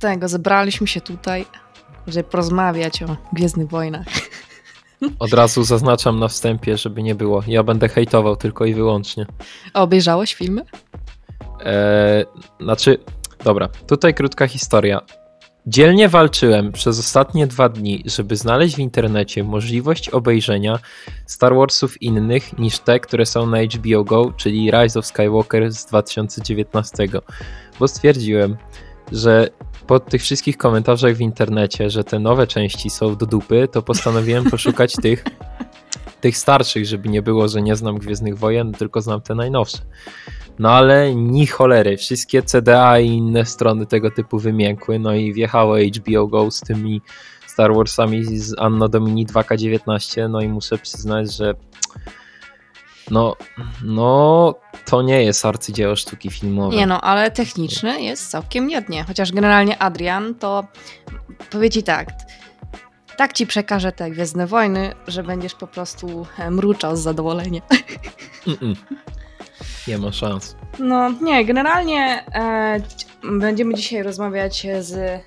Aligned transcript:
Dlatego 0.00 0.28
zebraliśmy 0.28 0.86
się 0.86 1.00
tutaj, 1.00 1.46
żeby 2.06 2.28
porozmawiać 2.28 3.02
o 3.02 3.16
Gwiezdnych 3.32 3.68
Wojnach. 3.68 4.06
Od 5.18 5.32
razu 5.32 5.64
zaznaczam 5.64 6.18
na 6.18 6.28
wstępie, 6.28 6.76
żeby 6.76 7.02
nie 7.02 7.14
było. 7.14 7.42
Ja 7.46 7.62
będę 7.62 7.88
hejtował 7.88 8.36
tylko 8.36 8.64
i 8.64 8.74
wyłącznie. 8.74 9.26
A 9.74 9.82
obejrzałeś 9.82 10.34
filmy? 10.34 10.62
Eee, 11.64 12.24
znaczy, 12.60 12.98
dobra, 13.44 13.68
tutaj 13.86 14.14
krótka 14.14 14.48
historia. 14.48 15.00
Dzielnie 15.66 16.08
walczyłem 16.08 16.72
przez 16.72 16.98
ostatnie 16.98 17.46
dwa 17.46 17.68
dni, 17.68 18.02
żeby 18.04 18.36
znaleźć 18.36 18.76
w 18.76 18.78
internecie 18.78 19.44
możliwość 19.44 20.08
obejrzenia 20.08 20.78
Star 21.26 21.54
Warsów 21.54 22.02
innych 22.02 22.58
niż 22.58 22.78
te, 22.78 23.00
które 23.00 23.26
są 23.26 23.46
na 23.46 23.58
HBO 23.62 24.04
Go, 24.04 24.32
czyli 24.36 24.70
Rise 24.70 24.98
of 24.98 25.06
Skywalker 25.06 25.72
z 25.72 25.86
2019. 25.86 27.08
Bo 27.80 27.88
stwierdziłem, 27.88 28.56
że 29.12 29.48
po 29.86 30.00
tych 30.00 30.22
wszystkich 30.22 30.56
komentarzach 30.56 31.14
w 31.14 31.20
internecie, 31.20 31.90
że 31.90 32.04
te 32.04 32.18
nowe 32.18 32.46
części 32.46 32.90
są 32.90 33.16
do 33.16 33.26
dupy, 33.26 33.68
to 33.72 33.82
postanowiłem 33.82 34.44
poszukać 34.50 34.92
tych, 34.92 35.24
tych 36.20 36.36
starszych, 36.36 36.86
żeby 36.86 37.08
nie 37.08 37.22
było, 37.22 37.48
że 37.48 37.62
nie 37.62 37.76
znam 37.76 37.98
Gwiezdnych 37.98 38.38
Wojen, 38.38 38.72
tylko 38.72 39.00
znam 39.00 39.20
te 39.20 39.34
najnowsze. 39.34 39.78
No 40.58 40.70
ale 40.70 41.14
ni 41.14 41.46
cholery, 41.46 41.96
wszystkie 41.96 42.42
CDA 42.42 42.98
i 42.98 43.06
inne 43.06 43.44
strony 43.44 43.86
tego 43.86 44.10
typu 44.10 44.38
wymiękły, 44.38 44.98
no 44.98 45.14
i 45.14 45.32
wjechało 45.32 45.76
HBO 45.78 46.26
Go 46.26 46.50
z 46.50 46.60
tymi 46.60 47.00
Star 47.46 47.74
Warsami 47.74 48.24
z 48.24 48.54
Anno 48.58 48.88
Domini 48.88 49.26
2K19, 49.26 50.30
no 50.30 50.40
i 50.40 50.48
muszę 50.48 50.78
przyznać, 50.78 51.36
że 51.36 51.54
no, 53.10 53.36
no 53.84 54.54
to 54.84 55.02
nie 55.02 55.22
jest 55.22 55.44
arcydzieło 55.44 55.96
sztuki 55.96 56.30
filmowej. 56.30 56.78
Nie 56.78 56.86
no, 56.86 57.00
ale 57.00 57.30
techniczny 57.30 58.02
jest 58.02 58.30
całkiem 58.30 58.66
niednie. 58.66 59.04
Chociaż 59.04 59.32
generalnie 59.32 59.78
Adrian 59.78 60.34
to 60.34 60.64
powie 61.50 61.70
ci 61.70 61.82
tak, 61.82 62.08
tak 63.16 63.32
ci 63.32 63.46
przekaże 63.46 63.92
te 63.92 64.10
Gwiezdne 64.10 64.46
Wojny, 64.46 64.92
że 65.06 65.22
będziesz 65.22 65.54
po 65.54 65.66
prostu 65.66 66.26
e, 66.38 66.50
mruczał 66.50 66.96
z 66.96 67.00
zadowolenia. 67.00 67.60
Mm 68.46 68.58
-mm. 68.58 68.76
Nie 69.88 69.98
ma 69.98 70.12
szans. 70.12 70.56
No 70.78 71.10
nie, 71.22 71.44
generalnie 71.44 72.24
e, 72.34 72.80
będziemy 73.40 73.74
dzisiaj 73.74 74.02
rozmawiać 74.02 74.66
z 74.80 74.92
e, 74.92 75.20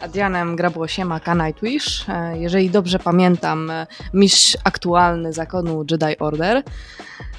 Adrianem 0.00 0.56
Grabłosiem, 0.56 1.12
aka 1.12 1.34
Nightwish. 1.34 2.08
E, 2.08 2.38
jeżeli 2.38 2.70
dobrze 2.70 2.98
pamiętam, 2.98 3.70
e, 3.70 3.86
mistrz 4.14 4.56
aktualny 4.64 5.32
zakonu 5.32 5.84
Jedi 5.90 6.18
Order. 6.18 6.62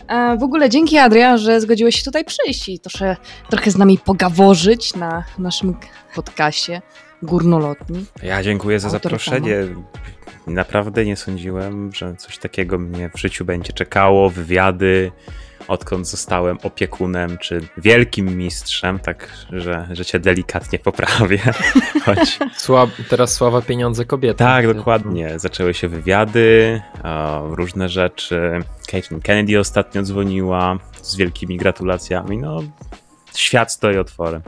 E, 0.08 0.38
w 0.38 0.44
ogóle 0.44 0.70
dzięki 0.70 0.98
Adrian, 0.98 1.38
że 1.38 1.62
zgodziłeś 1.62 1.96
się 1.96 2.04
tutaj 2.04 2.26
przyjść 2.26 2.70
i 2.70 2.80
trochę, 2.80 3.18
trochę 3.50 3.72
z 3.72 3.78
nami 3.78 3.98
pogaworzyć 3.98 4.96
na 4.96 5.24
naszym 5.38 5.76
podcaście 6.16 6.82
górnolotni. 7.24 8.06
Ja 8.24 8.44
dziękuję 8.44 8.80
za 8.80 8.90
zaproszenie. 8.90 9.58
Naprawdę 10.48 11.06
nie 11.06 11.16
sądziłem, 11.16 11.94
że 11.94 12.16
coś 12.16 12.38
takiego 12.38 12.80
mnie 12.80 13.10
w 13.16 13.20
życiu 13.20 13.46
będzie 13.46 13.74
czekało. 13.74 14.30
Wywiady, 14.30 15.12
odkąd 15.68 16.08
zostałem 16.08 16.58
opiekunem 16.64 17.38
czy 17.38 17.62
wielkim 17.78 18.38
mistrzem, 18.38 19.00
tak 19.00 19.30
że, 19.52 19.88
że 19.92 20.06
cię 20.06 20.20
delikatnie 20.20 20.80
poprawię. 20.80 21.40
Choć... 22.06 22.40
Słab, 22.58 22.90
teraz 23.10 23.34
sława 23.34 23.62
pieniądze 23.62 24.06
kobiety. 24.06 24.38
Tak, 24.38 24.74
dokładnie. 24.74 25.40
Zaczęły 25.40 25.74
się 25.74 25.88
wywiady, 25.88 26.82
o, 27.04 27.48
różne 27.56 27.90
rzeczy. 27.90 28.60
Caitlin 28.88 29.22
Kennedy 29.22 29.60
ostatnio 29.60 30.04
dzwoniła 30.04 30.78
z 31.02 31.16
wielkimi 31.16 31.58
gratulacjami. 31.58 32.38
No, 32.38 32.64
świat 33.36 33.72
stoi 33.72 33.98
otworem. 33.98 34.42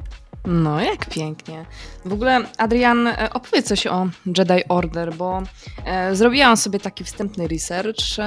No, 0.45 0.81
jak 0.81 1.05
pięknie. 1.05 1.65
W 2.05 2.13
ogóle, 2.13 2.41
Adrian, 2.57 3.07
e, 3.07 3.29
opowiedz 3.33 3.67
coś 3.67 3.87
o 3.87 4.07
Jedi 4.25 4.67
Order, 4.69 5.13
bo 5.13 5.41
e, 5.85 6.15
zrobiłam 6.15 6.57
sobie 6.57 6.79
taki 6.79 7.03
wstępny 7.03 7.47
research. 7.47 8.17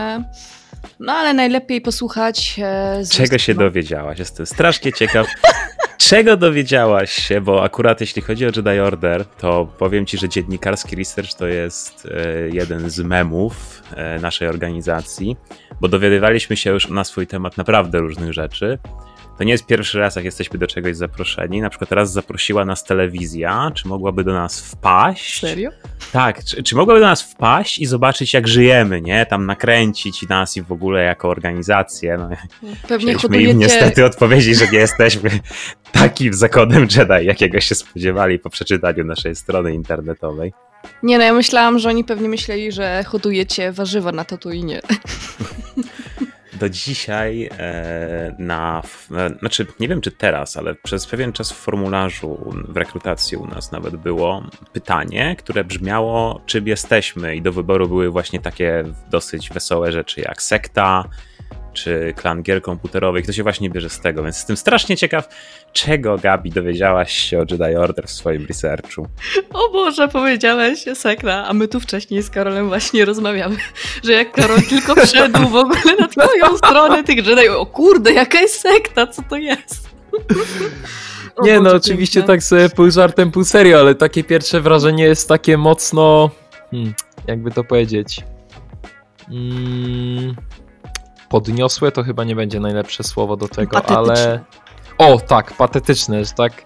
No, 1.01 1.13
ale 1.13 1.35
najlepiej 1.35 1.81
posłuchać. 1.81 2.61
E, 2.63 3.03
Czego 3.13 3.39
się 3.39 3.55
dowiedziałaś? 3.55 4.19
Jestem 4.19 4.47
strasznie 4.47 4.93
ciekaw. 4.93 5.27
Czego 5.99 6.37
dowiedziałaś 6.37 7.13
się? 7.13 7.41
Bo 7.41 7.63
akurat 7.65 8.01
jeśli 8.01 8.23
chodzi 8.23 8.47
o 8.47 8.51
Jedi 8.57 8.81
Order, 8.81 9.25
to 9.25 9.69
powiem 9.79 10.07
ci, 10.07 10.19
że 10.19 10.29
dziennikarski 10.29 10.97
research 10.97 11.35
to 11.35 11.47
jest 11.47 12.09
e, 12.11 12.49
jeden 12.49 12.91
z 12.91 13.01
memów 13.01 13.83
e, 13.97 14.19
naszej 14.19 14.49
organizacji, 14.49 15.37
bo 15.81 15.89
dowiadywaliśmy 15.89 16.57
się 16.57 16.71
już 16.71 16.89
na 16.89 17.05
swój 17.05 17.27
temat 17.27 17.57
naprawdę 17.57 17.99
różnych 17.99 18.33
rzeczy. 18.33 18.79
To 19.39 19.45
nie 19.45 19.53
jest 19.53 19.67
pierwszy 19.67 19.99
raz, 19.99 20.17
jak 20.17 20.25
jesteśmy 20.25 20.59
do 20.59 20.67
czegoś 20.67 20.97
zaproszeni. 20.97 21.61
Na 21.61 21.71
przykład 21.71 21.91
teraz 21.91 22.13
zaprosiła 22.13 22.65
nas 22.65 22.85
telewizja. 22.85 23.71
Czy 23.75 23.89
mogłaby 23.89 24.25
do 24.25 24.33
nas 24.33 24.61
wpaść? 24.61 25.41
Serio? 25.41 25.71
Tak, 26.13 26.45
czy, 26.45 26.63
czy 26.63 26.77
mogłaby 26.77 27.01
do 27.01 27.07
nas 27.07 27.23
wpaść 27.23 27.79
i 27.79 27.87
zobaczyć, 27.87 28.35
jak 28.35 28.49
żyjemy, 28.49 29.01
nie? 29.01 29.27
Tam 29.27 29.47
nakręcić 29.47 30.29
nas 30.29 30.57
i 30.57 30.63
w 30.63 30.73
ogóle 30.73 31.03
jako 31.03 31.29
organizację. 31.29 32.19
No, 32.19 32.29
Pewnie 32.89 33.15
hodujecie... 33.15 33.51
im 33.51 33.59
niestety 33.59 34.05
odpowiedzieć, 34.05 34.59
że 34.59 34.69
nie 34.73 34.79
jesteśmy 34.79 35.31
takim 35.93 36.35
zakonem 36.35 36.83
Jedi, 36.97 37.27
jakiego 37.27 37.61
się 37.61 37.75
spodziewali 37.75 38.39
po 38.39 38.51
przeczytaniu 38.51 39.05
naszej 39.05 39.37
strony 39.37 39.75
internetowej. 39.75 40.53
Nie 41.03 41.19
no, 41.19 41.25
ja 41.25 41.33
myślałam, 41.33 41.79
że 41.79 41.89
oni 41.89 42.05
pewnie 42.05 42.29
myśleli, 42.29 42.73
że 42.73 43.05
hodujecie 43.07 43.73
warzywa 43.73 44.13
na 44.13 44.25
Tatooine. 44.25 44.81
Do 46.59 46.69
dzisiaj 46.69 47.51
e, 47.59 48.35
na, 48.39 48.83
e, 49.17 49.39
znaczy 49.39 49.67
nie 49.81 49.89
wiem 49.89 50.01
czy 50.01 50.11
teraz, 50.11 50.57
ale 50.57 50.75
przez 50.75 51.07
pewien 51.07 51.33
czas 51.33 51.53
w 51.53 51.57
formularzu 51.57 52.55
w 52.69 52.77
rekrutacji 52.77 53.37
u 53.37 53.47
nas 53.47 53.73
nawet 53.73 53.97
było 53.97 54.43
pytanie, 54.73 55.37
które 55.39 55.65
brzmiało 55.65 56.41
czym 56.47 56.67
jesteśmy? 56.67 57.37
I 57.37 57.43
do 57.43 57.53
wyboru 57.53 57.89
były 57.89 58.11
właśnie 58.11 58.41
takie 58.41 58.85
dosyć 59.11 59.51
wesołe 59.51 59.93
rzeczy 59.93 60.21
jak 60.21 60.43
sekta, 60.43 61.05
czy 61.85 62.15
klan 62.17 62.43
gier 62.43 62.63
komputerowych. 62.63 63.27
To 63.27 63.33
się 63.33 63.43
właśnie 63.43 63.71
bierze 63.71 63.91
z 63.91 64.01
tego, 64.01 64.23
więc 64.23 64.37
jestem 64.37 64.57
strasznie 64.57 64.97
ciekaw, 64.97 65.29
czego 65.73 66.19
Gabi 66.19 66.51
dowiedziałaś 66.51 67.13
się 67.13 67.39
o 67.39 67.45
Jedi 67.51 67.77
Order 67.77 68.07
w 68.07 68.11
swoim 68.11 68.47
researchu. 68.47 69.07
O 69.53 69.73
Boże, 69.73 70.09
powiedziałeś 70.09 70.85
sekta, 70.95 71.47
a 71.47 71.53
my 71.53 71.69
tu 71.69 71.81
wcześniej 71.81 72.23
z 72.23 72.31
Karolem 72.31 72.69
właśnie 72.69 73.05
rozmawiamy, 73.05 73.57
że 74.05 74.13
jak 74.13 74.33
Karol 74.33 74.63
tylko 74.63 74.95
wszedł 74.95 75.49
w 75.49 75.57
ogóle 75.57 75.97
na 76.01 76.09
twoją 76.09 76.57
stronę 76.57 77.05
tych 77.05 77.27
Jedi, 77.27 77.49
o 77.49 77.67
kurde, 77.67 78.13
jaka 78.13 78.41
jest 78.41 78.61
sekta, 78.61 79.07
co 79.07 79.23
to 79.31 79.37
jest? 79.37 79.89
O 81.37 81.45
Nie 81.45 81.61
no, 81.61 81.71
oczywiście 81.75 82.21
piękne. 82.21 82.35
tak 82.35 82.43
sobie 82.43 82.69
pół 82.69 82.91
żartem, 82.91 83.31
pół 83.31 83.45
serio, 83.45 83.79
ale 83.81 83.95
takie 83.95 84.25
pierwsze 84.25 84.61
wrażenie 84.61 85.05
jest 85.05 85.29
takie 85.29 85.57
mocno, 85.59 86.31
hmm, 86.71 86.95
jakby 87.27 87.51
to 87.51 87.65
powiedzieć, 87.65 88.25
mm, 89.31 90.35
podniosłe 91.29 91.93
to 91.93 92.03
chyba 92.03 92.25
nie 92.25 92.37
będzie 92.37 92.61
najlepsze 92.61 93.03
słowo 93.05 93.37
do 93.37 93.49
tego, 93.49 93.71
Patetyczne. 93.81 93.97
ale... 93.99 94.45
O, 94.99 95.21
tak, 95.21 95.53
patetyczne, 95.57 96.25
że 96.25 96.33
tak 96.33 96.65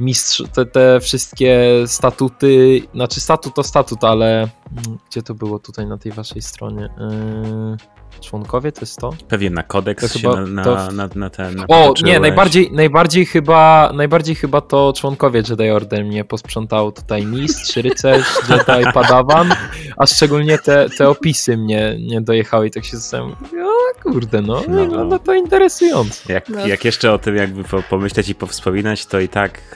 mistrz, 0.00 0.42
te, 0.52 0.66
te 0.66 1.00
wszystkie 1.00 1.60
statuty, 1.86 2.82
znaczy 2.94 3.20
statut 3.20 3.54
to 3.54 3.62
statut, 3.62 4.04
ale 4.04 4.40
mm, 4.40 4.98
gdzie 5.10 5.22
to 5.22 5.34
było 5.34 5.58
tutaj 5.58 5.86
na 5.86 5.98
tej 5.98 6.12
waszej 6.12 6.42
stronie? 6.42 6.88
Yy, 6.98 7.97
członkowie 8.20 8.72
to 8.72 8.80
jest 8.80 8.98
to? 8.98 9.10
Pewnie 9.28 9.50
na 9.50 9.62
kodeks 9.62 10.12
To 10.12 10.18
chyba 10.18 10.40
na, 10.40 10.46
na, 10.46 10.64
to- 10.64 10.92
na, 10.92 11.08
na 11.14 11.30
ten. 11.30 11.60
O, 11.60 11.62
napatrzyłeś. 11.62 12.02
nie, 12.02 12.20
najbardziej, 12.20 12.70
najbardziej 12.72 13.26
chyba 13.26 13.90
najbardziej 13.94 14.34
chyba 14.34 14.60
to 14.60 14.92
członkowie 14.96 15.42
Jedi 15.50 15.70
Order 15.70 16.04
mnie 16.04 16.24
posprzątało 16.24 16.92
tutaj 16.92 17.26
mistrz, 17.26 17.76
rycerz, 17.76 18.26
Jedi, 18.50 18.84
padawan, 18.94 19.54
a 19.96 20.06
szczególnie 20.06 20.58
te, 20.58 20.88
te 20.98 21.08
opisy 21.08 21.56
mnie 21.56 21.96
nie 22.08 22.20
dojechały 22.20 22.66
i 22.66 22.70
tak 22.70 22.84
się 22.84 22.96
zastanawiam, 22.96 23.36
o 23.64 24.02
kurde, 24.02 24.42
no, 24.42 24.62
No. 24.68 24.80
wygląda 24.80 25.18
to 25.18 25.34
interesująco. 25.34 26.32
Jak, 26.32 26.48
No. 26.48 26.66
jak 26.66 26.84
jeszcze 26.84 27.12
o 27.12 27.18
tym 27.18 27.36
jakby 27.36 27.64
po, 27.64 27.82
pomyśleć 27.82 28.28
i 28.28 28.34
powspominać, 28.34 29.06
to 29.06 29.20
i 29.20 29.28
tak 29.28 29.58
e, 29.58 29.74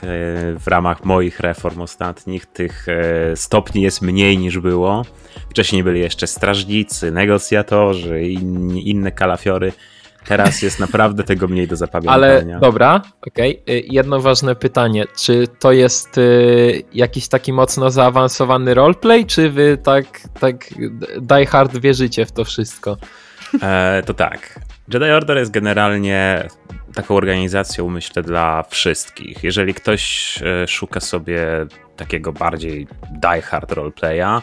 w 0.59 0.67
ramach 0.67 1.05
moich 1.05 1.39
reform 1.39 1.81
ostatnich 1.81 2.45
tych 2.45 2.85
e, 2.89 3.35
stopni 3.35 3.81
jest 3.81 4.01
mniej 4.01 4.37
niż 4.37 4.57
było. 4.59 5.05
Wcześniej 5.49 5.83
byli 5.83 5.99
jeszcze 5.99 6.27
strażnicy, 6.27 7.11
negocjatorzy 7.11 8.21
i 8.33 8.89
inne 8.89 9.11
kalafiory. 9.11 9.71
Teraz 10.25 10.61
jest 10.61 10.79
naprawdę 10.79 11.23
tego 11.23 11.47
mniej 11.47 11.67
do 11.67 11.73
Ale 11.73 11.77
zapamiętania. 11.77 12.59
dobra, 12.59 13.01
okej. 13.27 13.63
Y, 13.69 13.83
Jedno 13.89 14.19
ważne 14.19 14.55
pytanie. 14.55 15.05
Czy 15.17 15.47
to 15.59 15.71
jest 15.71 16.17
y, 16.17 16.83
jakiś 16.93 17.27
taki 17.27 17.53
mocno 17.53 17.91
zaawansowany 17.91 18.73
roleplay, 18.73 19.25
czy 19.25 19.49
wy 19.49 19.77
tak, 19.83 20.05
tak 20.39 20.65
die 21.21 21.45
hard 21.45 21.77
wierzycie 21.77 22.25
w 22.25 22.31
to 22.31 22.43
wszystko? 22.45 22.97
E, 23.61 24.03
to 24.05 24.13
tak. 24.13 24.59
Jedi 24.93 25.05
Order 25.05 25.37
jest 25.37 25.51
generalnie 25.51 26.47
taką 26.93 27.15
organizacją, 27.15 27.89
myślę, 27.89 28.23
dla 28.23 28.63
wszystkich. 28.69 29.43
Jeżeli 29.43 29.73
ktoś 29.73 30.33
e, 30.41 30.67
szuka 30.67 30.99
sobie 30.99 31.65
takiego 31.95 32.33
bardziej 32.33 32.87
die-hard 33.11 33.71
roleplaya, 33.71 34.41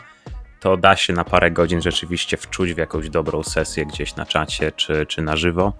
to 0.61 0.77
da 0.77 0.97
się 0.97 1.13
na 1.13 1.25
parę 1.25 1.51
godzin 1.51 1.83
rzeczywiście 1.83 2.37
wczuć 2.37 2.75
w 2.75 2.79
jakąś 2.79 3.11
dobrą 3.11 3.43
sesję 3.43 3.87
gdzieś 3.87 4.17
na 4.17 4.27
czacie 4.27 4.73
czy, 4.73 5.07
czy 5.07 5.23
na 5.23 5.37
żywo. 5.37 5.73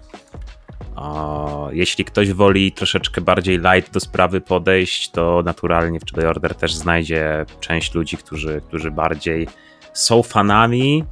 Jeśli 1.71 2.05
ktoś 2.05 2.33
woli 2.33 2.71
troszeczkę 2.71 3.21
bardziej 3.21 3.59
light 3.59 3.93
do 3.93 3.99
sprawy 3.99 4.41
podejść, 4.41 5.11
to 5.11 5.41
naturalnie 5.45 5.99
w 5.99 6.03
Jedi 6.11 6.27
Order 6.27 6.55
też 6.55 6.73
znajdzie 6.73 7.45
część 7.59 7.93
ludzi, 7.93 8.17
którzy, 8.17 8.61
którzy 8.67 8.91
bardziej 8.91 9.47
są 9.93 10.23
fanami 10.23 11.03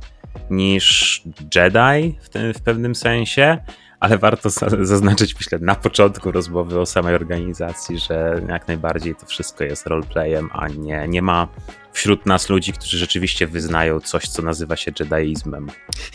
niż 0.50 1.22
Jedi 1.56 2.18
w, 2.22 2.30
tym, 2.30 2.54
w 2.54 2.62
pewnym 2.62 2.96
sensie, 2.96 3.58
ale 4.00 4.18
warto 4.18 4.50
zaznaczyć, 4.82 5.36
myślę, 5.36 5.60
na 5.62 5.76
początku 5.76 6.32
rozmowy 6.32 6.80
o 6.80 6.86
samej 6.86 7.16
organizacji, 7.16 8.00
że 8.00 8.42
jak 8.50 8.68
najbardziej 8.68 9.16
to 9.16 9.26
wszystko 9.26 9.64
jest 9.64 9.88
roleplayem, 9.88 10.50
a 10.54 10.68
nie, 10.68 11.08
nie 11.08 11.22
ma 11.22 11.48
wśród 11.94 12.26
nas 12.26 12.50
ludzi, 12.50 12.74
którzy 12.74 12.98
rzeczywiście 12.98 13.48
wyznają 13.48 14.00
coś, 14.00 14.28
co 14.28 14.42
nazywa 14.42 14.76
się 14.76 14.92
jedaizmem. 15.00 15.68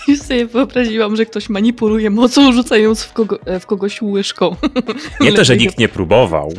Już 0.09 0.19
sobie 0.19 0.47
wyobraziłam, 0.47 1.17
że 1.17 1.27
ktoś 1.27 1.49
manipuluje 1.49 2.11
mocą, 2.11 2.53
rzucając 2.53 3.03
w, 3.03 3.13
kogo, 3.13 3.39
w 3.61 3.67
kogoś 3.67 4.03
łyżką. 4.03 4.57
Nie 5.21 5.33
to, 5.33 5.45
że 5.45 5.57
nikt 5.57 5.79
nie 5.79 5.89
próbował. 5.89 6.53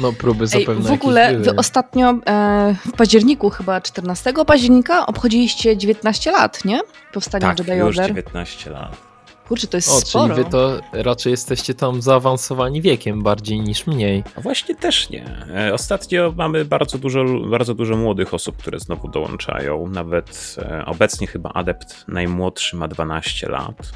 No 0.00 0.12
próby 0.12 0.46
zapewne 0.46 0.74
Ej, 0.74 0.82
W 0.82 0.92
ogóle 0.92 1.38
wy 1.38 1.56
ostatnio 1.56 2.18
e, 2.26 2.74
w 2.86 2.92
październiku, 2.92 3.50
chyba 3.50 3.80
14 3.80 4.32
października, 4.46 5.06
obchodziliście 5.06 5.76
19 5.76 6.30
lat, 6.30 6.64
nie? 6.64 6.80
Powstania 7.12 7.54
tak, 7.54 7.58
Jedi 7.58 7.78
już 7.78 7.98
Order. 7.98 8.06
19 8.06 8.70
lat. 8.70 9.09
Kurczę, 9.50 9.66
to 9.66 9.76
jest 9.76 9.88
o, 9.88 10.00
sporo. 10.00 10.34
czyli 10.34 10.44
wy 10.44 10.50
to 10.50 10.80
raczej 10.92 11.30
jesteście 11.30 11.74
tam 11.74 12.02
zaawansowani 12.02 12.82
wiekiem 12.82 13.22
bardziej 13.22 13.60
niż 13.60 13.86
mniej. 13.86 14.24
A 14.36 14.40
właśnie 14.40 14.74
też 14.74 15.10
nie. 15.10 15.24
E, 15.56 15.74
ostatnio 15.74 16.32
mamy 16.36 16.64
bardzo 16.64 16.98
dużo, 16.98 17.24
bardzo 17.50 17.74
dużo 17.74 17.96
młodych 17.96 18.34
osób, 18.34 18.56
które 18.56 18.80
znowu 18.80 19.08
dołączają. 19.08 19.86
Nawet 19.86 20.56
e, 20.58 20.84
obecnie 20.86 21.26
chyba 21.26 21.50
adept 21.52 22.04
najmłodszy 22.08 22.76
ma 22.76 22.88
12 22.88 23.48
lat. 23.48 23.92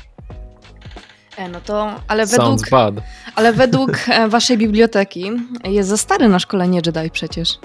E, 1.36 1.48
no 1.48 1.60
to, 1.60 1.94
ale 2.08 2.26
według, 2.26 2.70
bad. 2.70 2.94
ale 3.34 3.52
według 3.52 3.90
e, 4.08 4.28
waszej 4.28 4.58
biblioteki 4.58 5.32
jest 5.64 5.88
za 5.88 5.96
stary 5.96 6.28
na 6.28 6.38
szkolenie 6.38 6.80
Jedi 6.86 7.10
przecież. 7.10 7.58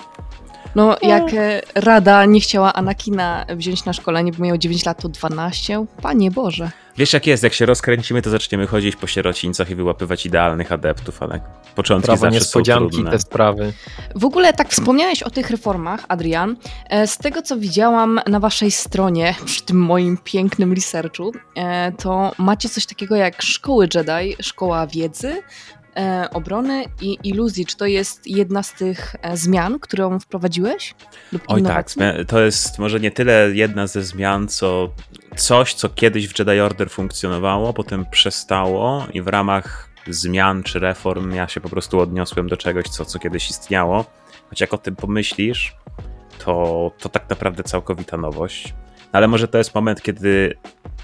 No, 0.76 0.98
jak 1.02 1.34
e, 1.34 1.62
Rada 1.76 2.26
nie 2.26 2.40
chciała 2.40 2.74
Anakina 2.74 3.46
wziąć 3.56 3.86
na 3.86 3.94
szkolenie, 3.94 4.32
bo 4.32 4.44
miał 4.44 4.58
9 4.58 4.86
lat, 4.86 5.02
to 5.02 5.10
12. 5.10 5.86
Panie 6.02 6.32
Boże. 6.32 6.72
Wiesz 6.98 7.14
jak 7.14 7.28
jest, 7.28 7.44
jak 7.44 7.54
się 7.54 7.66
rozkręcimy, 7.66 8.22
to 8.22 8.30
zaczniemy 8.30 8.68
chodzić 8.68 8.96
po 8.96 9.08
sierocińcach 9.08 9.70
i 9.70 9.76
wyłapywać 9.76 10.26
idealnych 10.26 10.72
adeptów, 10.72 11.24
ale 11.24 11.40
początki 11.76 12.06
Prawo 12.06 12.20
zawsze 12.22 12.40
są 12.40 12.40
niespodzianki, 12.40 12.92
trudne. 12.96 13.12
te 13.12 13.20
sprawy. 13.20 13.74
W 14.16 14.26
ogóle 14.26 14.54
tak 14.54 14.70
wspomniałeś 14.70 15.24
o 15.24 15.30
tych 15.30 15.50
reformach, 15.50 16.06
Adrian. 16.08 16.56
E, 16.90 17.08
Z 17.08 17.18
tego, 17.18 17.42
co 17.42 17.58
widziałam 17.58 18.20
na 18.28 18.40
waszej 18.40 18.72
stronie, 18.72 19.36
przy 19.46 19.62
tym 19.64 19.78
moim 19.78 20.18
pięknym 20.24 20.74
researchu, 20.74 21.32
e, 21.56 21.92
to 21.92 22.32
macie 22.38 22.70
coś 22.70 22.86
takiego 22.86 23.16
jak 23.16 23.42
szkoły 23.42 23.88
Jedi, 23.96 24.36
szkoła 24.44 24.88
wiedzy, 24.88 25.42
obrony 26.34 26.86
i 27.02 27.18
iluzji. 27.24 27.66
Czy 27.66 27.78
to 27.78 27.86
jest 27.86 28.28
jedna 28.28 28.64
z 28.64 28.74
tych 28.74 29.16
e, 29.22 29.38
zmian, 29.38 29.80
którą 29.80 30.20
wprowadziłeś? 30.20 30.96
Lub 31.32 31.42
Oj 31.48 31.48
tak, 31.48 31.60
innowacji? 31.60 32.02
to 32.28 32.40
jest 32.40 32.80
może 32.80 33.00
nie 33.00 33.12
tyle 33.12 33.50
jedna 33.54 33.88
ze 33.88 34.04
zmian, 34.04 34.48
co 34.48 34.90
coś, 35.36 35.74
co 35.74 35.90
kiedyś 35.90 36.28
w 36.28 36.40
Jedi 36.40 36.60
Order 36.60 36.90
funkcjonowało, 36.90 37.74
potem 37.74 38.06
przestało 38.12 39.06
i 39.14 39.22
w 39.22 39.28
ramach 39.28 39.90
zmian 40.08 40.64
czy 40.64 40.80
reform 40.80 41.32
ja 41.36 41.48
się 41.48 41.62
po 41.62 41.70
prostu 41.70 42.00
odniosłem 42.00 42.50
do 42.50 42.58
czegoś, 42.58 42.86
co, 42.86 43.06
co 43.06 43.20
kiedyś 43.20 43.50
istniało. 43.50 44.06
Choć 44.50 44.62
jak 44.62 44.74
o 44.74 44.78
tym 44.78 44.96
pomyślisz, 44.96 45.76
to, 46.46 46.92
to 47.00 47.10
tak 47.10 47.30
naprawdę 47.30 47.64
całkowita 47.64 48.18
nowość. 48.18 48.74
No 49.14 49.18
ale 49.18 49.28
może 49.28 49.48
to 49.48 49.58
jest 49.58 49.76
moment, 49.76 50.02
kiedy 50.02 50.58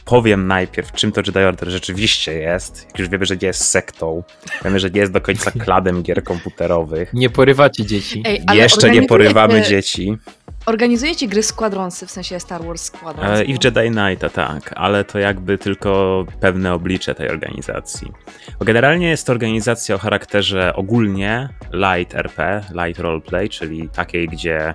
powiem 0.05 0.47
najpierw, 0.47 0.91
czym 0.91 1.11
to 1.11 1.21
Jedi 1.25 1.39
Order 1.39 1.69
rzeczywiście 1.69 2.33
jest. 2.33 2.85
Jak 2.87 2.99
już 2.99 3.09
wiemy, 3.09 3.25
że 3.25 3.37
nie 3.37 3.47
jest 3.47 3.65
sektą, 3.65 4.23
wiemy, 4.63 4.79
że 4.79 4.89
nie 4.89 4.99
jest 4.99 5.11
do 5.11 5.21
końca 5.21 5.51
kladem 5.65 6.03
gier 6.03 6.23
komputerowych. 6.23 7.13
Nie 7.13 7.29
porywacie 7.29 7.85
dzieci. 7.85 8.23
Ej, 8.25 8.43
Jeszcze 8.53 8.89
nie 8.89 9.07
porywamy 9.07 9.61
dzieci. 9.61 10.17
Organizujecie 10.65 11.27
gry 11.27 11.43
Squadronsy, 11.43 12.07
w 12.07 12.11
sensie 12.11 12.39
Star 12.39 12.63
Wars 12.63 12.81
Squadrons. 12.81 13.39
E, 13.39 13.43
I 13.43 13.53
w 13.53 13.63
Jedi 13.63 13.91
Knighta, 13.91 14.29
tak, 14.29 14.73
ale 14.75 15.03
to 15.03 15.19
jakby 15.19 15.57
tylko 15.57 16.25
pewne 16.39 16.73
oblicze 16.73 17.15
tej 17.15 17.29
organizacji. 17.29 18.11
Bo 18.59 18.65
generalnie 18.65 19.09
jest 19.09 19.27
to 19.27 19.31
organizacja 19.33 19.95
o 19.95 19.97
charakterze 19.97 20.75
ogólnie 20.75 21.49
light 21.73 22.15
RP, 22.15 22.61
light 22.85 22.99
roleplay, 22.99 23.49
czyli 23.49 23.89
takiej, 23.89 24.27
gdzie 24.27 24.73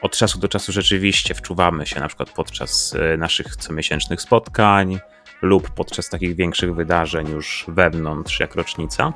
od 0.00 0.16
czasu 0.16 0.38
do 0.38 0.48
czasu 0.48 0.72
rzeczywiście 0.72 1.34
wczuwamy 1.34 1.86
się 1.86 2.00
na 2.00 2.08
przykład 2.08 2.30
podczas 2.30 2.94
e, 2.94 3.16
naszych 3.16 3.56
comiesięcznych 3.56 4.20
spotkań 4.20 4.98
lub 5.42 5.70
podczas 5.70 6.08
takich 6.08 6.36
większych 6.36 6.74
wydarzeń 6.74 7.28
już 7.28 7.64
wewnątrz 7.68 8.40
jak 8.40 8.54
rocznica. 8.54 9.12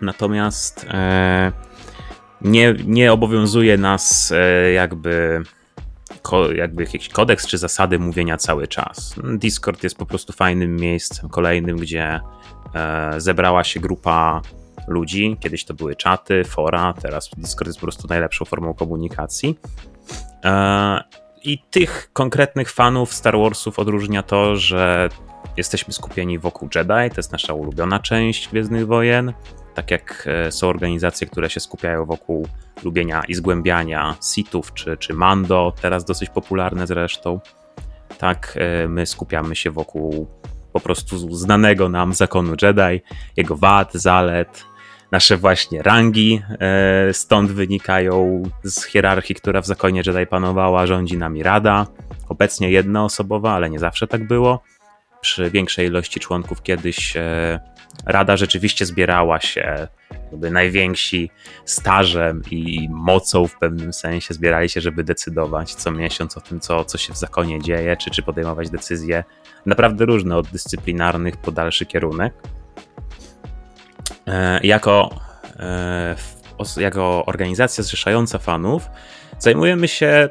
Natomiast 0.00 0.86
e, 0.90 1.52
nie, 2.40 2.74
nie 2.84 3.12
obowiązuje 3.12 3.76
nas 3.76 4.32
e, 4.32 4.72
jakby 4.72 5.42
jakby 6.54 6.82
jakiś 6.82 7.08
kodeks 7.08 7.46
czy 7.46 7.58
zasady 7.58 7.98
mówienia 7.98 8.36
cały 8.36 8.68
czas. 8.68 9.14
Discord 9.34 9.82
jest 9.82 9.96
po 9.96 10.06
prostu 10.06 10.32
fajnym 10.32 10.76
miejscem 10.76 11.28
kolejnym, 11.28 11.76
gdzie 11.76 12.20
zebrała 13.16 13.64
się 13.64 13.80
grupa 13.80 14.42
ludzi. 14.90 15.36
Kiedyś 15.40 15.64
to 15.64 15.74
były 15.74 15.96
czaty, 15.96 16.44
fora, 16.44 16.94
teraz 17.02 17.30
Discord 17.36 17.66
jest 17.66 17.78
po 17.78 17.86
prostu 17.86 18.08
najlepszą 18.08 18.44
formą 18.44 18.74
komunikacji. 18.74 19.58
E, 20.44 21.04
I 21.44 21.58
tych 21.70 22.10
konkretnych 22.12 22.70
fanów 22.70 23.14
Star 23.14 23.38
Warsów 23.38 23.78
odróżnia 23.78 24.22
to, 24.22 24.56
że 24.56 25.08
jesteśmy 25.56 25.92
skupieni 25.92 26.38
wokół 26.38 26.68
Jedi, 26.74 27.10
to 27.10 27.16
jest 27.16 27.32
nasza 27.32 27.52
ulubiona 27.52 27.98
część 27.98 28.48
Gwiezdnych 28.48 28.86
Wojen. 28.86 29.32
Tak 29.74 29.90
jak 29.90 30.24
e, 30.26 30.52
są 30.52 30.68
organizacje, 30.68 31.26
które 31.26 31.50
się 31.50 31.60
skupiają 31.60 32.04
wokół 32.04 32.46
lubienia 32.84 33.22
i 33.28 33.34
zgłębiania 33.34 34.16
Sithów 34.22 34.74
czy, 34.74 34.96
czy 34.96 35.14
Mando, 35.14 35.72
teraz 35.82 36.04
dosyć 36.04 36.30
popularne 36.30 36.86
zresztą. 36.86 37.40
Tak 38.18 38.58
e, 38.60 38.88
my 38.88 39.06
skupiamy 39.06 39.56
się 39.56 39.70
wokół 39.70 40.28
po 40.72 40.80
prostu 40.80 41.36
znanego 41.36 41.88
nam 41.88 42.14
zakonu 42.14 42.54
Jedi, 42.62 43.04
jego 43.36 43.56
wad, 43.56 43.94
zalet, 43.94 44.64
nasze 45.10 45.36
właśnie 45.36 45.82
rangi 45.82 46.42
e, 46.60 47.14
stąd 47.14 47.52
wynikają 47.52 48.42
z 48.64 48.84
hierarchii, 48.84 49.34
która 49.34 49.60
w 49.60 49.66
zakonie 49.66 50.02
Jedi 50.06 50.26
panowała, 50.26 50.86
rządzi 50.86 51.18
nami 51.18 51.42
Rada, 51.42 51.86
obecnie 52.28 52.70
jednoosobowa, 52.70 53.52
ale 53.52 53.70
nie 53.70 53.78
zawsze 53.78 54.06
tak 54.06 54.26
było. 54.26 54.62
Przy 55.20 55.50
większej 55.50 55.86
ilości 55.86 56.20
członków 56.20 56.62
kiedyś 56.62 57.16
e, 57.16 57.60
Rada 58.06 58.36
rzeczywiście 58.36 58.86
zbierała 58.86 59.40
się, 59.40 59.88
jakby 60.30 60.50
najwięksi 60.50 61.30
stażem 61.64 62.42
i 62.50 62.88
mocą 62.90 63.46
w 63.46 63.58
pewnym 63.58 63.92
sensie 63.92 64.34
zbierali 64.34 64.68
się, 64.68 64.80
żeby 64.80 65.04
decydować 65.04 65.74
co 65.74 65.90
miesiąc 65.90 66.36
o 66.36 66.40
tym, 66.40 66.60
co, 66.60 66.84
co 66.84 66.98
się 66.98 67.12
w 67.12 67.16
zakonie 67.16 67.62
dzieje, 67.62 67.96
czy, 67.96 68.10
czy 68.10 68.22
podejmować 68.22 68.70
decyzje 68.70 69.24
naprawdę 69.66 70.04
różne, 70.04 70.36
od 70.36 70.48
dyscyplinarnych 70.48 71.36
po 71.36 71.52
dalszy 71.52 71.86
kierunek. 71.86 72.34
E, 74.28 74.60
Jako, 74.62 75.20
e, 75.58 76.14
jako 76.76 77.26
organizacja 77.26 77.84
zrzeszająca 77.84 78.38
fanów 78.38 78.90
zajmujemy 79.38 79.88
się 79.88 80.28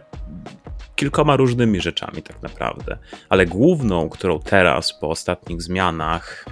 kilkoma 0.96 1.36
różnymi 1.36 1.82
rzeczami 1.82 2.22
tak 2.22 2.42
naprawdę, 2.42 2.98
ale 3.30 3.46
główną, 3.46 4.10
którą 4.10 4.40
teraz 4.40 5.00
po 5.00 5.10
ostatnich 5.10 5.62
zmianach 5.62 6.46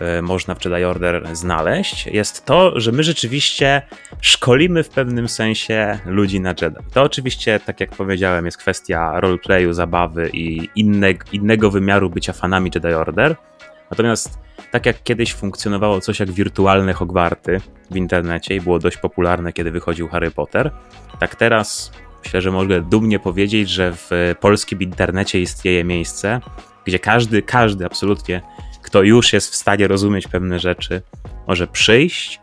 e, 0.00 0.22
można 0.22 0.54
w 0.54 0.64
Jedi 0.64 0.84
Order 0.84 1.28
znaleźć, 1.32 2.06
jest 2.06 2.44
to, 2.44 2.80
że 2.80 2.92
my 2.92 3.02
rzeczywiście 3.02 3.82
szkolimy 4.20 4.82
w 4.82 4.88
pewnym 4.88 5.28
sensie 5.28 5.98
ludzi 6.06 6.40
na 6.40 6.54
Jedi. 6.62 6.76
To 6.92 7.02
oczywiście, 7.02 7.60
tak 7.60 7.80
jak 7.80 7.90
powiedziałem, 7.90 8.44
jest 8.46 8.58
kwestia 8.58 9.20
roleplayu, 9.20 9.72
zabawy 9.72 10.30
i 10.32 10.68
inne, 10.74 11.08
innego 11.32 11.70
wymiaru 11.70 12.10
bycia 12.10 12.32
fanami 12.32 12.70
Jedi 12.74 12.94
Order. 12.94 13.36
Natomiast 13.90 14.38
tak 14.70 14.86
jak 14.86 15.02
kiedyś 15.02 15.34
funkcjonowało 15.34 16.00
coś 16.00 16.20
jak 16.20 16.30
wirtualne 16.30 16.92
Hogwarty 16.92 17.60
w 17.90 17.96
internecie 17.96 18.56
i 18.56 18.60
było 18.60 18.78
dość 18.78 18.96
popularne, 18.96 19.52
kiedy 19.52 19.70
wychodził 19.70 20.08
Harry 20.08 20.30
Potter, 20.30 20.70
tak 21.20 21.34
teraz 21.34 21.92
myślę, 22.24 22.42
że 22.42 22.50
mogę 22.50 22.80
dumnie 22.80 23.18
powiedzieć, 23.18 23.68
że 23.68 23.92
w 23.92 24.34
polskim 24.40 24.82
internecie 24.82 25.40
istnieje 25.40 25.84
miejsce, 25.84 26.40
gdzie 26.84 26.98
każdy, 26.98 27.42
każdy 27.42 27.86
absolutnie, 27.86 28.42
kto 28.82 29.02
już 29.02 29.32
jest 29.32 29.52
w 29.52 29.54
stanie 29.54 29.88
rozumieć 29.88 30.28
pewne 30.28 30.58
rzeczy, 30.58 31.02
może 31.46 31.66
przyjść 31.66 32.40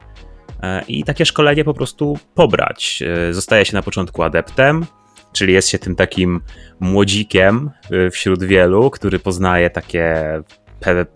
e, 0.63 0.83
i 0.87 1.03
takie 1.03 1.25
szkolenie 1.25 1.63
po 1.63 1.73
prostu 1.73 2.19
pobrać. 2.35 3.03
E, 3.29 3.33
Zostaje 3.33 3.65
się 3.65 3.73
na 3.73 3.81
początku 3.81 4.23
adeptem, 4.23 4.85
czyli 5.33 5.53
jest 5.53 5.69
się 5.69 5.79
tym 5.79 5.95
takim 5.95 6.41
młodzikiem 6.79 7.71
e, 7.91 8.09
wśród 8.11 8.43
wielu, 8.43 8.89
który 8.89 9.19
poznaje 9.19 9.69
takie 9.69 10.23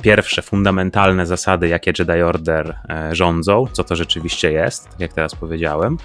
pierwsze 0.02 0.42
fundamentalne 0.42 1.26
zasady, 1.26 1.68
jakie 1.68 1.94
Jedi 2.00 2.22
Order 2.22 2.76
e, 2.90 3.16
rządzą, 3.16 3.66
co 3.72 3.84
to 3.84 3.96
rzeczywiście 3.96 4.52
jest, 4.52 4.90
tak 4.90 5.00
jak 5.00 5.14
teraz 5.14 5.36
powiedziałem. 5.36 5.98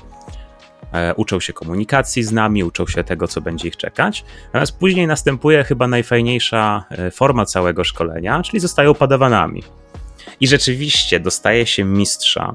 e, 0.92 1.14
uczą 1.14 1.40
się 1.40 1.52
komunikacji 1.52 2.22
z 2.22 2.32
nami, 2.32 2.64
uczą 2.64 2.86
się 2.86 3.04
tego, 3.04 3.28
co 3.28 3.40
będzie 3.40 3.68
ich 3.68 3.76
czekać. 3.76 4.24
Natomiast 4.46 4.78
później 4.78 5.06
następuje 5.06 5.64
chyba 5.64 5.88
najfajniejsza 5.88 6.84
e, 6.90 7.10
forma 7.10 7.44
całego 7.44 7.84
szkolenia, 7.84 8.42
czyli 8.42 8.60
zostają 8.60 8.94
padawanami. 8.94 9.62
I 10.40 10.46
rzeczywiście 10.46 11.20
dostaje 11.20 11.66
się 11.66 11.84
mistrza 11.84 12.54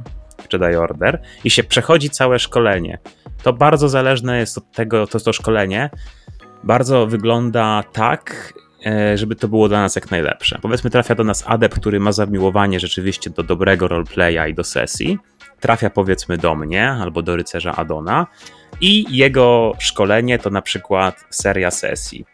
w 0.50 0.54
Jedi 0.54 0.76
Order 0.76 1.22
i 1.44 1.50
się 1.50 1.64
przechodzi 1.64 2.10
całe 2.10 2.40
szkolenie. 2.40 2.98
To 3.44 3.54
bardzo 3.54 3.90
zależne 3.90 4.40
jest 4.40 4.58
od 4.58 4.72
tego, 4.72 5.08
to, 5.08 5.20
to 5.20 5.34
szkolenie 5.34 5.90
bardzo 6.64 7.08
wygląda 7.08 7.84
tak, 7.94 8.54
żeby 9.15 9.36
to 9.36 9.48
było 9.48 9.70
dla 9.70 9.82
nas 9.82 9.96
jak 9.96 10.12
najlepsze. 10.12 10.60
Powiedzmy, 10.62 10.89
trafia 10.89 11.15
do 11.15 11.24
nas 11.24 11.44
adept, 11.48 11.79
który 11.79 12.00
ma 12.00 12.12
zamiłowanie 12.12 12.79
rzeczywiście 12.79 13.29
do 13.29 13.44
dobrego 13.44 13.88
roleplaya 13.88 14.48
i 14.50 14.53
do 14.53 14.63
sesji. 14.63 15.17
Trafia 15.60 15.89
powiedzmy 15.89 16.38
do 16.38 16.56
mnie 16.56 16.89
albo 16.89 17.22
do 17.22 17.36
rycerza 17.36 17.75
Adona 17.75 18.27
i 18.82 19.17
jego 19.17 19.74
szkolenie 19.79 20.39
to 20.39 20.50
na 20.50 20.62
przykład 20.62 21.25
seria 21.29 21.72
sesji. 21.72 22.25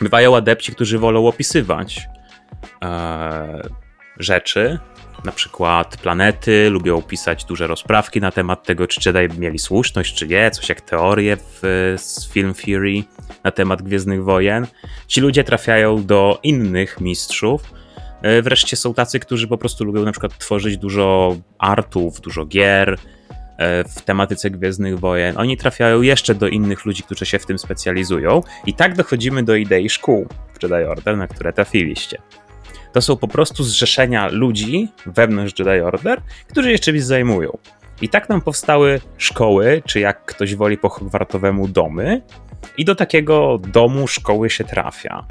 Bywają 0.00 0.36
adepci, 0.36 0.72
którzy 0.72 0.98
wolą 0.98 1.26
opisywać 1.26 2.08
e, 2.84 3.62
rzeczy, 4.18 4.78
na 5.24 5.32
przykład 5.32 5.96
planety, 5.96 6.70
lubią 6.70 7.02
pisać 7.02 7.44
duże 7.44 7.66
rozprawki 7.66 8.20
na 8.20 8.30
temat 8.30 8.66
tego, 8.66 8.86
czy 8.86 9.00
Jedi 9.06 9.40
mieli 9.40 9.58
słuszność, 9.58 10.14
czy 10.14 10.26
nie, 10.26 10.50
coś 10.50 10.68
jak 10.68 10.80
teorie 10.80 11.36
w, 11.36 11.94
z 11.96 12.28
Film 12.32 12.54
Theory 12.54 13.02
na 13.44 13.50
temat 13.50 13.82
Gwiezdnych 13.82 14.24
Wojen. 14.24 14.66
Ci 15.06 15.20
ludzie 15.20 15.44
trafiają 15.44 16.04
do 16.06 16.38
innych 16.42 17.00
mistrzów. 17.00 17.62
E, 18.22 18.42
wreszcie 18.42 18.76
są 18.76 18.94
tacy, 18.94 19.20
którzy 19.20 19.48
po 19.48 19.58
prostu 19.58 19.84
lubią 19.84 20.04
na 20.04 20.12
przykład 20.12 20.38
tworzyć 20.38 20.78
dużo 20.78 21.36
artów, 21.58 22.20
dużo 22.20 22.46
gier 22.46 22.98
e, 23.58 23.84
w 23.84 24.02
tematyce 24.02 24.50
Gwiezdnych 24.50 24.98
Wojen. 24.98 25.38
Oni 25.38 25.56
trafiają 25.56 26.02
jeszcze 26.02 26.34
do 26.34 26.48
innych 26.48 26.84
ludzi, 26.84 27.02
którzy 27.02 27.26
się 27.26 27.38
w 27.38 27.46
tym 27.46 27.58
specjalizują. 27.58 28.40
I 28.66 28.74
tak 28.74 28.96
dochodzimy 28.96 29.42
do 29.42 29.54
idei 29.54 29.90
szkół 29.90 30.28
w 30.58 30.62
Jedi 30.62 30.84
Order, 30.84 31.16
na 31.16 31.28
które 31.28 31.52
trafiliście 31.52 32.18
to 32.92 33.02
są 33.02 33.16
po 33.16 33.28
prostu 33.28 33.64
zrzeszenia 33.64 34.28
ludzi 34.28 34.88
wewnątrz 35.06 35.58
Jedi 35.58 35.80
Order, 35.80 36.22
którzy 36.50 36.72
się 36.72 36.78
czymś 36.78 37.02
zajmują. 37.02 37.58
I 38.02 38.08
tak 38.08 38.28
nam 38.28 38.40
powstały 38.40 39.00
szkoły, 39.16 39.82
czy 39.86 40.00
jak 40.00 40.24
ktoś 40.24 40.54
woli 40.54 40.78
po 40.78 40.88
Hogwartowemu 40.88 41.68
domy, 41.68 42.22
i 42.78 42.84
do 42.84 42.94
takiego 42.94 43.58
domu 43.58 44.08
szkoły 44.08 44.50
się 44.50 44.64
trafia. 44.64 45.26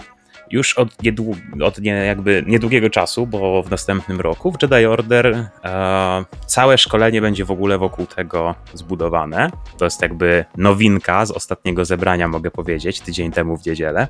Już 0.51 0.73
od, 0.73 0.89
niedłu- 1.03 1.63
od 1.63 1.79
nie, 1.79 1.91
jakby 1.91 2.43
niedługiego 2.47 2.89
czasu, 2.89 3.27
bo 3.27 3.63
w 3.63 3.71
następnym 3.71 4.21
roku 4.21 4.51
w 4.51 4.61
Jedi 4.61 4.85
Order 4.85 5.49
e, 5.63 6.25
całe 6.45 6.77
szkolenie 6.77 7.21
będzie 7.21 7.45
w 7.45 7.51
ogóle 7.51 7.77
wokół 7.77 8.05
tego 8.05 8.55
zbudowane. 8.73 9.51
To 9.77 9.85
jest 9.85 10.01
jakby 10.01 10.45
nowinka 10.57 11.25
z 11.25 11.31
ostatniego 11.31 11.85
zebrania, 11.85 12.27
mogę 12.27 12.51
powiedzieć, 12.51 13.01
tydzień 13.01 13.31
temu 13.31 13.57
w 13.57 13.65
niedzielę. 13.65 14.07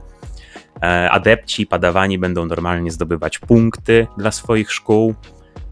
E, 0.84 1.12
adepci, 1.12 1.66
padawani 1.66 2.20
będą 2.20 2.46
normalnie 2.46 2.92
zdobywać 2.92 3.40
punkty 3.40 4.08
dla 4.18 4.32
swoich 4.32 4.72
szkół. 4.72 5.16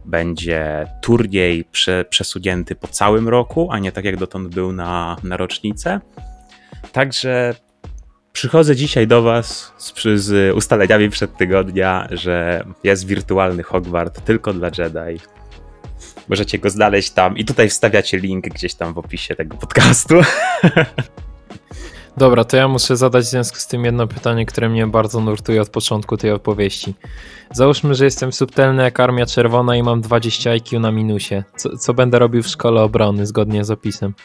Będzie 0.06 0.88
turniej 1.02 1.64
prze, 1.64 2.06
przesunięty 2.06 2.76
po 2.76 2.88
całym 2.88 3.30
roku, 3.30 3.68
a 3.72 3.80
nie 3.80 3.92
tak 3.92 4.06
jak 4.06 4.18
dotąd 4.18 4.56
był 4.56 4.72
na, 4.72 5.18
na 5.24 5.38
rocznicę. 5.38 6.00
Także 6.92 7.56
przychodzę 8.32 8.76
dzisiaj 8.76 9.08
do 9.08 9.22
Was 9.22 9.74
z, 9.78 9.94
z 10.22 10.56
ustaleniami 10.56 11.10
przed 11.10 11.38
tygodnia, 11.38 12.08
że 12.12 12.66
jest 12.84 13.08
wirtualny 13.08 13.64
Hogwart 13.64 14.26
tylko 14.26 14.54
dla 14.54 14.68
Jedi. 14.68 15.22
Możecie 16.30 16.60
go 16.60 16.70
znaleźć 16.70 17.12
tam 17.12 17.38
i 17.38 17.46
tutaj 17.46 17.70
wstawiacie 17.70 18.18
link 18.18 18.46
gdzieś 18.46 18.74
tam 18.74 18.94
w 18.94 18.98
opisie 18.98 19.36
tego 19.36 19.58
podcastu. 19.58 20.16
Dobra, 22.18 22.44
to 22.44 22.58
ja 22.58 22.68
muszę 22.68 22.98
zadać 22.98 23.26
w 23.26 23.28
związku 23.28 23.58
z 23.58 23.68
tym 23.68 23.86
jedno 23.86 24.08
pytanie, 24.08 24.46
które 24.46 24.70
mnie 24.70 24.88
bardzo 24.88 25.20
nurtuje 25.20 25.62
od 25.62 25.70
początku 25.70 26.18
tej 26.18 26.32
opowieści. 26.32 26.94
Załóżmy, 27.52 27.96
że 27.96 28.06
jestem 28.06 28.34
subtelny 28.34 28.84
jak 28.84 29.00
Armia 29.00 29.26
Czerwona 29.26 29.76
i 29.76 29.84
mam 29.84 30.02
20 30.02 30.52
IQ 30.52 30.80
na 30.80 30.92
minusie. 30.92 31.44
Co, 31.56 31.78
co 31.78 31.94
będę 31.94 32.20
robił 32.20 32.44
w 32.44 32.48
szkole 32.48 32.82
obrony 32.82 33.26
zgodnie 33.26 33.66
z 33.66 33.72
opisem? 33.72 34.14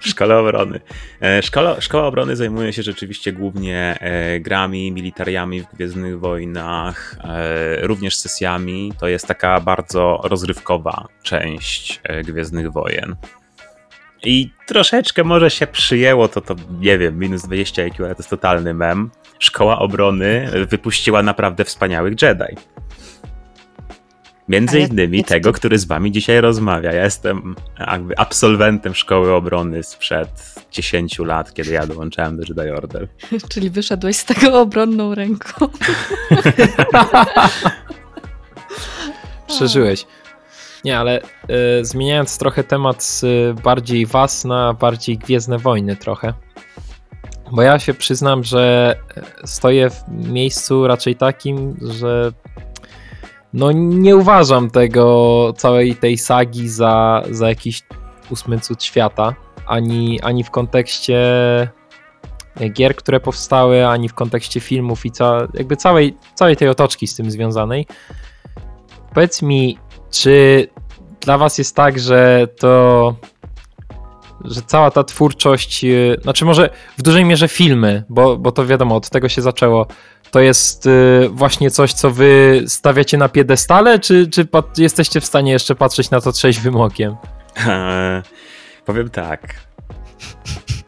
Szkoła 0.00 0.38
obrony. 0.38 0.80
E, 1.22 1.42
szkoła, 1.42 1.80
szkoła 1.80 2.06
obrony 2.06 2.36
zajmuje 2.36 2.72
się 2.72 2.82
rzeczywiście 2.82 3.32
głównie 3.32 3.98
e, 4.00 4.40
grami, 4.40 4.92
militariami 4.92 5.60
w 5.60 5.66
Gwiezdnych 5.66 6.20
Wojnach, 6.20 7.16
e, 7.24 7.86
również 7.86 8.16
sesjami. 8.16 8.92
To 9.00 9.08
jest 9.08 9.26
taka 9.26 9.60
bardzo 9.60 10.20
rozrywkowa 10.24 11.08
część 11.22 12.00
Gwiezdnych 12.24 12.72
Wojen. 12.72 13.16
I 14.24 14.50
troszeczkę 14.66 15.24
może 15.24 15.50
się 15.50 15.66
przyjęło 15.66 16.28
to, 16.28 16.40
to 16.40 16.56
nie 16.80 16.98
wiem, 16.98 17.18
minus 17.18 17.42
20 17.42 17.82
IQ, 17.82 18.04
ale 18.04 18.14
to 18.14 18.20
jest 18.20 18.30
totalny 18.30 18.74
mem. 18.74 19.10
Szkoła 19.38 19.78
obrony 19.78 20.50
wypuściła 20.68 21.22
naprawdę 21.22 21.64
wspaniałych 21.64 22.22
Jedi. 22.22 22.56
Między 24.48 24.80
innymi 24.80 25.24
tego, 25.24 25.52
który 25.52 25.78
z 25.78 25.84
wami 25.84 26.12
dzisiaj 26.12 26.40
rozmawia. 26.40 26.92
Ja 26.92 27.04
jestem 27.04 27.54
jakby 27.78 28.18
absolwentem 28.18 28.94
szkoły 28.94 29.32
obrony 29.32 29.82
sprzed 29.82 30.54
10 30.70 31.18
lat, 31.18 31.54
kiedy 31.54 31.70
ja 31.70 31.86
dołączałem 31.86 32.36
do 32.36 32.42
Jedi 32.48 32.70
Order. 32.70 33.08
Czyli 33.52 33.70
wyszedłeś 33.70 34.16
z 34.16 34.24
tego 34.24 34.60
obronną 34.60 35.14
ręką. 35.14 35.68
Przeżyłeś. 39.48 40.06
Nie, 40.84 40.98
ale 40.98 41.20
y, 41.20 41.84
zmieniając 41.84 42.38
trochę 42.38 42.64
temat 42.64 43.02
z 43.04 43.24
bardziej 43.60 44.06
was 44.06 44.44
na 44.44 44.74
bardziej 44.74 45.18
Gwiezdne 45.18 45.58
Wojny 45.58 45.96
trochę. 45.96 46.32
Bo 47.52 47.62
ja 47.62 47.78
się 47.78 47.94
przyznam, 47.94 48.44
że 48.44 48.96
stoję 49.44 49.90
w 49.90 50.08
miejscu 50.08 50.86
raczej 50.86 51.16
takim, 51.16 51.76
że 51.80 52.32
no 53.52 53.72
nie 53.72 54.16
uważam 54.16 54.70
tego, 54.70 55.54
całej 55.56 55.96
tej 55.96 56.18
sagi 56.18 56.68
za, 56.68 57.22
za 57.30 57.48
jakiś 57.48 57.82
ósmy 58.30 58.60
cud 58.60 58.84
świata, 58.84 59.34
ani, 59.66 60.20
ani 60.20 60.44
w 60.44 60.50
kontekście 60.50 61.18
gier, 62.72 62.96
które 62.96 63.20
powstały, 63.20 63.86
ani 63.86 64.08
w 64.08 64.14
kontekście 64.14 64.60
filmów 64.60 65.06
i 65.06 65.10
ca, 65.10 65.48
jakby 65.54 65.76
całej, 65.76 66.16
całej 66.34 66.56
tej 66.56 66.68
otoczki 66.68 67.06
z 67.06 67.14
tym 67.14 67.30
związanej. 67.30 67.86
Powiedz 69.14 69.42
mi, 69.42 69.78
czy 70.10 70.68
dla 71.20 71.38
was 71.38 71.58
jest 71.58 71.76
tak, 71.76 71.98
że 71.98 72.48
to 72.58 73.14
że 74.44 74.60
cała 74.66 74.90
ta 74.90 75.04
twórczość, 75.04 75.84
znaczy 76.22 76.44
może 76.44 76.70
w 76.98 77.02
dużej 77.02 77.24
mierze 77.24 77.48
filmy, 77.48 78.04
bo, 78.08 78.36
bo 78.36 78.52
to 78.52 78.66
wiadomo, 78.66 78.96
od 78.96 79.10
tego 79.10 79.28
się 79.28 79.42
zaczęło, 79.42 79.86
to 80.30 80.40
jest 80.40 80.88
właśnie 81.30 81.70
coś, 81.70 81.92
co 81.92 82.10
wy 82.10 82.62
stawiacie 82.66 83.18
na 83.18 83.28
piedestale, 83.28 83.98
czy, 83.98 84.26
czy 84.26 84.48
jesteście 84.78 85.20
w 85.20 85.24
stanie 85.24 85.52
jeszcze 85.52 85.74
patrzeć 85.74 86.10
na 86.10 86.20
to 86.20 86.32
trzeźwym 86.32 86.76
okiem? 86.76 87.16
Eee, 87.66 88.22
powiem 88.86 89.10
tak. 89.10 89.54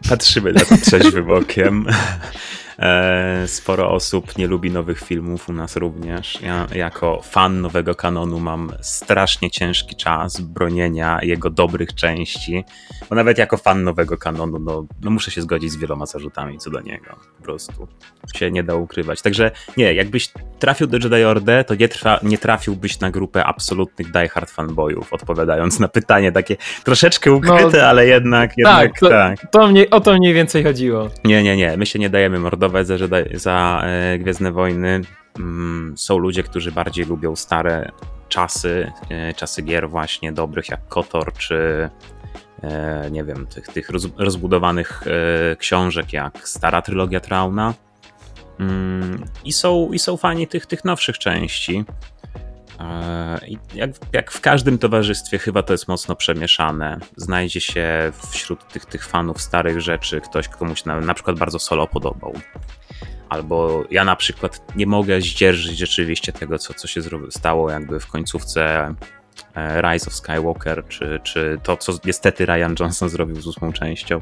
Patrzymy 0.09 0.53
na 0.53 0.61
to 0.61 0.77
trzeźwym 0.77 1.31
okiem. 1.31 1.87
E, 2.81 3.49
sporo 3.49 3.91
osób 3.91 4.39
nie 4.39 4.47
lubi 4.47 4.71
nowych 4.71 5.01
filmów, 5.01 5.49
u 5.49 5.53
nas 5.53 5.77
również. 5.77 6.43
Ja 6.43 6.67
jako 6.75 7.21
fan 7.23 7.61
nowego 7.61 7.95
kanonu 7.95 8.41
mam 8.41 8.73
strasznie 8.81 9.51
ciężki 9.51 9.97
czas 9.97 10.41
bronienia 10.41 11.19
jego 11.23 11.51
dobrych 11.51 11.95
części, 11.95 12.65
bo 13.11 13.17
nawet 13.17 13.39
jako 13.39 13.57
fan 13.57 13.85
nowego 13.85 14.19
kanonu, 14.19 14.59
no, 14.59 14.87
no 15.03 15.11
muszę 15.11 15.31
się 15.31 15.43
zgodzić 15.43 15.73
z 15.73 15.77
wieloma 15.77 16.07
zarzutami 16.07 16.59
co 16.59 16.71
do 16.71 16.81
niego. 16.81 17.17
Po 17.39 17.45
prostu 17.45 17.89
się 18.35 18.51
nie 18.51 18.63
da 18.63 18.75
ukrywać. 18.75 19.23
Także 19.23 19.51
nie, 19.77 19.95
jakbyś 19.95 20.33
trafił 20.59 20.87
do 20.87 20.99
Jedi 20.99 21.25
Order, 21.25 21.65
to 21.65 21.75
nie, 21.75 21.89
trwa, 21.89 22.21
nie 22.23 22.39
trafiłbyś 22.39 23.01
na 23.01 23.11
grupę 23.11 23.45
absolutnych 23.45 24.11
diehard 24.11 24.51
fanboyów, 24.51 25.13
odpowiadając 25.13 25.81
na 25.81 25.89
pytanie 25.89 26.33
takie 26.33 26.57
troszeczkę 26.85 27.33
ukryte, 27.33 27.79
no, 27.79 27.87
ale 27.87 28.07
jednak, 28.07 28.53
jednak 28.57 28.91
tak. 28.91 29.01
To, 29.01 29.09
tak. 29.09 29.51
To 29.51 29.69
mnie, 29.69 29.91
o 29.91 30.01
to 30.01 30.15
mniej 30.15 30.35
więcej 30.35 30.65
chodziło. 30.65 31.09
Nie, 31.25 31.43
nie, 31.43 31.57
nie. 31.57 31.77
My 31.77 31.87
się 31.87 31.99
nie 31.99 32.11
dajemy 32.11 32.39
mordować 32.39 32.70
za, 32.83 32.95
za 33.35 33.83
e, 33.85 34.19
Gwiezdne 34.19 34.53
Wojny. 34.53 35.00
Mm, 35.39 35.95
są 35.99 36.19
ludzie, 36.19 36.43
którzy 36.43 36.73
bardziej 36.73 37.05
lubią 37.05 37.37
stare 37.37 37.93
czasy, 38.29 38.93
e, 39.11 39.35
czasy 39.35 39.62
gier 39.62 39.91
właśnie 39.91 40.33
dobrych 40.33 40.69
jak 40.69 40.89
KOTOR, 40.89 41.33
czy 41.33 41.91
e, 42.62 43.11
nie 43.11 43.25
wiem, 43.25 43.47
tych, 43.47 43.67
tych 43.67 43.91
rozbudowanych 44.17 45.03
książek 45.59 46.12
jak 46.12 46.49
stara 46.49 46.83
trylogia 46.83 47.21
Trauna. 47.21 47.75
Mm, 48.61 49.25
I 49.45 49.53
są, 49.53 49.93
i 49.93 49.99
są 49.99 50.17
fani 50.17 50.47
tych, 50.47 50.67
tych 50.67 50.85
nowszych 50.85 51.19
części. 51.19 51.85
I 53.47 53.59
jak, 53.75 53.91
jak, 54.13 54.31
w 54.31 54.41
każdym 54.41 54.79
towarzystwie, 54.79 55.39
chyba 55.39 55.63
to 55.63 55.73
jest 55.75 55.89
mocno 55.89 56.17
przemieszane. 56.17 56.99
Znajdzie 57.17 57.61
się 57.61 58.13
wśród 58.31 58.69
tych, 58.69 58.87
tych 58.87 59.07
fanów 59.07 59.41
starych 59.41 59.81
rzeczy 59.81 60.21
ktoś, 60.21 60.49
komuś 60.49 60.85
na, 60.85 61.01
na 61.01 61.15
przykład 61.15 61.39
bardzo 61.39 61.59
solo 61.59 61.87
podobał. 61.87 62.33
Albo 63.29 63.85
ja 63.91 64.05
na 64.05 64.17
przykład 64.17 64.77
nie 64.77 64.87
mogę 64.87 65.21
zdzierżyć 65.21 65.79
rzeczywiście 65.79 66.33
tego, 66.33 66.59
co, 66.59 66.75
co 66.75 66.89
się 66.89 67.01
stało 67.31 67.71
jakby 67.71 68.01
w 68.01 68.07
końcówce 68.07 68.95
e, 69.55 69.83
Rise 69.83 70.07
of 70.07 70.15
Skywalker, 70.15 70.85
czy, 70.89 71.21
czy 71.23 71.61
to, 71.63 71.77
co 71.77 71.93
niestety 72.05 72.47
Ryan 72.47 72.75
Johnson 72.81 73.09
zrobił 73.09 73.41
z 73.41 73.47
ósmą 73.47 73.73
częścią. 73.73 74.21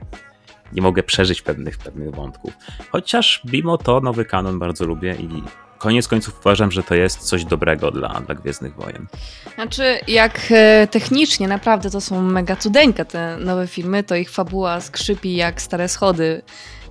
Nie 0.73 0.83
mogę 0.83 1.03
przeżyć 1.03 1.43
pewnych, 1.43 1.79
pewnych 1.79 2.15
wątków. 2.15 2.53
Chociaż 2.91 3.43
mimo 3.53 3.79
to 3.79 4.01
nowy 4.01 4.25
kanon 4.25 4.59
bardzo 4.59 4.85
lubię 4.85 5.15
i 5.15 5.43
koniec 5.79 6.09
końców 6.09 6.41
uważam, 6.41 6.71
że 6.71 6.83
to 6.83 6.95
jest 6.95 7.19
coś 7.19 7.45
dobrego 7.45 7.91
dla, 7.91 8.09
dla 8.09 8.35
Gwiezdnych 8.35 8.75
Wojen. 8.75 9.07
Znaczy, 9.55 9.99
jak 10.09 10.41
e, 10.51 10.87
technicznie 10.91 11.49
naprawdę 11.49 11.91
to 11.91 12.01
są 12.01 12.23
mega 12.23 12.57
cudeńka 12.57 13.05
te 13.05 13.37
nowe 13.37 13.67
filmy, 13.67 14.03
to 14.03 14.15
ich 14.15 14.31
fabuła 14.31 14.81
skrzypi 14.81 15.37
jak 15.37 15.63
stare 15.63 15.89
schody. 15.89 16.43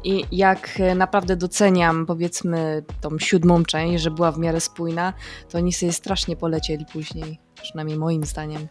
I 0.03 0.23
jak 0.31 0.69
e, 0.79 0.95
naprawdę 0.95 1.35
doceniam, 1.35 2.05
powiedzmy, 2.05 2.83
tą 3.01 3.19
siódmą 3.19 3.63
część, 3.63 4.03
że 4.03 4.11
była 4.11 4.31
w 4.31 4.39
miarę 4.39 4.59
spójna, 4.59 5.13
to 5.49 5.57
oni 5.57 5.73
sobie 5.73 5.91
strasznie 5.91 6.35
polecieli 6.35 6.85
później. 6.93 7.39
Przynajmniej 7.61 7.97
moim 7.97 8.23
zdaniem. 8.23 8.67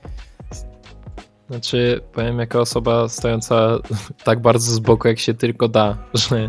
Znaczy, 1.51 2.01
powiem 2.13 2.39
jako 2.39 2.61
osoba 2.61 3.09
stojąca 3.09 3.79
tak 4.25 4.41
bardzo 4.41 4.73
z 4.73 4.79
boku, 4.79 5.09
jak 5.09 5.19
się 5.19 5.35
tylko 5.35 5.69
da, 5.69 5.97
że 6.15 6.49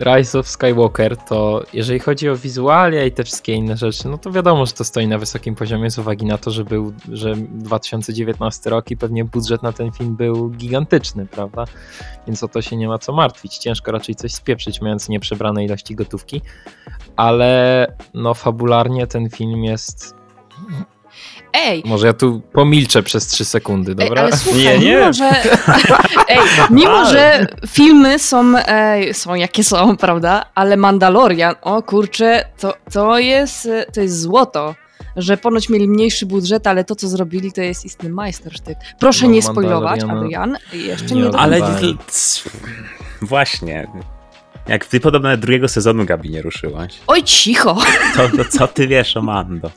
Rise 0.00 0.38
of 0.38 0.48
Skywalker 0.48 1.16
to 1.16 1.62
jeżeli 1.72 1.98
chodzi 1.98 2.28
o 2.28 2.36
wizualia 2.36 3.04
i 3.04 3.12
te 3.12 3.24
wszystkie 3.24 3.52
inne 3.52 3.76
rzeczy, 3.76 4.08
no 4.08 4.18
to 4.18 4.32
wiadomo, 4.32 4.66
że 4.66 4.72
to 4.72 4.84
stoi 4.84 5.06
na 5.06 5.18
wysokim 5.18 5.54
poziomie 5.54 5.90
z 5.90 5.98
uwagi 5.98 6.26
na 6.26 6.38
to, 6.38 6.50
że 6.50 6.64
był, 6.64 6.92
że 7.12 7.34
2019 7.36 8.70
rok 8.70 8.90
i 8.90 8.96
pewnie 8.96 9.24
budżet 9.24 9.62
na 9.62 9.72
ten 9.72 9.92
film 9.92 10.16
był 10.16 10.50
gigantyczny, 10.50 11.26
prawda? 11.26 11.64
Więc 12.26 12.42
o 12.42 12.48
to 12.48 12.62
się 12.62 12.76
nie 12.76 12.88
ma 12.88 12.98
co 12.98 13.12
martwić. 13.12 13.58
Ciężko 13.58 13.92
raczej 13.92 14.14
coś 14.14 14.34
spieprzyć, 14.34 14.80
mając 14.80 15.08
nieprzebrane 15.08 15.64
ilości 15.64 15.94
gotówki, 15.94 16.42
ale 17.16 17.86
no 18.14 18.34
fabularnie 18.34 19.06
ten 19.06 19.30
film 19.30 19.64
jest 19.64 20.14
Ej, 21.52 21.82
może 21.86 22.06
ja 22.06 22.12
tu 22.12 22.40
pomilczę 22.52 23.02
przez 23.02 23.26
3 23.26 23.44
sekundy, 23.44 23.90
Ej, 23.90 23.96
dobra? 24.08 24.22
ale 24.22 24.36
słuchaj, 24.36 24.62
Nie, 24.62 24.78
nie. 24.78 24.96
mimo 24.96 25.12
że, 25.12 25.30
ej, 26.28 26.38
mimo, 26.70 27.04
że 27.04 27.46
filmy 27.68 28.18
są, 28.18 28.52
ej, 28.66 29.14
są 29.14 29.34
jakie 29.34 29.64
są, 29.64 29.96
prawda? 29.96 30.44
Ale 30.54 30.76
Mandalorian, 30.76 31.54
o 31.62 31.82
kurczę, 31.82 32.44
to, 32.60 32.74
to, 32.92 33.18
jest, 33.18 33.68
to 33.94 34.00
jest 34.00 34.20
złoto. 34.20 34.74
Że 35.16 35.36
ponoć 35.36 35.68
mieli 35.68 35.88
mniejszy 35.88 36.26
budżet, 36.26 36.66
ale 36.66 36.84
to, 36.84 36.94
co 36.96 37.08
zrobili, 37.08 37.52
to 37.52 37.60
jest 37.60 37.84
istny 37.84 38.08
majstersztyk. 38.08 38.78
Proszę 39.00 39.26
No, 39.26 39.32
nie 39.32 39.42
spoilować, 39.42 40.00
Adrian. 40.04 40.56
Jeszcze 40.72 41.14
Nie 41.14 41.22
nie, 41.22 41.38
Ale 41.38 41.60
właśnie. 43.22 43.88
Jak 44.68 44.84
ty 44.86 45.00
podobno 45.00 45.36
drugiego 45.36 45.68
sezonu 45.68 46.04
Gabi 46.04 46.30
nie 46.30 46.42
ruszyłaś, 46.42 46.94
Oj, 47.06 47.22
cicho! 47.22 47.76
to, 48.16 48.28
to 48.36 48.44
co 48.44 48.68
ty 48.68 48.88
wiesz 48.88 49.16
o 49.16 49.22
Mando? 49.22 49.70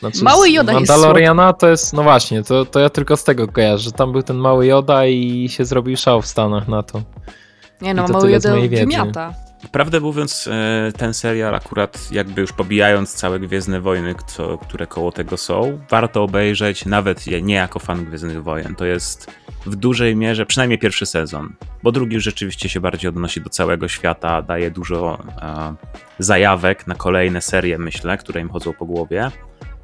Znaczy, 0.00 0.24
Mały 0.24 0.48
z 0.48 0.52
Yoda 0.52 0.72
jest 0.72 0.90
Mandaloriana 0.90 1.52
to 1.52 1.68
jest, 1.68 1.92
no 1.92 2.02
właśnie, 2.02 2.42
to, 2.42 2.64
to 2.64 2.80
ja 2.80 2.90
tylko 2.90 3.16
z 3.16 3.24
tego 3.24 3.48
kojarzę, 3.48 3.84
że 3.84 3.92
tam 3.92 4.12
był 4.12 4.22
ten 4.22 4.36
mały 4.36 4.66
Yoda 4.66 5.06
i 5.06 5.48
się 5.48 5.64
zrobił 5.64 5.96
szał 5.96 6.22
w 6.22 6.26
Stanach 6.26 6.68
na 6.68 6.82
to. 6.82 7.02
Nie 7.80 7.94
no, 7.94 8.04
I 8.04 8.06
to 8.06 8.12
mały 8.12 8.28
wiedzy. 8.30 8.50
wymiata. 8.70 9.34
Prawdę 9.72 10.00
mówiąc, 10.00 10.48
e, 10.52 10.92
ten 10.98 11.14
serial 11.14 11.54
akurat 11.54 12.12
jakby 12.12 12.40
już 12.40 12.52
pobijając 12.52 13.14
całe 13.14 13.40
Gwiezdne 13.40 13.80
Wojny, 13.80 14.14
co, 14.26 14.58
które 14.58 14.86
koło 14.86 15.12
tego 15.12 15.36
są, 15.36 15.78
warto 15.90 16.22
obejrzeć, 16.22 16.86
nawet 16.86 17.26
je- 17.26 17.42
nie 17.42 17.54
jako 17.54 17.78
fan 17.78 18.04
Gwiezdnych 18.04 18.42
Wojen. 18.42 18.74
To 18.74 18.84
jest 18.84 19.30
w 19.66 19.76
dużej 19.76 20.16
mierze, 20.16 20.46
przynajmniej 20.46 20.78
pierwszy 20.78 21.06
sezon, 21.06 21.52
bo 21.82 21.92
drugi 21.92 22.14
już 22.14 22.24
rzeczywiście 22.24 22.68
się 22.68 22.80
bardziej 22.80 23.08
odnosi 23.08 23.40
do 23.40 23.50
całego 23.50 23.88
świata, 23.88 24.42
daje 24.42 24.70
dużo 24.70 25.18
e, 25.42 25.74
zajawek 26.18 26.86
na 26.86 26.94
kolejne 26.94 27.40
serie, 27.40 27.78
myślę, 27.78 28.18
które 28.18 28.40
im 28.40 28.48
chodzą 28.48 28.72
po 28.72 28.84
głowie. 28.86 29.30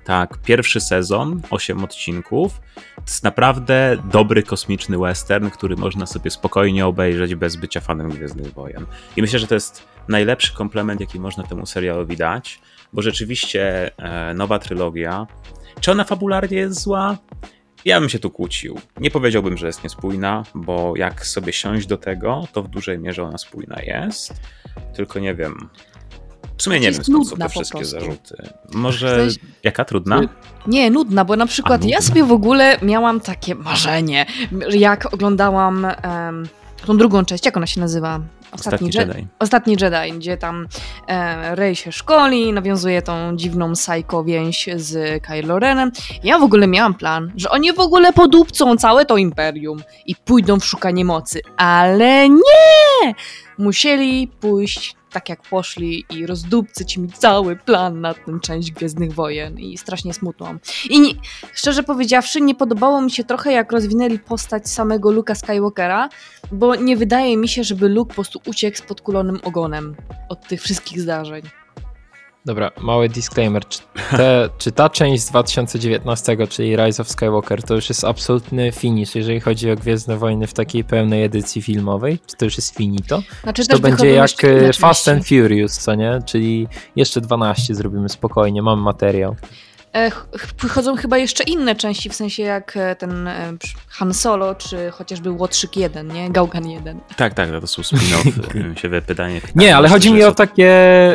Tak, 0.04 0.38
pierwszy 0.38 0.80
sezon, 0.80 1.42
8 1.50 1.84
odcinków. 1.84 2.60
To 2.74 3.02
jest 3.06 3.24
naprawdę 3.24 3.96
dobry 4.10 4.42
kosmiczny 4.42 4.98
western, 4.98 5.50
który 5.50 5.76
można 5.76 6.06
sobie 6.06 6.30
spokojnie 6.30 6.86
obejrzeć 6.86 7.34
bez 7.34 7.56
bycia 7.56 7.80
fanem 7.80 8.10
Gwiezdnych 8.10 8.52
Wojen. 8.52 8.86
I 9.16 9.22
myślę, 9.22 9.38
że 9.38 9.46
to 9.46 9.54
jest 9.54 9.82
najlepszy 10.08 10.54
komplement, 10.54 11.00
jaki 11.00 11.20
można 11.20 11.44
temu 11.44 11.66
serialowi 11.66 12.16
dać, 12.16 12.60
bo 12.92 13.02
rzeczywiście 13.02 13.90
e, 13.98 14.34
nowa 14.34 14.58
trylogia. 14.58 15.26
Czy 15.80 15.92
ona 15.92 16.04
fabularnie 16.04 16.56
jest 16.56 16.80
zła? 16.80 17.18
Ja 17.84 18.00
bym 18.00 18.08
się 18.08 18.18
tu 18.18 18.30
kłócił. 18.30 18.80
Nie 19.00 19.10
powiedziałbym, 19.10 19.56
że 19.56 19.66
jest 19.66 19.84
niespójna, 19.84 20.42
bo 20.54 20.96
jak 20.96 21.26
sobie 21.26 21.52
siąść 21.52 21.86
do 21.86 21.96
tego, 21.96 22.48
to 22.52 22.62
w 22.62 22.68
dużej 22.68 22.98
mierze 22.98 23.22
ona 23.22 23.38
spójna 23.38 23.82
jest. 23.82 24.40
Tylko 24.94 25.18
nie 25.18 25.34
wiem. 25.34 25.68
W 26.56 26.62
sumie 26.62 26.80
nie 26.80 26.92
wiem, 26.92 27.04
skąd 27.04 27.06
są 27.26 27.30
nudna 27.30 27.46
te 27.46 27.50
wszystkie 27.50 27.78
prostu. 27.78 28.00
zarzuty. 28.00 28.36
Może. 28.74 29.26
Jaka 29.62 29.84
trudna? 29.84 30.20
Nie, 30.66 30.90
nudna, 30.90 31.24
bo 31.24 31.36
na 31.36 31.46
przykład 31.46 31.82
A, 31.82 31.86
ja 31.86 31.96
nudna. 31.96 32.08
sobie 32.08 32.24
w 32.24 32.32
ogóle 32.32 32.78
miałam 32.82 33.20
takie 33.20 33.54
marzenie, 33.54 34.26
jak 34.70 35.14
oglądałam 35.14 35.84
em, 35.84 36.48
tą 36.86 36.96
drugą 36.96 37.24
część, 37.24 37.46
jak 37.46 37.56
ona 37.56 37.66
się 37.66 37.80
nazywa? 37.80 38.20
Ostatni 38.52 38.90
Je- 38.94 39.00
Jedi. 39.00 39.26
Ostatni 39.38 39.76
Jedi, 39.80 40.12
gdzie 40.18 40.36
tam 40.36 40.66
e, 41.08 41.54
Rey 41.54 41.76
się 41.76 41.92
szkoli, 41.92 42.52
nawiązuje 42.52 43.02
tą 43.02 43.36
dziwną 43.36 43.72
psycho 43.72 44.24
więź 44.24 44.68
z 44.76 45.22
Kylo 45.22 45.58
Renem. 45.58 45.92
Ja 46.24 46.38
w 46.38 46.42
ogóle 46.42 46.66
miałam 46.66 46.94
plan, 46.94 47.32
że 47.36 47.50
oni 47.50 47.72
w 47.72 47.80
ogóle 47.80 48.12
podupcą 48.12 48.76
całe 48.76 49.04
to 49.04 49.16
imperium 49.16 49.82
i 50.06 50.16
pójdą 50.16 50.60
w 50.60 50.64
szukanie 50.64 51.04
mocy, 51.04 51.40
ale 51.56 52.28
nie! 52.28 53.14
Musieli 53.58 54.28
pójść 54.28 54.96
tak 55.12 55.28
jak 55.28 55.42
poszli 55.42 56.04
i 56.10 56.26
rozdupcyć 56.26 56.96
mi 56.96 57.08
cały 57.08 57.56
plan 57.56 58.00
na 58.00 58.14
tę 58.14 58.38
część 58.42 58.70
Gwiezdnych 58.70 59.12
Wojen 59.12 59.58
i 59.58 59.78
strasznie 59.78 60.14
smutno. 60.14 60.54
I 60.90 61.00
nie, 61.00 61.12
szczerze 61.52 61.82
powiedziawszy, 61.82 62.40
nie 62.40 62.54
podobało 62.54 63.02
mi 63.02 63.10
się 63.10 63.24
trochę 63.24 63.52
jak 63.52 63.72
rozwinęli 63.72 64.18
postać 64.18 64.70
samego 64.70 65.10
Luka 65.10 65.34
Skywalkera, 65.34 66.08
bo 66.52 66.74
nie 66.74 66.96
wydaje 66.96 67.36
mi 67.36 67.48
się, 67.48 67.64
żeby 67.64 67.88
Luke 67.88 68.08
po 68.08 68.14
prostu 68.14 68.40
uciekł 68.46 68.78
z 68.78 68.82
podkulonym 68.82 69.40
ogonem 69.44 69.96
od 70.28 70.48
tych 70.48 70.62
wszystkich 70.62 71.00
zdarzeń. 71.00 71.61
Dobra, 72.44 72.70
mały 72.80 73.08
disclaimer. 73.08 73.68
Czy, 73.68 73.78
te, 74.10 74.48
czy 74.58 74.72
ta 74.72 74.90
część 74.90 75.22
z 75.22 75.30
2019, 75.30 76.36
czyli 76.48 76.76
Rise 76.76 77.02
of 77.02 77.10
Skywalker, 77.10 77.62
to 77.62 77.74
już 77.74 77.88
jest 77.88 78.04
absolutny 78.04 78.72
finish, 78.72 79.14
jeżeli 79.14 79.40
chodzi 79.40 79.70
o 79.70 79.76
Gwiezdne 79.76 80.16
Wojny 80.16 80.46
w 80.46 80.54
takiej 80.54 80.84
pełnej 80.84 81.24
edycji 81.24 81.62
filmowej? 81.62 82.18
Czy 82.26 82.36
to 82.36 82.44
już 82.44 82.56
jest 82.56 82.76
finito? 82.76 83.22
Znaczy 83.42 83.62
Czy 83.62 83.68
to 83.68 83.78
będzie 83.78 84.10
jak 84.10 84.44
e, 84.44 84.72
Fast 84.72 85.08
and 85.08 85.28
Furious, 85.28 85.78
co 85.78 85.94
nie? 85.94 86.18
Czyli 86.26 86.68
jeszcze 86.96 87.20
12 87.20 87.74
zrobimy 87.74 88.08
spokojnie, 88.08 88.62
mam 88.62 88.80
materiał. 88.80 89.36
E, 89.92 90.10
ch- 90.10 90.26
ch- 90.38 90.54
Wychodzą 90.62 90.96
chyba 90.96 91.18
jeszcze 91.18 91.44
inne 91.44 91.74
części, 91.74 92.10
w 92.10 92.14
sensie 92.14 92.42
jak 92.42 92.76
e, 92.76 92.96
ten 92.96 93.28
e, 93.28 93.52
Han 93.88 94.14
Solo, 94.14 94.54
czy 94.54 94.90
chociażby 94.90 95.30
Łotrzyk 95.30 95.76
1, 95.76 96.08
nie? 96.08 96.30
Gaugan 96.30 96.68
1. 96.70 97.00
Tak, 97.16 97.34
tak, 97.34 97.48
to 97.60 97.66
są 97.66 97.82
spin-offy. 97.82 98.54
Mi 98.70 98.78
się 98.78 98.88
pytanie. 99.06 99.40
Nie, 99.54 99.76
ale 99.76 99.88
chodzi 99.88 100.12
mi 100.12 100.24
o 100.24 100.32
takie, 100.34 100.72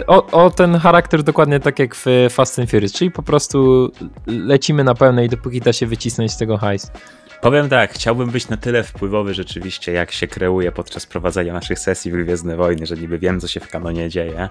o, 0.07 0.45
o 0.45 0.49
ten 0.49 0.77
charakter 0.77 1.23
dokładnie 1.23 1.59
tak 1.59 1.79
jak 1.79 1.95
w 1.95 2.05
Fast 2.29 2.59
and 2.59 2.71
Furious, 2.71 2.93
czyli 2.93 3.11
po 3.11 3.23
prostu 3.23 3.91
lecimy 4.27 4.83
na 4.83 4.95
pełnej, 4.95 5.29
dopóki 5.29 5.61
da 5.61 5.73
się 5.73 5.85
wycisnąć 5.87 6.31
z 6.31 6.37
tego 6.37 6.57
hajs. 6.57 6.91
Powiem 7.41 7.69
tak, 7.69 7.93
chciałbym 7.93 8.29
być 8.29 8.49
na 8.49 8.57
tyle 8.57 8.83
wpływowy 8.83 9.33
rzeczywiście, 9.33 9.91
jak 9.91 10.11
się 10.11 10.27
kreuje 10.27 10.71
podczas 10.71 11.05
prowadzenia 11.05 11.53
naszych 11.53 11.79
sesji 11.79 12.11
w 12.11 12.15
Gwiezdne 12.15 12.55
Wojny, 12.55 12.85
że 12.85 12.95
niby 12.95 13.19
wiem, 13.19 13.39
co 13.39 13.47
się 13.47 13.59
w 13.59 13.67
kanonie 13.67 14.09
dzieje. 14.09 14.49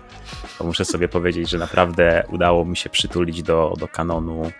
To 0.59 0.65
muszę 0.65 0.85
sobie 0.85 1.09
powiedzieć, 1.09 1.51
że 1.51 1.59
naprawdę 1.59 2.25
udało 2.29 2.65
mi 2.65 2.77
się 2.77 2.91
przytulić 2.91 3.43
do, 3.43 3.75
do 3.79 3.89
kanonu 3.89 4.53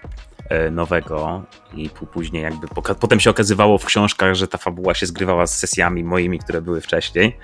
e, 0.49 0.71
nowego 0.71 1.43
i 1.75 1.91
pó- 1.91 2.07
później 2.07 2.43
jakby 2.43 2.69
potem 3.01 3.21
się 3.21 3.31
okazywało 3.31 3.79
w 3.79 3.85
książkach, 3.85 4.35
że 4.35 4.49
ta 4.49 4.59
fabuła 4.59 4.95
się 4.95 5.07
zgrywała 5.07 5.47
z 5.47 5.59
sesjami 5.59 6.05
moimi, 6.05 6.39
które 6.39 6.63
były 6.63 6.81
wcześniej. 6.81 7.37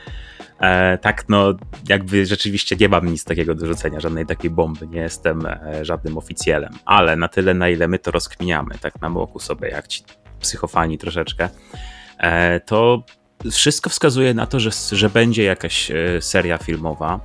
E, 0.60 0.98
tak, 0.98 1.28
no 1.28 1.54
jakby 1.88 2.26
rzeczywiście 2.26 2.76
nie 2.76 2.88
mam 2.88 3.06
nic 3.06 3.24
takiego 3.24 3.54
do 3.54 3.66
rzucenia, 3.66 4.00
żadnej 4.00 4.26
takiej 4.26 4.50
bomby, 4.50 4.86
nie 4.86 5.00
jestem 5.00 5.46
e, 5.46 5.84
żadnym 5.84 6.18
oficjelem, 6.18 6.72
ale 6.84 7.16
na 7.16 7.28
tyle, 7.28 7.54
na 7.54 7.68
ile 7.68 7.88
my 7.88 7.98
to 7.98 8.10
rozkminiamy, 8.10 8.78
tak 8.80 9.00
na 9.00 9.10
boku 9.10 9.38
sobie, 9.38 9.68
jak 9.68 9.88
ci 9.88 10.04
psychofani 10.42 10.98
troszeczkę, 10.98 11.48
e, 12.18 12.60
to 12.60 13.02
wszystko 13.50 13.90
wskazuje 13.90 14.34
na 14.34 14.46
to, 14.46 14.60
że, 14.60 14.70
że 14.92 15.10
będzie 15.10 15.42
jakaś 15.42 15.90
e, 15.90 16.22
seria 16.22 16.58
filmowa. 16.58 17.20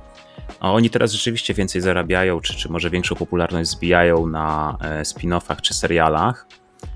Oni 0.60 0.90
teraz 0.90 1.12
rzeczywiście 1.12 1.54
więcej 1.54 1.80
zarabiają, 1.80 2.40
czy, 2.40 2.54
czy 2.54 2.68
może 2.68 2.90
większą 2.90 3.14
popularność 3.14 3.70
zbijają 3.70 4.26
na 4.26 4.78
e, 4.80 5.02
spin-offach 5.02 5.60
czy 5.60 5.74
serialach. 5.74 6.46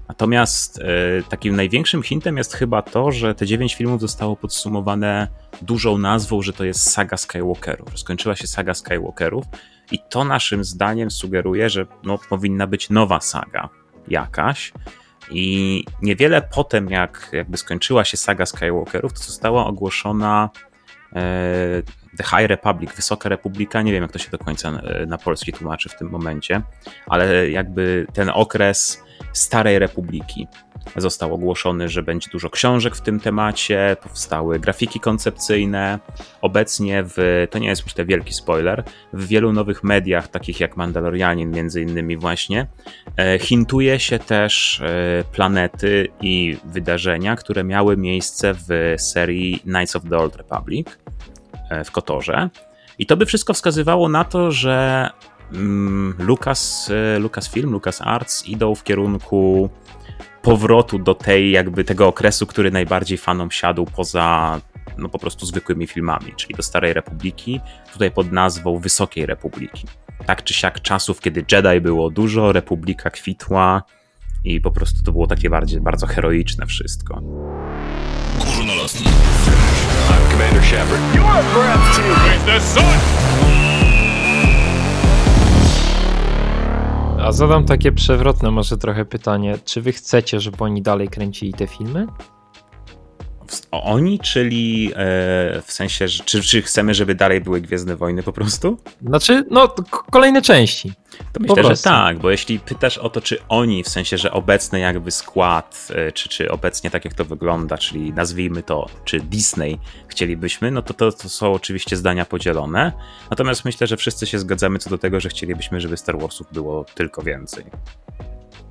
Natomiast 0.09 0.81
takim 1.29 1.57
największym 1.57 2.03
hintem 2.03 2.37
jest 2.37 2.55
chyba 2.55 2.83
to, 2.83 3.13
że 3.13 3.35
te 3.35 3.47
dziewięć 3.47 3.75
filmów 3.75 4.01
zostało 4.01 4.37
podsumowane 4.37 5.29
dużą 5.63 5.99
nazwą, 5.99 6.43
że 6.43 6.53
to 6.53 6.65
jest 6.65 6.91
saga 6.91 7.17
Skywalkerów. 7.17 7.99
Skończyła 7.99 8.37
się 8.37 8.47
saga 8.47 8.75
Skywalkerów 8.75 9.45
i 9.93 9.99
to 10.11 10.25
naszym 10.25 10.65
zdaniem 10.65 11.11
sugeruje, 11.11 11.71
że 11.71 11.87
no, 12.05 12.19
powinna 12.29 12.67
być 12.67 12.91
nowa 12.91 13.21
saga 13.21 13.69
jakaś. 14.09 14.73
I 15.31 15.85
niewiele 16.03 16.43
potem, 16.55 16.91
jak 16.91 17.31
jakby 17.33 17.57
skończyła 17.57 18.05
się 18.05 18.17
saga 18.17 18.47
Skywalkerów, 18.47 19.13
to 19.13 19.19
została 19.19 19.67
ogłoszona 19.67 20.51
e, 21.13 21.23
The 22.17 22.25
High 22.25 22.47
Republic, 22.47 22.91
Wysoka 22.97 23.29
Republika, 23.29 23.83
nie 23.83 23.93
wiem 23.93 24.03
jak 24.03 24.13
to 24.13 24.19
się 24.19 24.31
do 24.31 24.39
końca 24.39 24.69
e, 24.69 25.07
na 25.07 25.19
polski 25.19 25.53
tłumaczy 25.53 25.89
w 25.89 25.97
tym 25.97 26.11
momencie, 26.11 26.63
ale 27.07 27.51
jakby 27.51 28.07
ten 28.13 28.31
okres 28.35 29.03
Starej 29.33 29.79
Republiki 29.79 30.49
został 30.97 31.35
ogłoszony, 31.35 31.89
że 31.89 32.03
będzie 32.03 32.31
dużo 32.31 32.51
książek 32.51 32.97
w 32.97 33.01
tym 33.01 33.21
temacie, 33.21 33.97
powstały 34.03 34.59
grafiki 34.59 35.01
koncepcyjne. 35.01 35.99
Obecnie 36.41 37.05
w, 37.07 37.47
to 37.51 37.59
nie 37.59 37.69
jest 37.69 37.85
myślę 37.85 38.05
wielki 38.05 38.35
spoiler, 38.35 38.85
w 39.13 39.27
wielu 39.27 39.53
nowych 39.53 39.85
mediach, 39.85 40.29
takich 40.29 40.61
jak 40.61 40.77
Mandalorianin 40.77 41.51
między 41.51 41.83
innymi 41.83 42.17
właśnie, 42.17 42.67
e, 43.17 43.39
hintuje 43.39 44.01
się 44.01 44.19
też 44.19 44.81
e, 44.81 45.25
planety 45.33 46.09
i 46.21 46.57
wydarzenia, 46.65 47.37
które 47.37 47.65
miały 47.65 47.97
miejsce 47.97 48.55
w 48.55 48.95
serii 48.99 49.61
Knights 49.61 49.97
of 49.97 50.03
the 50.11 50.19
Old 50.19 50.37
Republic 50.37 50.87
w 51.85 51.91
Kotorze. 51.91 52.51
I 52.99 53.07
to 53.07 53.17
by 53.17 53.27
wszystko 53.27 53.55
wskazywało 53.55 54.09
na 54.09 54.25
to, 54.25 54.53
że 54.53 55.11
mm, 55.53 56.15
Lucas, 56.19 56.91
Lucasfilm, 57.19 57.73
LucasArts 57.73 58.47
idą 58.47 58.75
w 58.75 58.85
kierunku 58.85 59.71
powrotu 60.43 60.99
do 60.99 61.15
tej 61.15 61.51
jakby 61.51 61.85
tego 61.85 62.09
okresu, 62.09 62.47
który 62.47 62.71
najbardziej 62.71 63.19
fanom 63.19 63.51
siadł 63.51 63.87
poza 63.97 64.61
no 64.99 65.09
po 65.09 65.19
prostu 65.19 65.47
zwykłymi 65.47 65.87
filmami, 65.87 66.33
czyli 66.37 66.55
do 66.55 66.63
Starej 66.63 66.93
Republiki, 66.93 67.61
tutaj 67.93 68.11
pod 68.11 68.33
nazwą 68.33 68.79
Wysokiej 68.79 69.27
Republiki. 69.27 69.87
Tak 70.27 70.45
czy 70.45 70.55
siak 70.55 70.81
czasów, 70.81 71.21
kiedy 71.21 71.45
Jedi 71.53 71.81
było 71.81 72.11
dużo, 72.11 72.53
Republika 72.53 73.11
kwitła 73.11 73.83
i 74.45 74.61
po 74.61 74.71
prostu 74.71 75.03
to 75.03 75.13
było 75.13 75.27
takie 75.27 75.51
bardziej, 75.51 75.81
bardzo 75.81 76.07
heroiczne 76.07 76.67
wszystko. 76.67 77.23
Commander 80.33 80.63
Shepard. 80.63 81.15
Your 81.15 81.43
breath 81.53 82.47
the 82.47 82.61
sun! 82.61 82.85
A 87.21 87.33
zadam 87.33 87.65
takie 87.65 87.93
przewrotne 87.93 88.51
może 88.51 88.77
trochę 88.77 89.05
pytanie. 89.05 89.59
Czy 89.65 89.81
wy 89.81 89.93
chcecie, 89.93 90.41
żeby 90.41 90.65
oni 90.65 90.83
dalej 90.83 91.09
kręcili 91.09 91.53
te 91.53 91.67
filmy? 91.67 92.07
Oni, 93.71 94.19
czyli 94.19 94.93
e, 94.93 95.63
w 95.67 95.73
sensie, 95.73 96.09
że, 96.09 96.25
czy, 96.25 96.43
czy 96.43 96.63
chcemy, 96.63 96.95
żeby 96.95 97.15
dalej 97.15 97.41
były 97.41 97.61
Gwiezdne 97.61 97.97
Wojny 97.97 98.23
po 98.23 98.33
prostu? 98.33 98.79
Znaczy, 99.07 99.45
no, 99.51 99.69
kolejne 100.11 100.43
części. 100.43 100.93
To 101.33 101.41
myślę, 101.41 101.77
że 101.77 101.83
tak, 101.83 102.19
bo 102.19 102.31
jeśli 102.31 102.59
pytasz 102.59 102.99
o 102.99 103.11
to, 103.11 103.21
czy 103.21 103.39
oni, 103.49 103.83
w 103.83 103.89
sensie, 103.89 104.19
że 104.19 104.33
obecny 104.33 104.81
jakby 104.81 105.11
skład, 105.11 105.89
e, 105.95 106.13
czy, 106.13 106.29
czy 106.29 106.51
obecnie 106.51 106.91
tak 106.91 107.05
jak 107.05 107.15
to 107.15 107.25
wygląda, 107.25 107.79
czyli 107.79 108.13
nazwijmy 108.13 108.63
to, 108.63 108.87
czy 109.05 109.21
Disney 109.21 109.79
chcielibyśmy, 110.09 110.71
no 110.71 110.83
to, 110.83 110.95
to 110.95 111.13
to 111.13 111.29
są 111.29 111.53
oczywiście 111.53 111.97
zdania 111.97 112.25
podzielone. 112.25 112.93
Natomiast 113.31 113.65
myślę, 113.65 113.87
że 113.87 113.97
wszyscy 113.97 114.27
się 114.27 114.39
zgadzamy 114.39 114.79
co 114.79 114.91
do 114.91 114.99
tego, 114.99 115.21
że 115.21 115.29
chcielibyśmy, 115.29 115.81
żeby 115.81 115.97
Star 115.97 116.19
Warsów 116.19 116.47
było 116.53 116.85
tylko 116.95 117.23
więcej. 117.23 117.65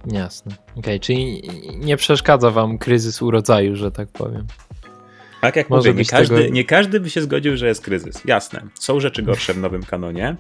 Jasne. 0.06 0.52
Okej, 0.52 0.80
okay, 0.80 1.00
czyli 1.00 1.42
nie 1.80 1.98
przeszkadza 1.98 2.52
wam 2.52 2.78
kryzys 2.78 3.22
urodzaju, 3.22 3.76
że 3.76 3.92
tak 3.92 4.10
powiem. 4.10 4.48
Tak 5.42 5.56
jak 5.56 5.70
Może 5.70 5.90
mówię, 5.90 6.00
nie 6.00 6.06
każdy, 6.06 6.38
tego... 6.38 6.54
nie 6.54 6.66
każdy 6.66 7.00
by 7.00 7.10
się 7.10 7.22
zgodził, 7.22 7.58
że 7.58 7.68
jest 7.68 7.82
kryzys. 7.82 8.22
Jasne, 8.26 8.62
są 8.80 9.00
rzeczy 9.00 9.24
gorsze 9.24 9.54
w 9.54 9.58
nowym 9.58 9.84
kanonie, 9.84 10.36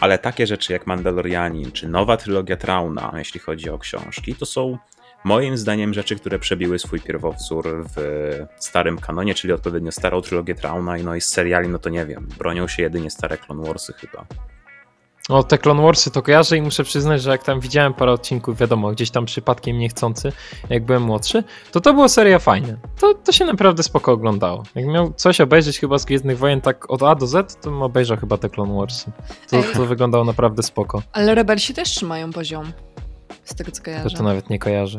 ale 0.00 0.18
takie 0.18 0.46
rzeczy 0.46 0.72
jak 0.72 0.86
Mandalorianin 0.86 1.72
czy 1.72 1.88
nowa 1.88 2.16
trylogia 2.16 2.56
Trauna, 2.56 3.12
jeśli 3.16 3.40
chodzi 3.40 3.70
o 3.70 3.78
książki, 3.78 4.34
to 4.34 4.46
są 4.46 4.78
moim 5.24 5.56
zdaniem 5.56 5.94
rzeczy, 5.94 6.16
które 6.16 6.38
przebiły 6.38 6.78
swój 6.78 7.00
pierwowzór 7.00 7.86
w 7.96 8.30
starym 8.58 8.98
kanonie, 8.98 9.34
czyli 9.34 9.52
odpowiednio 9.52 9.92
starą 9.92 10.20
trylogię 10.20 10.54
Trauna 10.54 10.98
i 10.98 11.04
no 11.04 11.14
i 11.14 11.20
z 11.20 11.28
seriali, 11.28 11.68
no 11.68 11.78
to 11.78 11.90
nie 11.90 12.06
wiem, 12.06 12.28
bronią 12.38 12.68
się 12.68 12.82
jedynie 12.82 13.10
stare 13.10 13.38
Clone 13.38 13.66
Warsy 13.66 13.92
chyba. 13.92 14.26
O, 15.28 15.42
te 15.42 15.58
Clone 15.58 15.82
Warsy 15.82 16.10
to 16.10 16.22
kojarzę 16.22 16.56
i 16.56 16.62
muszę 16.62 16.84
przyznać, 16.84 17.22
że 17.22 17.30
jak 17.30 17.42
tam 17.42 17.60
widziałem 17.60 17.94
parę 17.94 18.12
odcinków, 18.12 18.58
wiadomo, 18.58 18.90
gdzieś 18.90 19.10
tam 19.10 19.24
przypadkiem 19.24 19.78
niechcący, 19.78 20.32
jak 20.70 20.84
byłem 20.84 21.02
młodszy, 21.02 21.44
to 21.72 21.80
to 21.80 21.94
była 21.94 22.08
seria 22.08 22.38
fajna. 22.38 22.74
To, 23.00 23.14
to 23.14 23.32
się 23.32 23.44
naprawdę 23.44 23.82
spoko 23.82 24.12
oglądało. 24.12 24.62
Jak 24.74 24.86
miał 24.86 25.12
coś 25.12 25.40
obejrzeć 25.40 25.78
chyba 25.78 25.98
z 25.98 26.04
Gwiezdnych 26.04 26.38
Wojen 26.38 26.60
tak 26.60 26.90
od 26.90 27.02
A 27.02 27.14
do 27.14 27.26
Z, 27.26 27.60
to 27.60 27.70
bym 27.70 27.82
obejrzał 27.82 28.16
chyba 28.16 28.38
te 28.38 28.50
Clone 28.50 28.76
Warsy. 28.76 29.12
To, 29.50 29.62
to 29.74 29.86
wyglądało 29.86 30.24
naprawdę 30.24 30.62
spoko. 30.62 31.02
Ale 31.12 31.34
rebelsi 31.34 31.74
też 31.74 31.90
trzymają 31.90 32.32
poziom 32.32 32.72
z 33.46 33.54
tego 33.54 33.70
co 33.70 33.82
kojarzę. 33.82 34.10
To, 34.10 34.16
to 34.16 34.22
nawet 34.22 34.50
nie 34.50 34.58
kojarzę. 34.58 34.98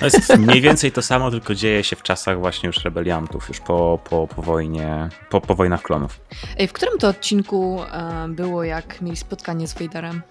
To 0.00 0.04
jest 0.04 0.38
mniej 0.38 0.60
więcej 0.60 0.92
to 0.92 1.02
samo, 1.02 1.30
tylko 1.30 1.54
dzieje 1.54 1.84
się 1.84 1.96
w 1.96 2.02
czasach 2.02 2.38
właśnie 2.38 2.66
już 2.66 2.84
rebeliantów, 2.84 3.48
już 3.48 3.60
po, 3.60 3.98
po, 4.10 4.26
po 4.26 4.42
wojnie, 4.42 5.08
po, 5.30 5.40
po 5.40 5.54
wojnach 5.54 5.82
klonów. 5.82 6.20
Ej, 6.58 6.68
w 6.68 6.72
którym 6.72 6.98
to 6.98 7.08
odcinku 7.08 7.82
e, 7.82 8.28
było, 8.28 8.64
jak 8.64 9.00
mieli 9.02 9.16
spotkanie 9.16 9.68
z 9.68 9.74
Vaderem? 9.74 10.22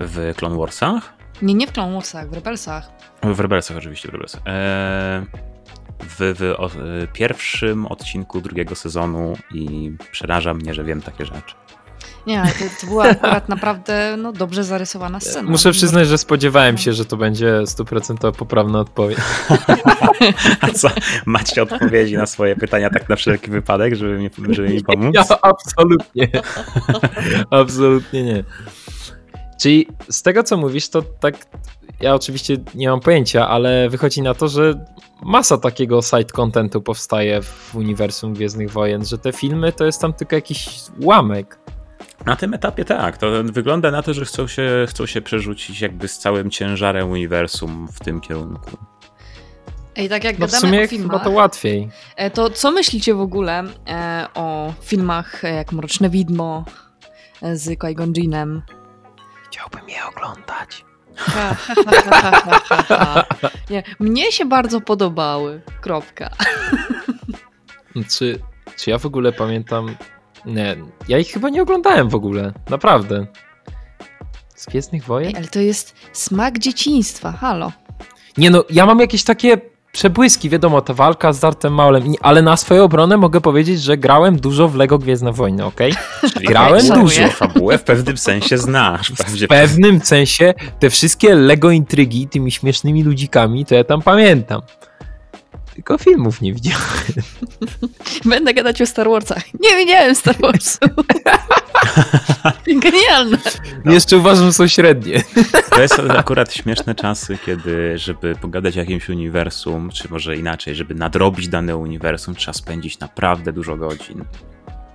W 0.00 0.34
Clone 0.36 0.58
Warsach? 0.58 1.12
Nie, 1.42 1.54
nie 1.54 1.66
w 1.66 1.72
Clone 1.72 1.94
Warsach, 1.94 2.30
w 2.30 2.32
Rebelsach. 2.32 2.90
W 3.22 3.40
Rebelsach 3.40 3.76
oczywiście, 3.76 4.08
w 4.08 4.12
Rebelsach. 4.12 4.42
Eee, 4.46 5.26
w, 6.00 6.16
w 6.18 6.54
o, 6.58 6.70
pierwszym 7.12 7.86
odcinku 7.86 8.40
drugiego 8.40 8.74
sezonu 8.74 9.36
i 9.54 9.92
przeraża 10.12 10.54
mnie, 10.54 10.74
że 10.74 10.84
wiem 10.84 11.02
takie 11.02 11.24
rzeczy. 11.24 11.54
Nie, 12.26 12.42
to, 12.58 12.80
to 12.80 12.86
była 12.86 13.04
akurat 13.04 13.48
naprawdę 13.48 14.14
no, 14.18 14.32
dobrze 14.32 14.64
zarysowana 14.64 15.20
scena. 15.20 15.50
Muszę 15.50 15.72
przyznać, 15.72 16.08
że 16.08 16.18
spodziewałem 16.18 16.78
się, 16.78 16.92
że 16.92 17.04
to 17.04 17.16
będzie 17.16 17.66
stuprocentowo 17.66 18.38
poprawna 18.38 18.80
odpowiedź. 18.80 19.18
A 20.60 20.68
co, 20.68 20.88
macie 21.26 21.62
odpowiedzi 21.62 22.16
na 22.16 22.26
swoje 22.26 22.56
pytania 22.56 22.90
tak 22.90 23.08
na 23.08 23.16
wszelki 23.16 23.50
wypadek, 23.50 23.94
żeby 23.94 24.18
mi, 24.18 24.30
żeby 24.48 24.68
mi 24.68 24.82
pomóc? 24.84 25.14
Ja 25.14 25.24
absolutnie. 25.42 26.28
absolutnie 27.50 28.22
nie. 28.22 28.44
Czyli 29.60 29.88
z 30.10 30.22
tego, 30.22 30.42
co 30.42 30.56
mówisz, 30.56 30.88
to 30.88 31.02
tak 31.02 31.34
ja 32.00 32.14
oczywiście 32.14 32.56
nie 32.74 32.88
mam 32.88 33.00
pojęcia, 33.00 33.48
ale 33.48 33.88
wychodzi 33.88 34.22
na 34.22 34.34
to, 34.34 34.48
że 34.48 34.84
masa 35.22 35.58
takiego 35.58 36.02
side 36.02 36.24
contentu 36.24 36.82
powstaje 36.82 37.42
w 37.42 37.74
uniwersum 37.74 38.34
Gwiezdnych 38.34 38.70
Wojen, 38.70 39.04
że 39.04 39.18
te 39.18 39.32
filmy 39.32 39.72
to 39.72 39.84
jest 39.84 40.00
tam 40.00 40.12
tylko 40.12 40.34
jakiś 40.34 40.68
ułamek. 41.00 41.58
Na 42.26 42.36
tym 42.36 42.54
etapie 42.54 42.84
tak. 42.84 43.18
To 43.18 43.26
wygląda 43.44 43.90
na 43.90 44.02
to, 44.02 44.14
że 44.14 44.24
chcą 44.24 44.46
się, 44.46 44.86
chcą 44.88 45.06
się 45.06 45.20
przerzucić 45.20 45.80
jakby 45.80 46.08
z 46.08 46.18
całym 46.18 46.50
ciężarem 46.50 47.10
uniwersum 47.10 47.88
w 47.92 48.00
tym 48.00 48.20
kierunku. 48.20 48.70
Ej, 49.96 50.08
tak 50.08 50.24
jak 50.24 50.38
no 50.38 50.46
gadamy 50.46 50.58
w 50.58 50.60
sumie 50.60 50.84
o 50.84 50.88
filmach, 50.88 51.12
chyba 51.12 51.24
to 51.24 51.30
łatwiej. 51.30 51.88
E, 52.16 52.30
to 52.30 52.50
co 52.50 52.70
myślicie 52.70 53.14
w 53.14 53.20
ogóle 53.20 53.64
e, 53.88 54.26
o 54.34 54.72
filmach 54.82 55.42
jak 55.42 55.72
Mroczne 55.72 56.10
Widmo 56.10 56.64
e, 57.42 57.56
z 57.56 57.78
Qui-Gon 57.78 58.12
Jinem? 58.12 58.62
Chciałbym 59.44 59.88
je 59.88 60.06
oglądać. 60.06 60.84
Nie, 63.70 63.82
mnie 63.98 64.32
się 64.32 64.44
bardzo 64.44 64.80
podobały. 64.80 65.60
Kropka. 65.80 66.30
Czy, 68.10 68.38
czy 68.76 68.90
ja 68.90 68.98
w 68.98 69.06
ogóle 69.06 69.32
pamiętam 69.32 69.96
nie, 70.46 70.76
ja 71.08 71.18
ich 71.18 71.28
chyba 71.28 71.48
nie 71.48 71.62
oglądałem 71.62 72.08
w 72.08 72.14
ogóle, 72.14 72.52
naprawdę. 72.70 73.26
Z 74.54 74.66
Gwiezdnych 74.66 75.04
Wojen? 75.04 75.28
Ej, 75.28 75.36
ale 75.36 75.46
to 75.46 75.60
jest 75.60 75.94
smak 76.12 76.58
dzieciństwa, 76.58 77.32
halo. 77.32 77.72
Nie 78.36 78.50
no, 78.50 78.64
ja 78.70 78.86
mam 78.86 79.00
jakieś 79.00 79.24
takie 79.24 79.60
przebłyski, 79.92 80.50
wiadomo, 80.50 80.80
ta 80.80 80.94
walka 80.94 81.32
z 81.32 81.40
Dartem 81.40 81.74
Maulem, 81.74 82.14
ale 82.20 82.42
na 82.42 82.56
swoją 82.56 82.84
obronę 82.84 83.16
mogę 83.16 83.40
powiedzieć, 83.40 83.82
że 83.82 83.96
grałem 83.96 84.36
dużo 84.36 84.68
w 84.68 84.74
Lego 84.74 84.98
Gwiezdne 84.98 85.32
Wojny, 85.32 85.64
okej? 85.64 85.92
Okay? 86.36 86.42
Grałem 86.42 86.86
okay, 86.86 87.00
dużo. 87.00 87.28
Fabułę 87.28 87.78
w 87.78 87.82
pewnym 87.82 88.16
sensie 88.16 88.58
znasz. 88.58 89.12
W 89.12 89.46
pewnym 89.46 90.00
sensie 90.00 90.54
te 90.78 90.90
wszystkie 90.90 91.34
Lego 91.34 91.70
intrygi 91.70 92.28
tymi 92.28 92.52
śmiesznymi 92.52 93.04
ludzikami, 93.04 93.64
to 93.64 93.74
ja 93.74 93.84
tam 93.84 94.02
pamiętam. 94.02 94.62
Tylko 95.76 95.98
filmów 95.98 96.40
nie 96.40 96.54
widziałem. 96.54 96.82
Będę 98.24 98.54
gadać 98.54 98.82
o 98.82 98.86
Star 98.86 99.08
Warsach. 99.08 99.54
Nie 99.60 99.76
widziałem 99.76 100.14
Star 100.14 100.36
Warsów. 100.40 100.90
Genialne. 102.82 103.38
No. 103.84 103.92
Jeszcze 103.92 104.16
uważam, 104.16 104.46
że 104.46 104.52
są 104.52 104.66
średnie. 104.66 105.22
To 105.70 105.82
jest 105.82 106.00
akurat 106.18 106.54
śmieszne 106.54 106.94
czasy, 106.94 107.38
kiedy, 107.46 107.98
żeby 107.98 108.34
pogadać 108.34 108.76
o 108.76 108.80
jakimś 108.80 109.08
uniwersum, 109.08 109.90
czy 109.90 110.08
może 110.10 110.36
inaczej, 110.36 110.74
żeby 110.74 110.94
nadrobić 110.94 111.48
dane 111.48 111.76
uniwersum, 111.76 112.34
trzeba 112.34 112.52
spędzić 112.52 112.98
naprawdę 112.98 113.52
dużo 113.52 113.76
godzin 113.76 114.24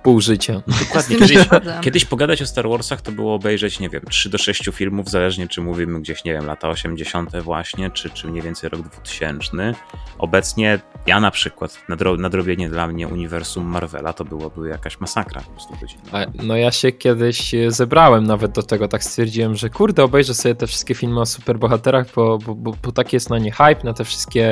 pół 0.02 0.20
życia. 0.20 0.62
Dokładnie. 0.80 1.16
Kiedyś, 1.16 1.48
kiedyś, 1.80 2.04
pogadać 2.04 2.42
o 2.42 2.46
Star 2.46 2.68
Warsach 2.68 3.00
to 3.00 3.12
było 3.12 3.34
obejrzeć, 3.34 3.80
nie 3.80 3.88
wiem, 3.88 4.02
3 4.10 4.30
do 4.30 4.38
6 4.38 4.70
filmów, 4.72 5.10
zależnie 5.10 5.48
czy 5.48 5.60
mówimy 5.60 6.00
gdzieś, 6.00 6.24
nie 6.24 6.32
wiem, 6.32 6.46
lata 6.46 6.68
80. 6.68 7.36
właśnie, 7.36 7.90
czy, 7.90 8.10
czy 8.10 8.26
mniej 8.26 8.42
więcej 8.42 8.70
rok 8.70 8.80
2000. 8.82 9.74
Obecnie 10.18 10.78
ja 11.06 11.20
na 11.20 11.30
przykład, 11.30 11.78
nadro, 11.88 12.16
nadrobienie 12.16 12.68
dla 12.68 12.86
mnie 12.86 13.08
uniwersum 13.08 13.64
Marvela 13.64 14.12
to 14.12 14.24
byłoby 14.24 14.68
jakaś 14.68 15.00
masakra 15.00 15.40
po 15.40 15.50
prostu 15.50 15.74
No 16.42 16.56
ja 16.56 16.70
się 16.70 16.92
kiedyś 16.92 17.54
zebrałem 17.68 18.26
nawet 18.26 18.52
do 18.52 18.62
tego, 18.62 18.88
tak 18.88 19.04
stwierdziłem, 19.04 19.54
że 19.54 19.70
kurde, 19.70 20.04
obejrzę 20.04 20.34
sobie 20.34 20.54
te 20.54 20.66
wszystkie 20.66 20.94
filmy 20.94 21.20
o 21.20 21.26
superbohaterach, 21.26 22.06
bo, 22.16 22.38
bo, 22.38 22.54
bo, 22.54 22.74
bo 22.82 22.92
taki 22.92 23.16
jest 23.16 23.30
na 23.30 23.38
nie 23.38 23.52
hype, 23.52 23.84
na 23.84 23.92
te 23.92 24.04
wszystkie, 24.04 24.48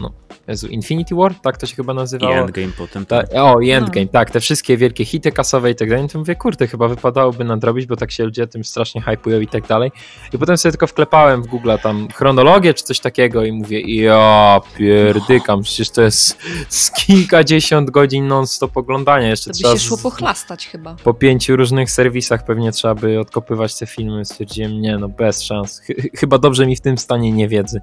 no, 0.00 0.12
Jezu, 0.48 0.66
Infinity 0.66 1.14
War, 1.14 1.34
tak 1.34 1.56
to 1.56 1.66
się 1.66 1.76
chyba 1.76 1.94
nazywało? 1.94 2.34
I 2.34 2.38
Endgame 2.38 2.72
potem. 2.78 3.06
Ta, 3.06 3.22
o, 3.34 3.60
i 3.60 3.70
Endgame, 3.70 4.06
no. 4.06 4.12
tak, 4.12 4.30
te 4.30 4.40
wszystkie 4.40 4.49
wszystkie 4.50 4.76
wielkie 4.76 5.04
hity 5.04 5.32
kasowe 5.32 5.70
i 5.70 5.74
tak 5.74 5.88
dalej, 5.90 6.08
to 6.08 6.18
mówię, 6.18 6.34
kurde, 6.36 6.66
chyba 6.66 6.88
wypadałoby 6.88 7.44
nadrobić, 7.44 7.86
bo 7.86 7.96
tak 7.96 8.10
się 8.12 8.24
ludzie 8.24 8.46
tym 8.46 8.64
strasznie 8.64 9.02
hypują 9.02 9.40
i 9.40 9.46
tak 9.46 9.66
dalej. 9.66 9.92
I 10.32 10.38
potem 10.38 10.56
sobie 10.56 10.72
tylko 10.72 10.86
wklepałem 10.86 11.42
w 11.42 11.46
Google 11.46 11.70
tam 11.82 12.08
chronologię 12.08 12.74
czy 12.74 12.84
coś 12.84 13.00
takiego 13.00 13.44
i 13.44 13.52
mówię, 13.52 13.80
ja 13.80 14.60
pierdykam, 14.76 15.62
przecież 15.62 15.90
to 15.90 16.02
jest 16.02 16.38
z 16.68 16.90
kilkadziesiąt 16.90 17.90
godzin 17.90 18.26
non-stop 18.28 18.76
oglądania. 18.76 19.28
Jeszcze 19.28 19.50
To 19.50 19.52
by 19.52 19.58
trzeba 19.58 19.72
się 19.74 19.80
szło 19.80 19.98
pochlastać 19.98 20.66
chyba. 20.66 20.94
po 21.04 21.14
pięciu 21.14 21.56
różnych 21.56 21.90
serwisach 21.90 22.44
pewnie 22.44 22.72
trzeba 22.72 22.94
by 22.94 23.20
odkopywać 23.20 23.78
te 23.78 23.86
filmy. 23.86 24.24
Stwierdziłem, 24.24 24.80
nie 24.80 24.98
no, 24.98 25.08
bez 25.08 25.42
szans. 25.42 25.80
Ch- 25.80 26.18
chyba 26.20 26.38
dobrze 26.38 26.66
mi 26.66 26.76
w 26.76 26.80
tym 26.80 26.98
stanie 26.98 27.32
niewiedzy. 27.32 27.80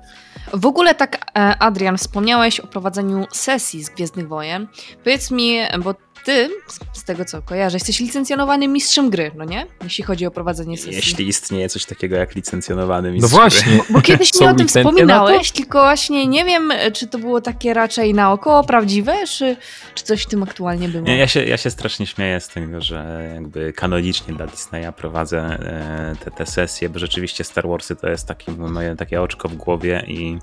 W 0.54 0.66
ogóle 0.66 0.96
tak, 0.96 1.16
e, 1.38 1.58
Adrian, 1.60 1.98
wspomniałeś 1.98 2.60
o 2.60 2.68
prowadzeniu 2.68 3.26
sesji 3.32 3.84
z 3.84 3.90
Gwiezdnych 3.90 4.28
Wojen. 4.28 4.68
Powiedz 5.04 5.32
mi, 5.32 5.58
bo 5.84 5.96
ty, 6.26 6.50
z- 6.94 7.04
tego 7.04 7.26
co 7.26 7.42
kojarzę, 7.42 7.76
jesteś 7.76 8.00
licencjonowanym 8.00 8.74
mistrzem 8.74 9.10
gry, 9.10 9.32
no 9.36 9.46
nie? 9.46 9.66
Jeśli 9.84 10.04
chodzi 10.04 10.26
o 10.26 10.32
prowadzenie 10.32 10.78
sesji. 10.78 10.96
Jeśli 10.96 11.28
istnieje 11.28 11.70
coś 11.70 11.86
takiego 11.86 12.16
jak 12.16 12.36
licencjonowany 12.36 13.08
No 13.10 13.14
mistrz 13.14 13.32
właśnie. 13.32 13.74
gry. 13.74 13.84
Bo 13.90 14.02
kiedyś 14.02 14.32
mi 14.42 14.48
o 14.48 14.54
tym 14.54 14.68
wspominałeś, 14.68 15.52
tylko 15.52 15.80
właśnie 15.82 16.28
nie 16.28 16.46
wiem, 16.46 16.74
czy 16.94 17.08
to 17.08 17.18
było 17.20 17.42
takie 17.42 17.74
raczej 17.74 18.14
naokoło 18.14 18.64
prawdziwe, 18.64 19.28
czy, 19.28 19.58
czy 19.96 20.04
coś 20.04 20.24
w 20.24 20.28
tym 20.28 20.44
aktualnie 20.44 20.90
było. 20.90 21.04
Nie, 21.04 21.18
ja, 21.18 21.28
się, 21.28 21.46
ja 21.46 21.58
się 21.58 21.70
strasznie 21.72 22.06
śmieję 22.08 22.40
z 22.40 22.48
tego, 22.48 22.82
że 22.82 23.30
jakby 23.34 23.74
kanonicznie 23.74 24.34
dla 24.34 24.48
Disneya 24.48 24.92
prowadzę 24.98 25.40
e, 25.40 26.16
te, 26.26 26.32
te 26.32 26.46
sesje, 26.46 26.90
bo 26.90 27.00
rzeczywiście 27.00 27.44
Star 27.44 27.68
Warsy 27.68 27.96
to 27.96 28.10
jest 28.10 28.28
taki, 28.28 28.52
moje 28.52 28.96
takie 28.96 29.22
oczko 29.22 29.50
w 29.50 29.56
głowie 29.56 30.04
i 30.08 30.38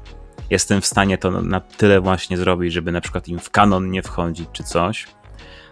jestem 0.50 0.80
w 0.80 0.87
stanie 0.87 1.18
to 1.18 1.30
na 1.30 1.60
tyle 1.60 2.00
właśnie 2.00 2.37
zrobić, 2.37 2.72
żeby 2.72 2.92
na 2.92 3.00
przykład 3.00 3.28
im 3.28 3.38
w 3.38 3.50
kanon 3.50 3.90
nie 3.90 4.02
wchodzić 4.02 4.48
czy 4.52 4.64
coś. 4.64 5.06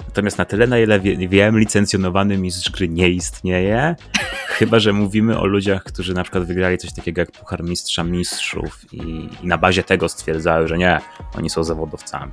Natomiast 0.06 0.38
na 0.38 0.44
tyle, 0.44 0.66
na 0.66 0.78
ile 0.78 1.00
wie, 1.00 1.28
wiem, 1.28 1.58
licencjonowany 1.58 2.38
mistrz 2.38 2.70
gry 2.70 2.88
nie 2.88 3.08
istnieje, 3.08 3.96
chyba 4.58 4.78
że 4.78 4.92
mówimy 4.92 5.38
o 5.38 5.46
ludziach, 5.46 5.84
którzy 5.84 6.14
na 6.14 6.22
przykład 6.22 6.44
wygrali 6.44 6.78
coś 6.78 6.92
takiego 6.92 7.20
jak 7.20 7.32
Puchar 7.32 7.64
Mistrza 7.64 8.04
Mistrzów 8.04 8.92
i, 8.92 9.28
i 9.42 9.46
na 9.46 9.58
bazie 9.58 9.82
tego 9.82 10.08
stwierdzały, 10.08 10.68
że 10.68 10.78
nie, 10.78 11.00
oni 11.34 11.50
są 11.50 11.64
zawodowcami. 11.64 12.32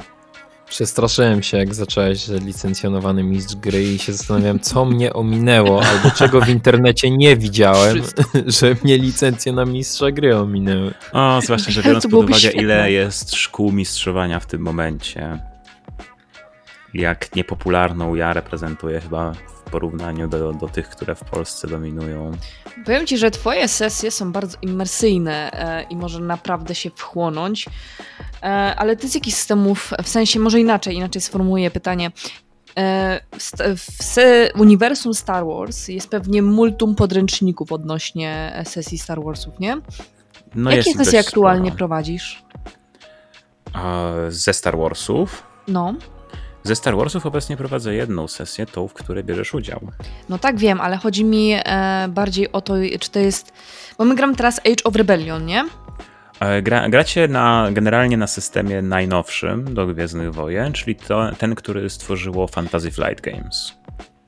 Przestraszyłem 0.69 1.43
się, 1.43 1.57
jak 1.57 1.75
zacząłeś, 1.75 2.25
że 2.25 2.37
licencjonowany 2.37 3.23
mistrz 3.23 3.55
gry 3.55 3.83
i 3.83 3.99
się 3.99 4.13
zastanawiałem, 4.13 4.59
co 4.59 4.85
mnie 4.85 5.13
ominęło, 5.13 5.83
albo 5.85 6.11
czego 6.11 6.41
w 6.41 6.49
internecie 6.49 7.11
nie 7.11 7.37
widziałem, 7.37 8.01
że 8.59 8.75
mnie 8.83 8.97
licencje 8.97 9.53
na 9.53 9.65
mistrza 9.65 10.11
gry 10.11 10.37
ominęły. 10.37 10.93
O, 11.13 11.41
zwłaszcza, 11.41 11.71
że 11.71 11.83
biorąc 11.83 12.03
pod 12.03 12.13
uwagę, 12.13 12.51
ile 12.51 12.91
jest 12.91 13.35
szkół 13.35 13.71
mistrzowania 13.71 14.39
w 14.39 14.45
tym 14.45 14.61
momencie, 14.61 15.39
jak 16.93 17.35
niepopularną 17.35 18.15
ja 18.15 18.33
reprezentuję 18.33 19.01
chyba 19.01 19.33
w 19.33 19.71
porównaniu 19.71 20.27
do, 20.27 20.53
do 20.53 20.67
tych, 20.67 20.89
które 20.89 21.15
w 21.15 21.23
Polsce 21.23 21.67
dominują. 21.67 22.31
Powiem 22.85 23.07
ci, 23.07 23.17
że 23.17 23.31
twoje 23.31 23.67
sesje 23.67 24.11
są 24.11 24.31
bardzo 24.31 24.57
imersyjne 24.61 25.51
e, 25.51 25.83
i 25.83 25.95
może 25.95 26.19
naprawdę 26.19 26.75
się 26.75 26.89
wchłonąć, 26.95 27.65
e, 28.43 28.45
ale 28.75 28.95
ty 28.95 29.09
z 29.09 29.15
jakich 29.15 29.35
systemów, 29.35 29.91
w 30.03 30.09
sensie 30.09 30.39
może 30.39 30.59
inaczej, 30.59 30.95
inaczej 30.95 31.21
sformułuję 31.21 31.71
pytanie. 31.71 32.11
E, 32.77 33.19
w, 33.77 34.59
uniwersum 34.59 35.13
Star 35.13 35.45
Wars 35.45 35.87
jest 35.87 36.09
pewnie 36.09 36.41
multum 36.41 36.95
podręczników 36.95 37.71
odnośnie 37.71 38.61
sesji 38.65 38.97
Star 38.97 39.23
Warsów, 39.23 39.59
nie? 39.59 39.77
No 40.55 40.71
Jakie 40.71 40.93
sesje 40.93 41.19
aktualnie 41.19 41.69
sporo. 41.69 41.77
prowadzisz? 41.77 42.43
Ze 44.29 44.53
Star 44.53 44.77
Warsów? 44.77 45.43
No, 45.67 45.93
Ze 46.63 46.75
Star 46.75 46.97
Warsów 46.97 47.25
obecnie 47.25 47.57
prowadzę 47.57 47.95
jedną 47.95 48.27
sesję, 48.27 48.65
tą, 48.65 48.87
w 48.87 48.93
której 48.93 49.23
bierzesz 49.23 49.53
udział. 49.53 49.79
no 50.29 50.37
tak 50.37 50.57
wiem, 50.57 50.81
ale 50.81 50.97
chodzi 50.97 51.25
mi 51.25 51.53
e, 51.53 52.07
bardziej 52.09 52.51
o 52.51 52.61
to, 52.61 52.73
czy 52.99 53.11
to 53.11 53.19
jest, 53.19 53.53
bo 53.97 54.05
my 54.05 54.15
gram 54.15 54.35
teraz 54.35 54.59
Age 54.59 54.83
of 54.83 54.95
Rebellion, 54.95 55.45
nie? 55.45 55.65
E, 56.39 56.61
Gra, 56.61 56.89
gracie 56.89 57.27
na, 57.27 57.67
generalnie 57.71 58.17
na 58.17 58.27
systemie 58.27 58.81
najnowszym 58.81 59.73
do 59.73 59.87
Gwiezdnych 59.87 60.33
Wojen, 60.33 60.73
czyli 60.73 60.95
to, 60.95 61.31
ten, 61.37 61.55
który 61.55 61.89
stworzyło 61.89 62.47
Fantasy 62.47 62.91
Flight 62.91 63.21
Games. 63.21 63.79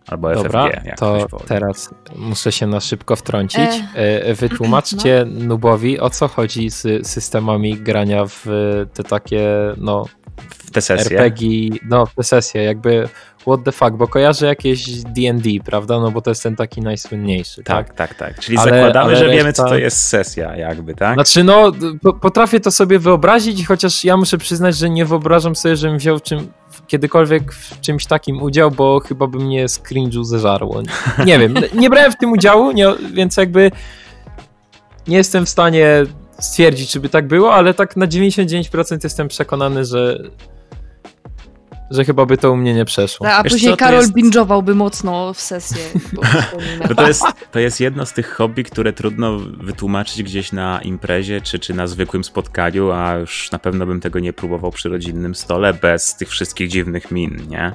Albo 0.07 0.33
Dobra, 0.35 0.67
FFG, 0.67 0.85
jak 0.85 0.99
to 0.99 1.27
teraz 1.47 1.93
muszę 2.15 2.51
się 2.51 2.67
na 2.67 2.79
szybko 2.79 3.15
wtrącić. 3.15 3.69
E, 3.95 4.25
E, 4.25 4.33
Wytłumaczcie 4.33 5.25
Nubowi, 5.25 5.99
o 5.99 6.09
co 6.09 6.27
chodzi 6.27 6.69
z 6.69 7.07
systemami 7.07 7.75
grania 7.75 8.25
w 8.25 8.45
te 8.93 9.03
takie, 9.03 9.47
no, 9.77 10.05
W 10.37 10.71
te 10.71 10.81
sesje. 10.81 11.19
RPG, 11.19 11.69
no, 11.89 12.05
w 12.05 12.15
te 12.15 12.23
sesje, 12.23 12.63
jakby 12.63 13.09
what 13.41 13.63
the 13.63 13.71
fuck, 13.71 13.91
bo 13.91 14.07
kojarzę 14.07 14.45
jakieś 14.45 15.03
D&D, 15.03 15.49
prawda, 15.65 15.99
no 15.99 16.11
bo 16.11 16.21
to 16.21 16.31
jest 16.31 16.43
ten 16.43 16.55
taki 16.55 16.81
najsłynniejszy, 16.81 17.63
tak? 17.63 17.87
Tak, 17.87 17.95
tak, 17.95 18.13
tak. 18.13 18.39
Czyli 18.39 18.57
Ale- 18.57 18.71
zakładamy, 18.71 19.05
ale 19.05 19.15
że 19.15 19.29
wiemy, 19.29 19.51
reszta- 19.51 19.53
co 19.53 19.65
to 19.65 19.77
jest 19.77 19.97
sesja, 20.07 20.55
jakby, 20.55 20.95
tak? 20.95 21.13
Znaczy, 21.13 21.43
no, 21.43 21.71
po, 22.01 22.13
potrafię 22.13 22.59
to 22.59 22.71
sobie 22.71 22.99
wyobrazić, 22.99 23.67
chociaż 23.67 24.05
ja 24.05 24.17
muszę 24.17 24.37
przyznać, 24.37 24.77
że 24.77 24.89
nie 24.89 25.05
wyobrażam 25.05 25.55
sobie, 25.55 25.75
żebym 25.75 25.97
wziął 25.97 26.19
czym, 26.19 26.51
kiedykolwiek 26.87 27.53
w 27.53 27.79
czymś 27.79 28.05
takim 28.05 28.41
udział, 28.41 28.71
bo 28.71 28.99
chyba 28.99 29.27
by 29.27 29.37
mnie 29.37 29.67
z 29.69 29.79
cringe'u 29.79 30.23
zeżarło. 30.23 30.81
Nie 31.25 31.39
wiem, 31.39 31.53
nie 31.81 31.89
brałem 31.89 32.11
w 32.11 32.17
tym 32.17 32.31
udziału, 32.31 32.71
nie, 32.71 32.87
więc 33.13 33.37
jakby 33.37 33.71
nie 35.07 35.17
jestem 35.17 35.45
w 35.45 35.49
stanie 35.49 36.05
stwierdzić, 36.41 36.91
czy 36.91 36.99
by 36.99 37.09
tak 37.09 37.27
było, 37.27 37.53
ale 37.53 37.73
tak 37.73 37.97
na 37.97 38.07
99% 38.07 38.99
jestem 39.03 39.27
przekonany, 39.27 39.85
że 39.85 40.19
że 41.91 42.05
chyba 42.05 42.25
by 42.25 42.37
to 42.37 42.51
u 42.51 42.55
mnie 42.57 42.73
nie 42.73 42.85
przeszło. 42.85 43.27
A 43.27 43.43
Wiesz 43.43 43.53
później 43.53 43.71
co, 43.71 43.77
Karol 43.77 44.01
jest- 44.01 44.13
binge'owałby 44.13 44.75
mocno 44.75 45.33
w 45.33 45.41
sesję. 45.41 45.77
Bo 46.87 46.95
to 46.95 47.07
jest, 47.07 47.23
to 47.51 47.59
jest 47.59 47.79
jedno 47.79 48.05
z 48.05 48.13
tych 48.13 48.33
hobby, 48.33 48.63
które 48.63 48.93
trudno 48.93 49.39
wytłumaczyć 49.39 50.23
gdzieś 50.23 50.51
na 50.51 50.81
imprezie 50.81 51.41
czy, 51.41 51.59
czy 51.59 51.73
na 51.73 51.87
zwykłym 51.87 52.23
spotkaniu, 52.23 52.91
a 52.91 53.13
już 53.13 53.51
na 53.51 53.59
pewno 53.59 53.85
bym 53.85 53.99
tego 54.01 54.19
nie 54.19 54.33
próbował 54.33 54.71
przy 54.71 54.89
rodzinnym 54.89 55.35
stole 55.35 55.73
bez 55.73 56.15
tych 56.15 56.29
wszystkich 56.29 56.69
dziwnych 56.69 57.11
min, 57.11 57.47
nie? 57.49 57.71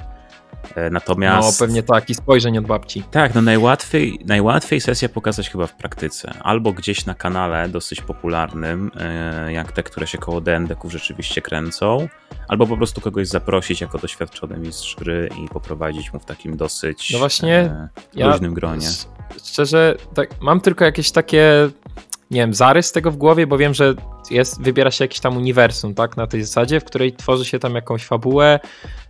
E, 0.75 0.83
No 0.83 0.89
Natomiast. 0.89 1.59
pewnie 1.59 1.83
tak, 1.83 2.09
i 2.09 2.15
spojrzeń 2.15 2.57
od 2.57 2.65
babci. 2.65 3.03
Tak, 3.11 3.35
no 3.35 3.41
najłatwiej, 3.41 4.19
najłatwiej 4.25 4.81
sesję 4.81 5.09
pokazać 5.09 5.49
chyba 5.49 5.67
w 5.67 5.75
praktyce. 5.75 6.33
Albo 6.43 6.73
gdzieś 6.73 7.05
na 7.05 7.13
kanale 7.13 7.69
dosyć 7.69 8.01
popularnym, 8.01 8.91
e, 8.99 9.53
jak 9.53 9.71
te, 9.71 9.83
które 9.83 10.07
się 10.07 10.17
koło 10.17 10.41
DND-ków 10.41 10.91
rzeczywiście 10.91 11.41
kręcą, 11.41 12.07
albo 12.47 12.67
po 12.67 12.77
prostu 12.77 13.01
kogoś 13.01 13.27
zaprosić 13.27 13.81
jako 13.81 13.97
doświadczony 13.97 14.57
mistrz 14.57 14.95
gry 14.95 15.29
i 15.45 15.47
poprowadzić 15.47 16.13
mu 16.13 16.19
w 16.19 16.25
takim 16.25 16.57
dosyć 16.57 17.09
No 17.13 17.19
właśnie, 17.19 17.55
e, 17.55 17.89
Ja 18.13 18.27
luźnym 18.27 18.53
gronie. 18.53 18.87
sz- 18.87 19.07
Szczerze, 19.45 19.95
tak, 20.13 20.29
mam 20.41 20.61
tylko 20.61 20.85
jakieś 20.85 21.11
takie, 21.11 21.69
nie 22.31 22.39
wiem, 22.41 22.53
zarys 22.53 22.91
tego 22.91 23.11
w 23.11 23.17
głowie, 23.17 23.47
bo 23.47 23.57
wiem, 23.57 23.73
że 23.73 23.93
jest, 24.31 24.61
wybiera 24.61 24.91
się 24.91 25.03
jakiś 25.03 25.19
tam 25.19 25.37
uniwersum, 25.37 25.93
tak, 25.93 26.17
na 26.17 26.27
tej 26.27 26.43
zasadzie, 26.43 26.79
w 26.79 26.83
której 26.83 27.13
tworzy 27.13 27.45
się 27.45 27.59
tam 27.59 27.75
jakąś 27.75 28.05
fabułę, 28.05 28.59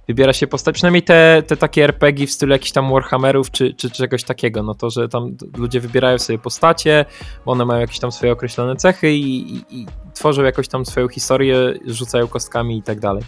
wybiera 0.07 0.33
się 0.33 0.47
postać, 0.47 0.75
przynajmniej 0.75 1.03
te, 1.03 1.43
te 1.47 1.57
takie 1.57 1.83
RPG 1.83 2.27
w 2.27 2.31
stylu 2.31 2.51
jakichś 2.51 2.71
tam 2.71 2.91
Warhammerów 2.91 3.51
czy, 3.51 3.73
czy 3.73 3.91
czegoś 3.91 4.23
takiego, 4.23 4.63
no 4.63 4.75
to, 4.75 4.89
że 4.89 5.09
tam 5.09 5.37
ludzie 5.57 5.79
wybierają 5.79 6.19
sobie 6.19 6.39
postacie, 6.39 7.05
one 7.45 7.65
mają 7.65 7.81
jakieś 7.81 7.99
tam 7.99 8.11
swoje 8.11 8.31
określone 8.31 8.75
cechy 8.75 9.11
i, 9.11 9.55
i, 9.55 9.65
i 9.69 9.85
tworzą 10.13 10.43
jakąś 10.43 10.67
tam 10.67 10.85
swoją 10.85 11.07
historię, 11.07 11.73
rzucają 11.85 12.27
kostkami 12.27 12.77
i 12.77 12.83
tak 12.83 12.99
dalej. 12.99 13.23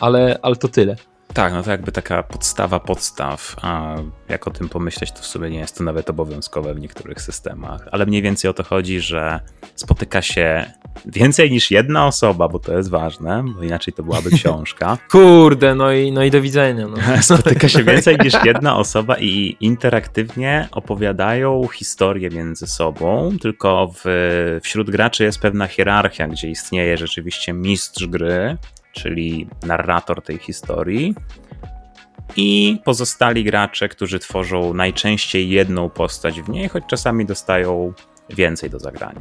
Ale, 0.00 0.38
ale 0.42 0.56
to 0.56 0.68
tyle. 0.68 0.96
Tak, 1.34 1.52
no 1.52 1.62
to 1.62 1.70
jakby 1.70 1.92
taka 1.92 2.22
podstawa 2.22 2.80
podstaw, 2.80 3.56
a 3.62 3.96
jak 4.28 4.48
o 4.48 4.50
tym 4.50 4.68
pomyśleć, 4.68 5.12
to 5.12 5.18
w 5.18 5.26
sumie 5.26 5.50
nie 5.50 5.58
jest 5.58 5.78
to 5.78 5.84
nawet 5.84 6.10
obowiązkowe 6.10 6.74
w 6.74 6.80
niektórych 6.80 7.20
systemach, 7.20 7.88
ale 7.92 8.06
mniej 8.06 8.22
więcej 8.22 8.50
o 8.50 8.54
to 8.54 8.64
chodzi, 8.64 9.00
że 9.00 9.40
spotyka 9.74 10.22
się 10.22 10.70
więcej 11.06 11.50
niż 11.50 11.70
jedna 11.70 12.06
osoba, 12.06 12.48
bo 12.48 12.58
to 12.58 12.76
jest 12.76 12.90
ważne, 12.90 13.44
bo 13.56 13.62
inaczej 13.62 13.94
to 13.94 14.02
byłaby 14.02 14.30
książka. 14.38 14.98
Kurde, 15.10 15.74
no 15.74 15.92
i, 15.92 16.12
no 16.12 16.24
i 16.24 16.30
do 16.30 16.40
widzenia. 16.40 16.86
No. 16.88 16.96
Spotyka 17.36 17.68
się 17.68 17.84
więcej 17.84 18.16
niż 18.24 18.34
jedna 18.44 18.76
osoba 18.76 19.18
i 19.18 19.56
interaktywnie 19.60 20.68
opowiadają 20.72 21.68
historię 21.74 22.30
między 22.30 22.66
sobą, 22.66 23.36
tylko 23.40 23.92
w, 24.04 24.04
wśród 24.62 24.90
graczy 24.90 25.24
jest 25.24 25.38
pewna 25.38 25.66
hierarchia, 25.66 26.28
gdzie 26.28 26.50
istnieje 26.50 26.96
rzeczywiście 26.96 27.52
mistrz 27.52 28.06
gry, 28.06 28.56
czyli 28.96 29.48
narrator 29.62 30.22
tej 30.22 30.38
historii, 30.38 31.14
i 32.36 32.80
pozostali 32.84 33.44
gracze, 33.44 33.88
którzy 33.88 34.18
tworzą 34.18 34.74
najczęściej 34.74 35.48
jedną 35.48 35.90
postać 35.90 36.42
w 36.42 36.48
niej, 36.48 36.68
choć 36.68 36.84
czasami 36.86 37.26
dostają 37.26 37.92
więcej 38.30 38.70
do 38.70 38.78
zagrania. 38.78 39.20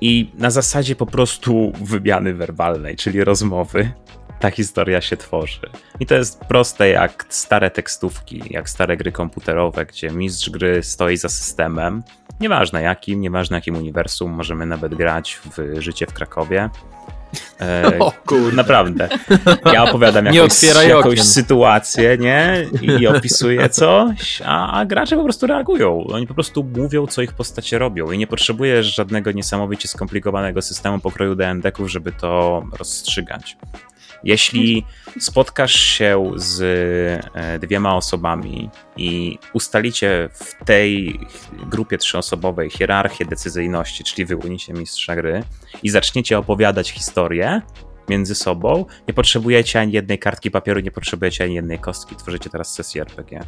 I 0.00 0.30
na 0.34 0.50
zasadzie 0.50 0.96
po 0.96 1.06
prostu 1.06 1.72
wymiany 1.80 2.34
werbalnej, 2.34 2.96
czyli 2.96 3.24
rozmowy, 3.24 3.92
ta 4.40 4.50
historia 4.50 5.00
się 5.00 5.16
tworzy. 5.16 5.70
I 6.00 6.06
to 6.06 6.14
jest 6.14 6.40
proste 6.40 6.88
jak 6.88 7.26
stare 7.28 7.70
tekstówki, 7.70 8.42
jak 8.50 8.70
stare 8.70 8.96
gry 8.96 9.12
komputerowe, 9.12 9.86
gdzie 9.86 10.10
mistrz 10.10 10.50
gry 10.50 10.82
stoi 10.82 11.16
za 11.16 11.28
systemem. 11.28 12.02
Nieważne 12.40 12.82
jakim, 12.82 13.20
nieważne 13.20 13.56
jakim 13.56 13.76
uniwersum, 13.76 14.30
możemy 14.30 14.66
nawet 14.66 14.94
grać 14.94 15.40
w 15.56 15.80
życie 15.80 16.06
w 16.06 16.12
Krakowie. 16.12 16.70
E, 17.60 17.98
O 17.98 18.12
kurde. 18.26 18.56
Naprawdę. 18.56 19.08
Ja 19.72 19.84
opowiadam 19.84 20.24
jakąś, 20.26 20.62
jakąś 20.88 21.22
sytuację, 21.22 22.18
nie? 22.18 22.66
I, 22.82 23.06
opisuję 23.06 23.68
coś, 23.68 24.42
a, 24.44 24.72
a 24.72 24.84
gracze 24.84 25.16
po 25.16 25.24
prostu 25.24 25.46
reagują. 25.46 26.04
Oni 26.06 26.26
po 26.26 26.34
prostu 26.34 26.64
mówią, 26.76 27.06
co 27.06 27.22
ich 27.22 27.32
postacie 27.32 27.78
robią 27.78 28.10
i 28.10 28.18
nie 28.18 28.26
potrzebujesz 28.26 28.94
żadnego 28.94 29.32
niesamowicie 29.32 29.88
skomplikowanego 29.88 30.62
systemu 30.62 30.98
pokroju 30.98 31.34
DND-ków, 31.34 31.88
żeby 31.90 32.12
to 32.12 32.62
rozstrzygać. 32.78 33.56
Jeśli 34.24 34.84
spotkasz 35.20 35.74
się 35.74 36.32
z 36.36 36.62
e, 37.34 37.58
dwiema 37.58 37.96
osobami 37.96 38.70
i 38.96 39.38
ustalicie 39.52 40.28
w 40.32 40.64
tej 40.64 41.20
grupie 41.70 41.98
trzyosobowej 41.98 42.70
hierarchię 42.70 43.24
decyzyjności, 43.24 44.04
czyli 44.04 44.26
wyłonicie 44.26 44.72
mistrza 44.72 45.16
gry 45.16 45.42
i 45.82 45.90
zaczniecie 45.90 46.38
opowiadać 46.38 46.90
historię 46.90 47.62
między 48.08 48.34
sobą, 48.34 48.84
nie 49.08 49.14
potrzebujecie 49.14 49.80
ani 49.80 49.92
jednej 49.92 50.18
kartki 50.18 50.50
papieru, 50.50 50.80
nie 50.80 50.90
potrzebujecie 50.90 51.44
ani 51.44 51.54
jednej 51.54 51.78
kostki. 51.78 52.16
Tworzycie 52.16 52.50
teraz 52.50 52.74
sesję 52.74 53.02
RPG. 53.02 53.40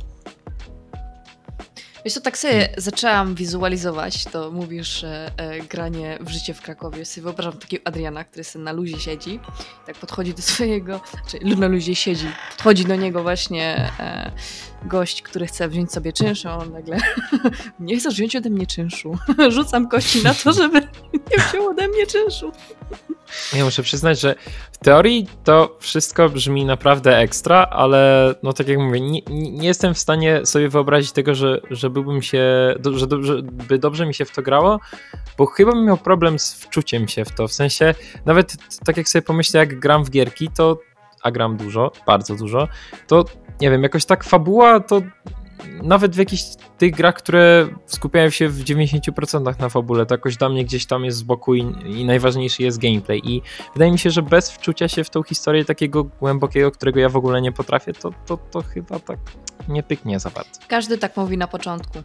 Wiesz 2.07 2.14
co, 2.14 2.21
tak 2.21 2.38
sobie 2.38 2.69
zaczęłam 2.77 3.35
wizualizować, 3.35 4.25
to 4.25 4.51
mówisz 4.51 5.05
e, 5.05 5.31
e, 5.37 5.61
granie 5.61 6.19
w 6.21 6.31
życie 6.31 6.55
w 6.55 6.61
Krakowie. 6.61 7.05
Sobie 7.05 7.23
wyobrażam 7.23 7.53
takiego 7.53 7.87
Adriana, 7.87 8.25
który 8.25 8.45
sobie 8.45 8.64
na 8.64 8.73
luzie 8.73 9.01
siedzi, 9.01 9.40
tak 9.87 9.97
podchodzi 9.97 10.35
do 10.35 10.42
swojego, 10.53 11.01
czy 11.29 11.57
na 11.57 11.66
luzie 11.69 11.95
siedzi, 11.95 12.27
podchodzi 12.51 12.85
do 12.85 12.97
niego 12.97 13.23
właśnie 13.23 13.92
e, 14.01 14.31
gość, 14.85 15.23
który 15.23 15.47
chce 15.47 15.69
wziąć 15.69 15.92
sobie 15.92 16.12
czynsz, 16.12 16.47
a 16.47 16.59
on 16.59 16.73
nagle 16.73 16.99
nie 17.81 17.97
chcesz 17.97 18.14
wziąć 18.14 18.37
ode 18.37 18.51
mnie 18.51 18.66
czynszu. 18.66 19.19
Rzucam 19.49 19.88
kości 19.88 20.23
na 20.23 20.35
to, 20.35 20.53
żeby 20.53 20.81
nie 21.12 21.45
wziął 21.49 21.69
ode 21.69 21.88
mnie 21.88 22.07
czynszu. 22.07 22.53
Ja 23.53 23.64
muszę 23.64 23.83
przyznać, 23.83 24.20
że 24.20 24.35
w 24.72 24.79
teorii 24.79 25.29
to 25.44 25.77
wszystko 25.81 26.29
brzmi 26.29 26.64
naprawdę 26.64 27.18
ekstra, 27.18 27.66
ale 27.70 28.35
no 28.42 28.53
tak 28.53 28.68
jak 28.68 28.79
mówię, 28.79 29.01
nie, 29.01 29.20
nie 29.31 29.68
jestem 29.68 29.94
w 29.94 29.99
stanie 29.99 30.46
sobie 30.46 30.68
wyobrazić 30.68 31.12
tego, 31.12 31.35
że, 31.35 31.61
że 31.70 31.90
byłbym 31.90 32.22
się, 32.22 32.75
że, 32.94 33.07
dobrze, 33.07 33.42
by 33.42 33.79
dobrze 33.79 34.07
mi 34.07 34.14
się 34.14 34.25
w 34.25 34.31
to 34.31 34.42
grało, 34.42 34.81
bo 35.38 35.46
chyba 35.46 35.72
bym 35.72 35.85
miał 35.85 35.96
problem 35.96 36.38
z 36.38 36.55
wczuciem 36.55 37.09
się 37.09 37.25
w 37.25 37.31
to, 37.31 37.49
w 37.49 37.53
sensie 37.53 37.94
nawet 38.25 38.57
tak 38.85 38.96
jak 38.96 39.09
sobie 39.09 39.22
pomyślę, 39.22 39.61
jak 39.61 39.81
gram 39.81 40.05
w 40.05 40.11
gierki, 40.11 40.49
to 40.57 40.79
a 41.22 41.31
gram 41.31 41.57
dużo, 41.57 41.92
bardzo 42.07 42.35
dużo, 42.35 42.68
to 43.07 43.25
nie 43.61 43.70
wiem, 43.70 43.83
jakoś 43.83 44.05
tak 44.05 44.25
fabuła 44.25 44.81
to 44.81 45.03
nawet 45.83 46.14
w 46.14 46.19
jakichś 46.19 46.42
tych 46.79 46.92
grach, 46.92 47.14
które 47.14 47.69
skupiają 47.87 48.31
się 48.31 48.49
w 48.49 48.64
90% 48.64 49.61
na 49.61 49.69
fabule, 49.69 50.07
to 50.07 50.14
jakoś 50.14 50.37
dla 50.37 50.49
mnie 50.49 50.64
gdzieś 50.64 50.87
tam 50.87 51.05
jest 51.05 51.19
z 51.19 51.23
boku 51.23 51.55
i, 51.55 51.61
i 51.87 52.05
najważniejszy 52.05 52.62
jest 52.62 52.79
gameplay. 52.79 53.21
I 53.25 53.42
wydaje 53.75 53.92
mi 53.92 53.99
się, 53.99 54.11
że 54.11 54.23
bez 54.23 54.51
wczucia 54.51 54.88
się 54.88 55.05
w 55.05 55.11
tą 55.11 55.23
historię 55.23 55.64
takiego 55.64 56.05
głębokiego, 56.05 56.71
którego 56.71 57.01
ja 57.01 57.09
w 57.09 57.16
ogóle 57.16 57.42
nie 57.42 57.53
potrafię, 57.53 57.92
to, 57.92 58.11
to, 58.27 58.37
to 58.37 58.62
chyba 58.62 58.99
tak 58.99 59.19
nie 59.69 59.83
pyknie 59.83 60.21
za 60.21 60.31
bardzo. 60.31 60.61
Każdy 60.69 60.99
tak 60.99 61.16
mówi 61.16 61.38
na 61.38 61.47
początku. 61.47 61.99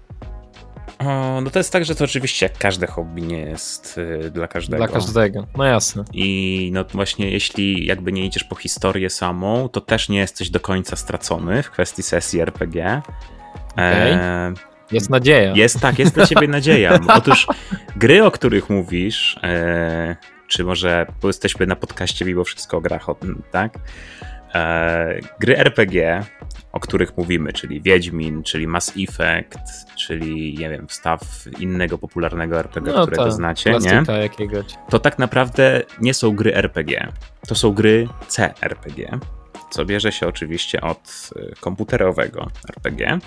O, 0.99 1.41
no 1.41 1.49
to 1.49 1.59
jest 1.59 1.71
tak, 1.71 1.85
że 1.85 1.95
to 1.95 2.03
oczywiście 2.03 2.45
jak 2.45 2.57
każde 2.57 2.87
hobby 2.87 3.21
nie 3.21 3.39
jest 3.39 3.97
y, 3.97 4.31
dla 4.31 4.47
każdego. 4.47 4.77
Dla 4.77 4.93
każdego. 4.93 5.47
No 5.57 5.63
jasne. 5.63 6.03
I 6.13 6.69
no 6.73 6.85
właśnie, 6.93 7.31
jeśli 7.31 7.85
jakby 7.85 8.11
nie 8.11 8.25
idziesz 8.25 8.43
po 8.43 8.55
historię 8.55 9.09
samą, 9.09 9.69
to 9.69 9.81
też 9.81 10.09
nie 10.09 10.19
jesteś 10.19 10.49
do 10.49 10.59
końca 10.59 10.95
stracony 10.95 11.63
w 11.63 11.71
kwestii 11.71 12.03
sesji 12.03 12.39
RPG. 12.39 13.01
Okej. 13.73 14.11
E, 14.11 14.53
Jest 14.91 15.09
nadzieja. 15.09 15.53
Jest 15.55 15.79
tak, 15.79 15.99
jest 15.99 16.15
dla 16.15 16.25
ciebie 16.25 16.47
nadzieja. 16.47 16.99
Otóż 17.17 17.47
gry, 17.95 18.23
o 18.23 18.31
których 18.31 18.69
mówisz, 18.69 19.39
e, 19.43 20.15
czy 20.47 20.63
może, 20.63 21.05
bo 21.21 21.27
jesteśmy 21.27 21.67
na 21.67 21.75
podcaście 21.75 22.25
mimo 22.25 22.43
wszystko 22.43 22.77
o 22.77 22.81
grach, 22.81 23.05
tak? 23.51 23.73
E, 24.55 25.19
gry 25.39 25.57
RPG, 25.57 26.23
o 26.71 26.79
których 26.79 27.17
mówimy, 27.17 27.53
czyli 27.53 27.81
Wiedźmin, 27.81 28.43
czyli 28.43 28.67
Mass 28.67 28.93
Effect, 28.97 29.95
czyli 29.95 30.55
nie 30.59 30.69
wiem, 30.69 30.87
wstaw 30.87 31.21
innego 31.59 31.97
popularnego 31.97 32.59
RPG, 32.59 32.93
no 32.93 33.01
którego 33.01 33.23
tak, 33.23 33.33
znacie, 33.33 33.71
nie? 33.71 34.03
to 34.89 34.99
tak 34.99 35.19
naprawdę 35.19 35.81
nie 36.01 36.13
są 36.13 36.35
gry 36.35 36.55
RPG. 36.55 37.07
To 37.47 37.55
są 37.55 37.71
gry 37.71 38.07
CRPG, 38.27 39.19
co 39.71 39.85
bierze 39.85 40.11
się 40.11 40.27
oczywiście 40.27 40.81
od 40.81 41.29
y, 41.35 41.53
komputerowego 41.59 42.47
RPG, 42.69 43.19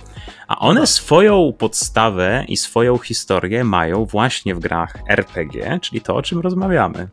a 0.48 0.58
one 0.58 0.86
swoją 0.86 1.52
podstawę 1.58 2.44
i 2.48 2.56
swoją 2.56 2.98
historię 2.98 3.64
mają 3.64 4.04
właśnie 4.04 4.54
w 4.54 4.58
grach 4.58 4.96
RPG, 5.08 5.78
czyli 5.82 6.00
to, 6.00 6.16
o 6.16 6.22
czym 6.22 6.40
rozmawiamy. 6.40 7.08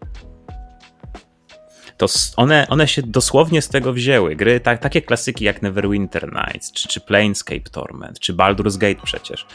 To 2.02 2.08
one, 2.38 2.68
one 2.70 2.88
się 2.88 3.02
dosłownie 3.02 3.62
z 3.62 3.70
tego 3.70 3.94
wzięły. 3.94 4.36
Gry, 4.36 4.60
tak, 4.60 4.80
takie 4.80 5.02
klasyki 5.02 5.46
jak 5.46 5.62
Neverwinter 5.62 6.34
Nights, 6.34 6.72
czy, 6.72 6.88
czy 6.88 7.02
Planescape 7.02 7.70
Torment, 7.72 8.20
czy 8.20 8.34
Baldur's 8.34 8.78
Gate 8.78 9.02
przecież. 9.04 9.46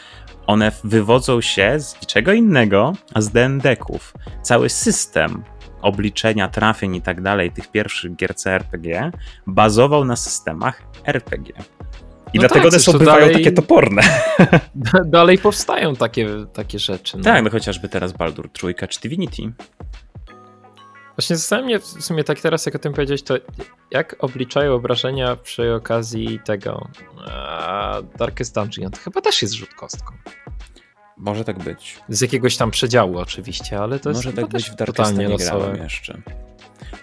One 0.46 0.72
wywodzą 0.84 1.40
się 1.40 1.80
z 1.80 2.00
niczego 2.00 2.32
innego, 2.32 2.92
a 3.14 3.20
z 3.20 3.30
D&D-ków. 3.30 4.14
Cały 4.42 4.68
system 4.68 5.44
obliczenia, 5.86 6.48
trafień 6.48 6.94
i 6.94 7.02
tak 7.02 7.22
dalej 7.22 7.52
tych 7.52 7.68
pierwszych 7.70 8.16
gier 8.16 8.34
CRPG 8.34 9.10
bazował 9.46 10.04
na 10.04 10.16
systemach 10.16 10.82
RPG. 11.04 11.52
I 12.32 12.38
No 12.38 12.40
dlatego 12.40 12.70
tak, 12.70 12.80
są 12.80 12.92
to 12.92 12.98
bywają 12.98 13.20
dalej- 13.20 13.34
takie 13.34 13.52
toporne. 13.52 14.02
Dalej 15.04 15.38
powstają 15.38 15.96
takie, 15.96 16.28
takie 16.52 16.78
rzeczy. 16.78 17.16
No. 17.16 17.24
Tak, 17.24 17.44
no 17.44 17.50
chociażby 17.50 17.88
teraz 17.88 18.12
Baldur 18.12 18.48
Trójka 18.52 18.86
czy 18.86 19.00
Divinity. 19.00 19.42
Właśnie 21.16 21.36
zastanawiam 21.36 21.66
mnie 21.66 21.78
w 21.78 21.84
sumie 21.84 22.24
tak 22.24 22.40
teraz, 22.40 22.66
jak 22.66 22.74
o 22.74 22.78
tym 22.78 22.92
powiedzieć, 22.92 23.22
to 23.22 23.34
jak 23.90 24.16
obliczają 24.18 24.74
obrażenia 24.74 25.36
przy 25.36 25.74
okazji 25.74 26.40
tego 26.44 26.88
e, 27.28 28.02
Darkest 28.18 28.54
Dungeon? 28.54 28.90
To 28.90 28.98
chyba 28.98 29.20
też 29.20 29.42
jest 29.42 29.54
rzut 29.54 29.74
kostką. 29.74 30.14
Może 31.16 31.44
tak 31.44 31.58
być. 31.58 31.98
Z 32.08 32.20
jakiegoś 32.20 32.56
tam 32.56 32.70
przedziału 32.70 33.18
oczywiście, 33.18 33.78
ale 33.78 33.98
to 33.98 34.08
jest 34.10 34.24
Może 34.24 34.36
tak 34.36 34.48
być 34.48 34.70
w 34.70 34.76
totalnie 34.76 35.26
nie 35.26 35.36
grałem 35.36 35.76
jeszcze. 35.76 36.18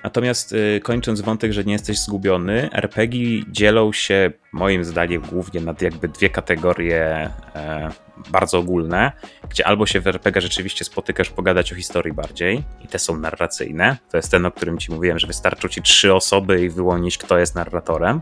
Natomiast 0.03 0.51
y, 0.51 0.79
kończąc 0.83 1.21
wątek, 1.21 1.53
że 1.53 1.63
nie 1.63 1.73
jesteś 1.73 1.99
zgubiony, 1.99 2.69
RPG 2.73 3.43
dzielą 3.47 3.93
się 3.93 4.31
moim 4.51 4.85
zdaniem 4.85 5.21
głównie 5.21 5.61
na 5.61 5.75
jakby 5.81 6.07
dwie 6.07 6.29
kategorie 6.29 7.29
e, 7.55 7.89
bardzo 8.29 8.57
ogólne, 8.57 9.11
gdzie 9.49 9.67
albo 9.67 9.85
się 9.85 9.99
w 9.99 10.07
RPG 10.07 10.41
rzeczywiście 10.41 10.85
spotykasz 10.85 11.29
pogadać 11.29 11.73
o 11.73 11.75
historii 11.75 12.13
bardziej 12.13 12.63
i 12.83 12.87
te 12.87 12.99
są 12.99 13.17
narracyjne, 13.17 13.97
to 14.09 14.17
jest 14.17 14.31
ten, 14.31 14.45
o 14.45 14.51
którym 14.51 14.77
ci 14.77 14.91
mówiłem, 14.91 15.19
że 15.19 15.27
wystarczą 15.27 15.67
ci 15.67 15.81
trzy 15.81 16.13
osoby 16.13 16.63
i 16.63 16.69
wyłonić 16.69 17.17
kto 17.17 17.37
jest 17.37 17.55
narratorem, 17.55 18.21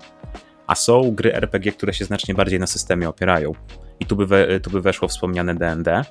a 0.67 0.75
są 0.75 1.11
gry 1.11 1.35
RPG, 1.35 1.71
które 1.71 1.93
się 1.93 2.05
znacznie 2.05 2.33
bardziej 2.33 2.59
na 2.59 2.67
systemie 2.67 3.09
opierają 3.09 3.53
i 4.01 4.05
tu 4.05 4.15
by, 4.15 4.59
tu 4.63 4.69
by 4.69 4.81
weszło 4.81 5.07
wspomniane 5.07 5.55
D&D. 5.55 6.05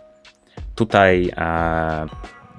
Tutaj 0.75 1.31
e, 1.37 2.07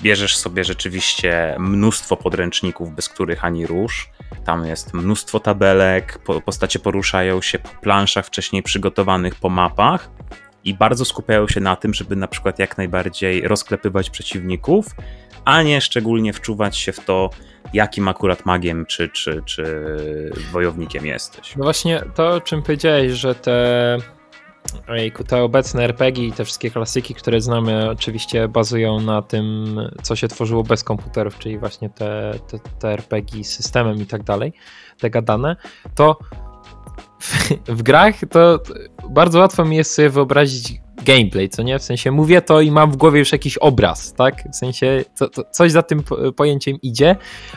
bierzesz 0.01 0.37
sobie 0.37 0.63
rzeczywiście 0.63 1.55
mnóstwo 1.59 2.17
podręczników, 2.17 2.95
bez 2.95 3.09
których 3.09 3.45
ani 3.45 3.67
rusz. 3.67 4.09
Tam 4.45 4.65
jest 4.65 4.93
mnóstwo 4.93 5.39
tabelek, 5.39 6.19
po, 6.25 6.41
postacie 6.41 6.79
poruszają 6.79 7.41
się 7.41 7.59
po 7.59 7.69
planszach 7.81 8.25
wcześniej 8.25 8.63
przygotowanych, 8.63 9.35
po 9.35 9.49
mapach 9.49 10.09
i 10.63 10.73
bardzo 10.73 11.05
skupiają 11.05 11.47
się 11.47 11.59
na 11.59 11.75
tym, 11.75 11.93
żeby 11.93 12.15
na 12.15 12.27
przykład 12.27 12.59
jak 12.59 12.77
najbardziej 12.77 13.47
rozklepywać 13.47 14.09
przeciwników, 14.09 14.85
a 15.45 15.63
nie 15.63 15.81
szczególnie 15.81 16.33
wczuwać 16.33 16.77
się 16.77 16.91
w 16.91 16.99
to, 17.05 17.29
jakim 17.73 18.07
akurat 18.07 18.45
magiem 18.45 18.85
czy, 18.85 19.09
czy, 19.09 19.41
czy 19.45 19.65
wojownikiem 20.51 21.05
jesteś. 21.05 21.55
No 21.55 21.63
właśnie 21.63 22.03
to, 22.15 22.29
o 22.33 22.41
czym 22.41 22.61
powiedziałeś, 22.61 23.11
że 23.11 23.35
te, 23.35 23.97
ojejku, 24.87 25.23
te 25.23 25.43
obecne 25.43 25.83
RPG 25.83 26.27
i 26.27 26.31
te 26.31 26.45
wszystkie 26.45 26.71
klasyki, 26.71 27.15
które 27.15 27.41
znamy, 27.41 27.89
oczywiście 27.89 28.47
bazują 28.47 28.99
na 28.99 29.21
tym, 29.21 29.75
co 30.01 30.15
się 30.15 30.27
tworzyło 30.27 30.63
bez 30.63 30.83
komputerów, 30.83 31.39
czyli 31.39 31.57
właśnie 31.57 31.89
te, 31.89 32.33
te, 32.47 32.59
te 32.79 32.89
RPG 32.89 33.43
z 33.43 33.55
systemem 33.55 34.01
i 34.01 34.05
tak 34.05 34.23
dalej, 34.23 34.53
te 34.99 35.09
gadane, 35.09 35.55
to 35.95 36.19
w, 37.21 37.49
w 37.67 37.83
grach 37.83 38.15
to 38.29 38.59
bardzo 39.09 39.39
łatwo 39.39 39.65
mi 39.65 39.75
jest 39.75 39.93
sobie 39.93 40.09
wyobrazić 40.09 40.81
gameplay, 41.05 41.49
co 41.49 41.63
nie? 41.63 41.79
W 41.79 41.83
sensie 41.83 42.11
mówię 42.11 42.41
to 42.41 42.61
i 42.61 42.71
mam 42.71 42.91
w 42.91 42.97
głowie 42.97 43.19
już 43.19 43.31
jakiś 43.31 43.57
obraz, 43.57 44.13
tak? 44.13 44.43
W 44.51 44.55
sensie 44.55 45.03
co, 45.13 45.29
to, 45.29 45.43
coś 45.51 45.71
za 45.71 45.83
tym 45.83 46.03
po- 46.03 46.33
pojęciem 46.33 46.77
idzie, 46.81 47.15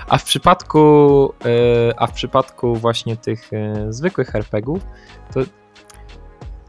a 0.09 0.19
w 0.19 0.25
przypadku, 0.25 1.33
e, 1.45 2.01
a 2.01 2.07
w 2.07 2.13
przypadku 2.13 2.75
właśnie 2.77 3.17
tych 3.17 3.53
e, 3.53 3.87
zwykłych 3.93 4.35
RPGów, 4.35 4.83
to 5.35 5.41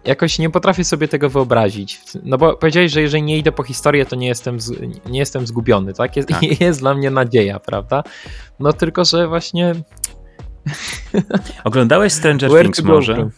jakoś 0.06 0.40
nie 0.40 0.50
potrafię 0.50 0.84
sobie 0.84 1.08
tego 1.08 1.30
wyobrazić. 1.30 2.02
No 2.24 2.38
bo 2.38 2.58
powiedziałeś, 2.58 2.92
że 2.92 3.02
jeżeli 3.02 3.24
nie 3.24 3.38
idę 3.38 3.52
po 3.52 3.64
historię, 3.64 4.06
to 4.06 4.16
nie 4.16 4.28
jestem, 4.28 4.60
z, 4.60 4.72
nie 5.06 5.20
jestem 5.20 5.48
zgubiony, 5.48 5.94
tak? 5.94 6.16
Jest, 6.16 6.30
Tak. 6.30 6.42
jest 6.62 6.80
dla 6.80 6.94
mnie 6.94 7.12
nadzieja, 7.12 7.60
prawda? 7.60 8.04
No 8.60 8.74
tylko, 8.74 9.06
że 9.06 9.28
właśnie 9.28 9.76
Oglądałeś 11.64 12.14
Stranger 12.14 12.50
Where 12.50 12.64
Things 12.64 12.82
go 12.82 12.88
może? 12.88 13.30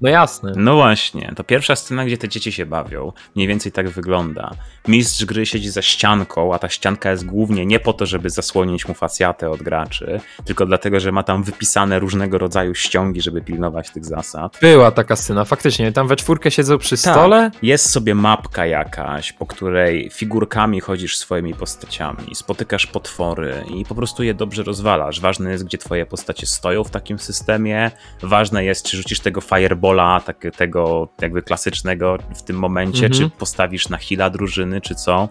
No 0.00 0.08
jasne. 0.08 0.52
No 0.56 0.74
właśnie, 0.74 1.32
to 1.36 1.44
pierwsza 1.44 1.76
scena, 1.76 2.04
gdzie 2.04 2.18
te 2.18 2.28
dzieci 2.28 2.52
się 2.52 2.66
bawią, 2.66 3.12
mniej 3.36 3.48
więcej 3.48 3.72
tak 3.72 3.88
wygląda. 3.88 4.50
Mistrz 4.88 5.24
gry 5.24 5.46
siedzi 5.46 5.70
za 5.70 5.82
ścianką, 5.82 6.54
a 6.54 6.58
ta 6.58 6.68
ścianka 6.68 7.10
jest 7.10 7.26
głównie 7.26 7.66
nie 7.66 7.80
po 7.80 7.92
to, 7.92 8.06
żeby 8.06 8.30
zasłonić 8.30 8.88
mu 8.88 8.94
facjatę 8.94 9.50
od 9.50 9.62
graczy, 9.62 10.20
tylko 10.44 10.66
dlatego, 10.66 11.00
że 11.00 11.12
ma 11.12 11.22
tam 11.22 11.42
wypisane 11.42 11.98
różnego 11.98 12.38
rodzaju 12.38 12.74
ściągi, 12.74 13.20
żeby 13.22 13.40
pilnować 13.42 13.90
tych 13.90 14.04
zasad. 14.04 14.58
Była 14.60 14.90
taka 14.90 15.16
scena, 15.16 15.44
faktycznie. 15.44 15.92
Tam 15.92 16.08
we 16.08 16.16
czwórkę 16.16 16.50
siedzą 16.50 16.78
przy 16.78 17.02
Tak. 17.02 17.14
stole. 17.14 17.50
Jest 17.62 17.90
sobie 17.90 18.14
mapka 18.14 18.66
jakaś, 18.66 19.32
po 19.32 19.46
której 19.46 20.10
figurkami 20.10 20.80
chodzisz 20.80 21.16
swoimi 21.16 21.54
postaciami, 21.54 22.34
spotykasz 22.34 22.86
potwory 22.86 23.54
i 23.74 23.84
po 23.84 23.94
prostu 23.94 24.22
je 24.22 24.34
dobrze 24.34 24.62
rozwalasz. 24.62 25.20
Ważne 25.20 25.50
jest, 25.50 25.64
gdzie 25.64 25.78
twoje 25.78 26.06
postacie 26.06 26.46
stoją 26.46 26.84
w 26.84 26.90
takim 26.90 27.18
systemie. 27.18 27.90
Ważne 28.22 28.64
jest, 28.64 28.86
czy 28.86 28.96
rzucisz 28.96 29.20
tego 29.20 29.40
firebola, 29.88 30.20
tak, 30.20 30.44
tego 30.56 31.08
jakby 31.22 31.42
klasycznego 31.42 32.18
w 32.34 32.42
tym 32.42 32.56
momencie, 32.58 33.06
Mhm. 33.06 33.12
czy 33.30 33.36
postawisz 33.38 33.88
na 33.88 33.96
hila 33.96 34.30
drużyny, 34.30 34.80
czy 34.80 34.94
co. 34.94 35.28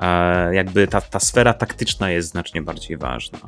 E, 0.00 0.54
jakby 0.54 0.86
ta, 0.86 1.00
ta 1.00 1.20
sfera 1.20 1.54
taktyczna 1.54 2.10
jest 2.10 2.28
znacznie 2.28 2.62
bardziej 2.62 2.96
ważna. 2.96 3.38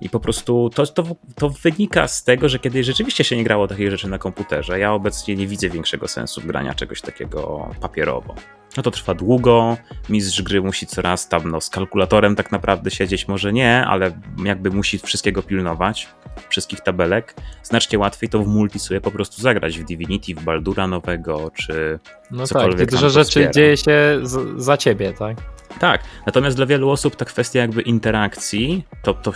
I 0.00 0.08
po 0.08 0.20
prostu 0.20 0.70
to, 0.74 0.86
to, 0.86 1.04
to 1.34 1.48
wynika 1.48 2.08
z 2.08 2.24
tego, 2.24 2.48
że 2.48 2.58
kiedy 2.58 2.84
rzeczywiście 2.84 3.24
się 3.24 3.36
nie 3.36 3.44
grało 3.44 3.68
takich 3.68 3.90
rzeczy 3.90 4.08
na 4.08 4.18
komputerze, 4.18 4.78
ja 4.78 4.92
obecnie 4.92 5.36
nie 5.36 5.46
widzę 5.46 5.68
większego 5.68 6.08
sensu 6.08 6.40
grania 6.40 6.74
czegoś 6.74 7.00
takiego 7.00 7.70
papierowo. 7.80 8.34
No 8.76 8.82
to 8.82 8.90
trwa 8.90 9.14
długo, 9.14 9.76
mistrz 10.08 10.42
gry 10.42 10.62
musi 10.62 10.86
coraz 10.86 11.28
tam 11.28 11.50
no, 11.50 11.60
z 11.60 11.70
kalkulatorem 11.70 12.36
tak 12.36 12.52
naprawdę 12.52 12.90
siedzieć, 12.90 13.28
może 13.28 13.52
nie, 13.52 13.86
ale 13.86 14.20
jakby 14.44 14.70
musi 14.70 14.98
wszystkiego 14.98 15.42
pilnować, 15.42 16.08
wszystkich 16.48 16.80
tabelek. 16.80 17.34
Znacznie 17.62 17.98
łatwiej 17.98 18.28
to 18.28 18.38
w 18.38 18.46
multi 18.46 18.78
sobie 18.78 19.00
po 19.00 19.10
prostu 19.10 19.42
zagrać 19.42 19.78
w 19.78 19.84
Divinity, 19.84 20.34
w 20.34 20.44
Baldura 20.44 20.86
nowego, 20.86 21.50
czy 21.54 21.98
No 22.30 22.38
tak, 22.38 22.48
Cokolwiek 22.48 22.90
tam 22.90 23.00
dużo 23.00 23.10
rzeczy 23.10 23.50
dzieje 23.54 23.76
się 23.76 24.20
za 24.56 24.76
ciebie, 24.76 25.12
tak? 25.12 25.36
Tak, 25.78 26.04
natomiast 26.26 26.56
dla 26.56 26.66
wielu 26.66 26.90
osób 26.90 27.16
ta 27.16 27.24
kwestia 27.24 27.60
jakby 27.60 27.82
interakcji, 27.82 28.86
to, 29.02 29.14
to 29.14 29.32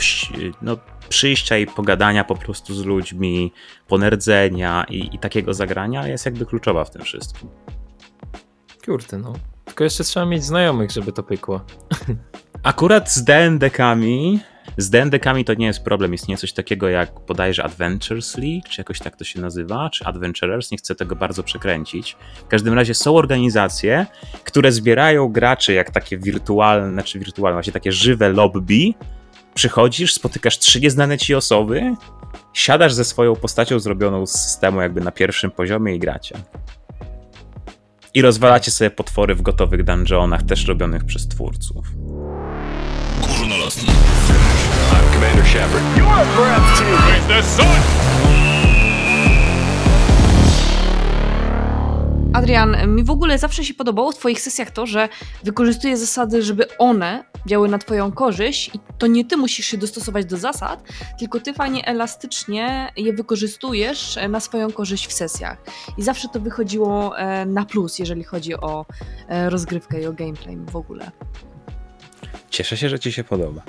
no, 0.62 0.76
przyjścia 1.08 1.58
i 1.58 1.66
pogadania 1.66 2.24
po 2.24 2.34
prostu 2.34 2.74
z 2.74 2.84
ludźmi, 2.84 3.52
ponerdzenia 3.88 4.86
i, 4.88 5.14
i 5.14 5.18
takiego 5.18 5.54
zagrania 5.54 6.08
jest 6.08 6.26
jakby 6.26 6.46
kluczowa 6.46 6.84
w 6.84 6.90
tym 6.90 7.02
wszystkim. 7.02 7.48
Kurde, 8.84 9.18
no. 9.18 9.32
Tylko 9.64 9.84
jeszcze 9.84 10.04
trzeba 10.04 10.26
mieć 10.26 10.44
znajomych, 10.44 10.90
żeby 10.90 11.12
to 11.12 11.22
pykło. 11.22 11.60
Akurat 12.62 13.12
z 13.12 13.24
DND-kami, 13.24 14.38
z 14.76 14.90
DND-kami 14.90 15.44
to 15.44 15.54
nie 15.54 15.66
jest 15.66 15.84
problem, 15.84 16.14
istnieje 16.14 16.38
coś 16.38 16.52
takiego 16.52 16.88
jak 16.88 17.10
bodajże 17.28 17.64
Adventures 17.64 18.36
League, 18.36 18.68
czy 18.68 18.80
jakoś 18.80 18.98
tak 18.98 19.16
to 19.16 19.24
się 19.24 19.40
nazywa, 19.40 19.90
czy 19.90 20.04
Adventurers, 20.04 20.70
nie 20.70 20.78
chcę 20.78 20.94
tego 20.94 21.16
bardzo 21.16 21.42
przekręcić. 21.42 22.16
W 22.36 22.48
każdym 22.48 22.74
razie 22.74 22.94
są 22.94 23.16
organizacje, 23.16 24.06
które 24.44 24.72
zbierają 24.72 25.28
graczy 25.28 25.72
jak 25.72 25.90
takie 25.90 26.18
wirtualne, 26.18 26.92
znaczy 26.92 27.18
wirtualne, 27.18 27.54
właśnie 27.54 27.72
takie 27.72 27.92
żywe 27.92 28.28
lobby, 28.28 28.94
przychodzisz, 29.54 30.14
spotykasz 30.14 30.58
trzy 30.58 30.80
nieznane 30.80 31.18
ci 31.18 31.34
osoby, 31.34 31.94
siadasz 32.52 32.92
ze 32.92 33.04
swoją 33.04 33.36
postacią 33.36 33.78
zrobioną 33.78 34.26
z 34.26 34.32
systemu 34.32 34.80
jakby 34.80 35.00
na 35.00 35.10
pierwszym 35.10 35.50
poziomie 35.50 35.94
i 35.94 35.98
gracie. 35.98 36.36
I 38.14 38.22
rozwalacie 38.22 38.70
sobie 38.70 38.90
potwory 38.90 39.34
w 39.34 39.42
gotowych 39.42 39.84
dungeonach, 39.84 40.42
też 40.42 40.66
robionych 40.66 41.04
przez 41.04 41.28
twórców. 41.28 41.86
I'm 43.76 44.13
Commander 45.24 45.46
Shepard. 45.46 45.82
Breathtaking. 46.36 47.28
The 47.28 47.42
sun. 47.42 47.66
Adrian, 52.32 52.94
mi 52.94 53.04
w 53.04 53.10
ogóle 53.10 53.38
zawsze 53.38 53.64
się 53.64 53.74
podobało 53.74 54.12
w 54.12 54.16
Twoich 54.16 54.40
sesjach 54.40 54.70
to, 54.70 54.86
że 54.86 55.08
wykorzystujesz 55.44 55.98
zasady, 55.98 56.42
żeby 56.42 56.78
one 56.78 57.24
działy 57.46 57.68
na 57.68 57.78
Twoją 57.78 58.12
korzyść 58.12 58.70
i 58.74 58.80
to 58.98 59.06
nie 59.06 59.24
Ty 59.24 59.36
musisz 59.36 59.66
się 59.66 59.78
dostosować 59.78 60.26
do 60.26 60.36
zasad, 60.36 60.82
tylko 61.18 61.40
Ty 61.40 61.54
fajnie 61.54 61.86
elastycznie 61.86 62.92
je 62.96 63.12
wykorzystujesz 63.12 64.16
e, 64.16 64.28
na 64.28 64.40
swoją 64.40 64.72
korzyść 64.72 65.06
w 65.06 65.12
sesjach. 65.12 65.58
I 65.98 66.02
zawsze 66.02 66.28
to 66.28 66.40
wychodziło 66.40 67.18
e, 67.18 67.46
na 67.46 67.64
plus, 67.64 67.98
jeżeli 67.98 68.24
chodzi 68.24 68.54
o 68.54 68.86
e, 69.28 69.50
rozgrywkę 69.50 70.02
i 70.02 70.06
o 70.06 70.12
gameplay 70.12 70.56
w 70.56 70.76
ogóle. 70.76 71.10
Cieszę 72.50 72.76
się, 72.76 72.88
że 72.88 72.98
ci 72.98 73.12
się 73.12 73.24
podoba. 73.24 73.62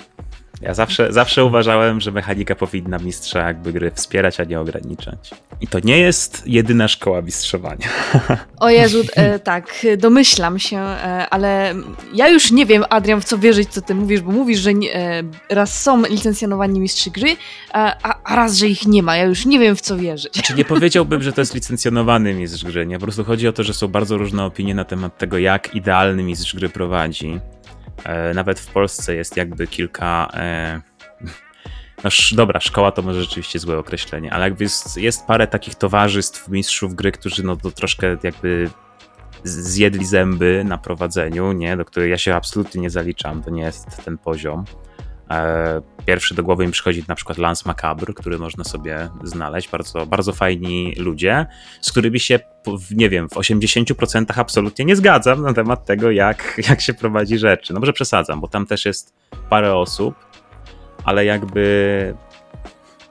Ja 0.61 0.73
zawsze, 0.73 1.13
zawsze 1.13 1.45
uważałem, 1.45 2.01
że 2.01 2.11
mechanika 2.11 2.55
powinna 2.55 2.97
mistrza 2.97 3.47
jakby 3.47 3.73
gry 3.73 3.91
wspierać, 3.91 4.39
a 4.39 4.43
nie 4.43 4.59
ograniczać. 4.59 5.31
I 5.61 5.67
to 5.67 5.79
nie 5.83 5.99
jest 5.99 6.43
jedyna 6.45 6.87
szkoła 6.87 7.21
mistrzowania. 7.21 7.87
O 8.59 8.69
Jezu, 8.69 9.03
e, 9.15 9.39
tak, 9.39 9.85
domyślam 9.97 10.59
się, 10.59 10.77
e, 10.77 11.29
ale 11.29 11.75
ja 12.13 12.29
już 12.29 12.51
nie 12.51 12.65
wiem, 12.65 12.83
Adrian, 12.89 13.21
w 13.21 13.25
co 13.25 13.37
wierzyć, 13.37 13.69
co 13.69 13.81
ty 13.81 13.95
mówisz, 13.95 14.21
bo 14.21 14.31
mówisz, 14.31 14.59
że 14.59 14.73
nie, 14.73 14.95
e, 14.95 15.23
raz 15.49 15.81
są 15.81 16.03
licencjonowani 16.05 16.79
mistrzy 16.79 17.11
gry, 17.11 17.35
a, 17.71 17.95
a, 18.03 18.19
a 18.23 18.35
raz, 18.35 18.55
że 18.55 18.67
ich 18.67 18.87
nie 18.87 19.03
ma. 19.03 19.17
Ja 19.17 19.23
już 19.23 19.45
nie 19.45 19.59
wiem, 19.59 19.75
w 19.75 19.81
co 19.81 19.97
wierzyć. 19.97 20.33
Czy 20.43 20.53
nie 20.53 20.65
powiedziałbym, 20.65 21.23
że 21.23 21.33
to 21.33 21.41
jest 21.41 21.55
licencjonowany 21.55 22.33
mistrz 22.33 22.63
gry, 22.63 22.85
nie? 22.85 22.99
Po 22.99 23.05
prostu 23.05 23.23
chodzi 23.23 23.47
o 23.47 23.53
to, 23.53 23.63
że 23.63 23.73
są 23.73 23.87
bardzo 23.87 24.17
różne 24.17 24.45
opinie 24.45 24.75
na 24.75 24.83
temat 24.83 25.17
tego, 25.17 25.37
jak 25.37 25.75
idealny 25.75 26.23
mistrz 26.23 26.55
gry 26.55 26.69
prowadzi. 26.69 27.39
E, 28.05 28.33
Nawet 28.33 28.59
w 28.59 28.67
Polsce 28.67 29.15
jest 29.15 29.37
jakby 29.37 29.67
kilka... 29.67 30.27
E... 30.33 30.81
No 32.03 32.09
dobra, 32.31 32.59
szkoła 32.59 32.91
to 32.91 33.01
może 33.01 33.21
rzeczywiście 33.23 33.59
złe 33.59 33.77
określenie, 33.77 34.33
ale 34.33 34.43
jakby 34.45 34.63
jest, 34.63 34.97
jest 34.97 35.25
parę 35.25 35.47
takich 35.47 35.75
towarzystw 35.75 36.47
mistrzów 36.47 36.95
gry, 36.95 37.11
którzy 37.11 37.43
no 37.43 37.55
to 37.55 37.71
troszkę 37.71 38.17
jakby 38.23 38.69
zjedli 39.43 40.05
zęby 40.05 40.63
na 40.65 40.77
prowadzeniu, 40.77 41.51
nie? 41.51 41.77
Do 41.77 41.85
których 41.85 42.09
ja 42.09 42.17
się 42.17 42.35
absolutnie 42.35 42.81
nie 42.81 42.89
zaliczam, 42.89 43.43
to 43.43 43.49
nie 43.49 43.61
jest 43.61 44.05
ten 44.05 44.17
poziom. 44.17 44.65
E, 45.31 45.81
Pierwszy 46.05 46.35
do 46.35 46.43
głowy 46.43 46.65
mi 46.65 46.71
przychodzi 46.71 47.03
na 47.07 47.15
przykład 47.15 47.37
Lance 47.37 47.63
Macabre, 47.65 48.13
który 48.13 48.37
można 48.37 48.63
sobie 48.63 49.09
znaleźć. 49.23 49.69
Bardzo, 49.69 50.05
bardzo 50.05 50.33
fajni 50.33 50.95
ludzie, 50.97 51.45
z 51.81 51.91
którymi 51.91 52.19
się, 52.19 52.39
nie 52.91 53.09
wiem, 53.09 53.29
w 53.29 53.33
80% 53.33 54.25
absolutnie 54.35 54.85
nie 54.85 54.95
zgadzam 54.95 55.41
na 55.41 55.53
temat 55.53 55.85
tego, 55.85 56.11
jak, 56.11 56.61
jak 56.69 56.81
się 56.81 56.93
prowadzi 56.93 57.37
rzeczy. 57.37 57.73
No 57.73 57.79
może 57.79 57.93
przesadzam, 57.93 58.41
bo 58.41 58.47
tam 58.47 58.65
też 58.65 58.85
jest 58.85 59.13
parę 59.49 59.75
osób, 59.75 60.15
ale 61.03 61.25
jakby. 61.25 62.13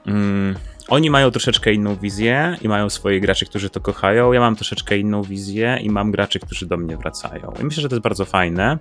Mm, 0.05 0.55
oni 0.87 1.09
mają 1.09 1.31
troszeczkę 1.31 1.73
inną 1.73 1.95
wizję 1.95 2.57
i 2.61 2.67
mają 2.67 2.89
swoich 2.89 3.21
graczy, 3.21 3.45
którzy 3.45 3.69
to 3.69 3.81
kochają. 3.81 4.33
Ja 4.33 4.39
mam 4.39 4.55
troszeczkę 4.55 4.97
inną 4.97 5.23
wizję 5.23 5.77
i 5.81 5.89
mam 5.89 6.11
graczy, 6.11 6.39
którzy 6.39 6.65
do 6.65 6.77
mnie 6.77 6.97
wracają. 6.97 7.53
I 7.61 7.63
myślę, 7.63 7.81
że 7.81 7.89
to 7.89 7.95
jest 7.95 8.03
bardzo 8.03 8.25
fajne 8.25 8.79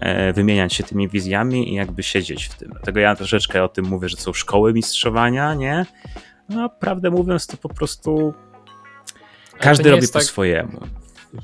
e, 0.00 0.32
wymieniać 0.32 0.74
się 0.74 0.84
tymi 0.84 1.08
wizjami 1.08 1.72
i 1.72 1.74
jakby 1.74 2.02
siedzieć 2.02 2.44
w 2.44 2.54
tym. 2.54 2.70
Dlatego 2.70 3.00
ja 3.00 3.16
troszeczkę 3.16 3.64
o 3.64 3.68
tym 3.68 3.84
mówię, 3.84 4.08
że 4.08 4.16
są 4.16 4.32
szkoły 4.32 4.72
mistrzowania, 4.72 5.54
nie? 5.54 5.86
No, 6.48 6.68
prawdę 6.68 7.10
mówiąc, 7.10 7.46
to 7.46 7.56
po 7.56 7.68
prostu 7.68 8.34
każdy 9.58 9.90
robi 9.90 10.06
po 10.06 10.12
tak- 10.12 10.22
swojemu. 10.22 10.80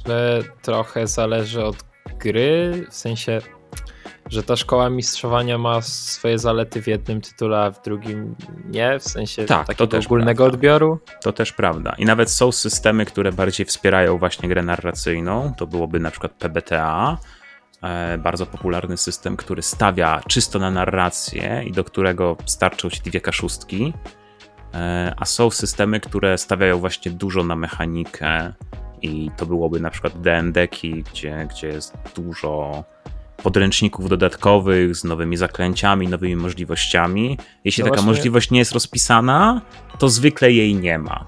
Że 0.07 0.43
trochę 0.63 1.07
zależy 1.07 1.65
od 1.65 1.77
gry, 2.19 2.87
w 2.91 2.95
sensie, 2.95 3.41
że 4.31 4.43
ta 4.43 4.57
szkoła 4.57 4.91
mistrzowania 4.91 5.59
ma 5.59 5.83
swoje 5.83 6.39
zalety 6.39 6.83
w 6.83 6.87
jednym 6.87 7.21
tytule, 7.21 7.59
a 7.65 7.71
w 7.71 7.83
drugim 7.83 8.35
nie, 8.71 8.99
w 8.99 9.03
sensie 9.03 9.45
Tak, 9.45 9.61
to 9.61 9.67
takiego 9.67 9.87
też 9.87 10.07
ogólnego 10.07 10.45
prawda. 10.45 10.55
odbioru. 10.57 10.99
To 11.23 11.33
też 11.33 11.53
prawda. 11.53 11.95
I 11.99 12.05
nawet 12.05 12.31
są 12.31 12.53
systemy, 12.53 13.05
które 13.05 13.33
bardziej 13.33 13.67
wspierają 13.67 14.19
właśnie 14.19 14.49
grę 14.49 14.63
narracyjną. 14.63 15.53
To 15.57 15.67
byłoby 15.67 16.01
na 16.01 16.11
przykład 16.11 16.33
PBTA, 16.33 17.19
e, 17.83 18.19
bardzo 18.19 18.47
popularny 18.47 18.97
system, 18.97 19.37
który 19.37 19.63
stawia 19.63 20.21
czysto 20.29 20.59
na 20.59 20.71
narrację 20.71 21.63
i 21.67 21.73
do 21.73 21.85
którego 21.85 22.37
starczą 22.47 22.91
ci 22.91 23.01
dwie 23.03 23.21
kaszustki. 23.21 23.93
E, 24.75 25.15
A 25.17 25.25
są 25.25 25.51
systemy, 25.51 26.01
które 26.01 26.39
stawiają 26.39 26.79
właśnie 26.79 27.13
dużo 27.13 27.45
na 27.45 27.57
mechanikę 27.57 28.53
i 29.03 29.31
to 29.37 29.47
byłoby 29.47 29.81
na 29.81 29.91
przykład 29.91 30.21
D&D-ki, 30.21 31.05
gdzie, 31.13 31.47
gdzie 31.51 31.67
jest 31.69 31.95
dużo 32.17 32.85
podręczników 33.43 34.09
dodatkowych 34.09 34.97
z 34.97 35.05
nowymi 35.05 35.37
zaklęciami, 35.37 36.09
nowymi 36.09 36.37
możliwościami. 36.37 37.39
Jeśli 37.65 37.83
No 37.85 37.91
taka 37.91 37.97
właśnie- 38.03 38.11
możliwość 38.13 38.51
nie 38.51 38.59
jest 38.59 38.73
rozpisana, 38.73 39.61
to 39.99 40.09
zwykle 40.09 40.53
jej 40.53 40.75
nie 40.75 40.99
ma. 40.99 41.27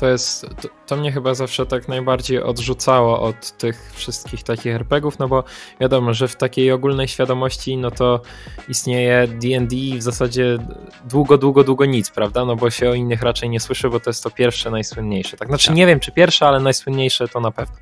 To 0.00 0.08
jest, 0.08 0.42
to, 0.62 0.68
to 0.86 0.96
mnie 0.96 1.12
chyba 1.12 1.34
zawsze 1.34 1.66
tak 1.66 1.88
najbardziej 1.88 2.42
odrzucało 2.42 3.20
od 3.22 3.58
tych 3.58 3.92
wszystkich 3.94 4.42
takich 4.42 4.74
RPGów, 4.74 5.18
no 5.18 5.28
bo 5.28 5.44
wiadomo, 5.80 6.14
że 6.14 6.28
w 6.28 6.36
takiej 6.36 6.72
ogólnej 6.72 7.08
świadomości, 7.08 7.76
no 7.76 7.90
to 7.90 8.20
istnieje 8.68 9.28
D&D 9.28 9.76
w 9.98 10.02
zasadzie 10.02 10.58
długo, 11.04 11.38
długo, 11.38 11.64
długo 11.64 11.84
nic, 11.84 12.10
prawda? 12.10 12.44
No 12.44 12.56
bo 12.56 12.70
się 12.70 12.90
o 12.90 12.94
innych 12.94 13.22
raczej 13.22 13.50
nie 13.50 13.60
słyszy, 13.60 13.90
bo 13.90 14.00
to 14.00 14.10
jest 14.10 14.24
to 14.24 14.30
pierwsze, 14.30 14.70
najsłynniejsze. 14.70 15.36
Tak, 15.36 15.48
znaczy 15.48 15.66
Tak. 15.66 15.76
nie 15.76 15.86
wiem, 15.86 16.00
czy 16.00 16.12
pierwsze, 16.12 16.46
ale 16.48 16.60
najsłynniejsze 16.60 17.28
to 17.28 17.40
na 17.40 17.50
pewno. 17.50 17.76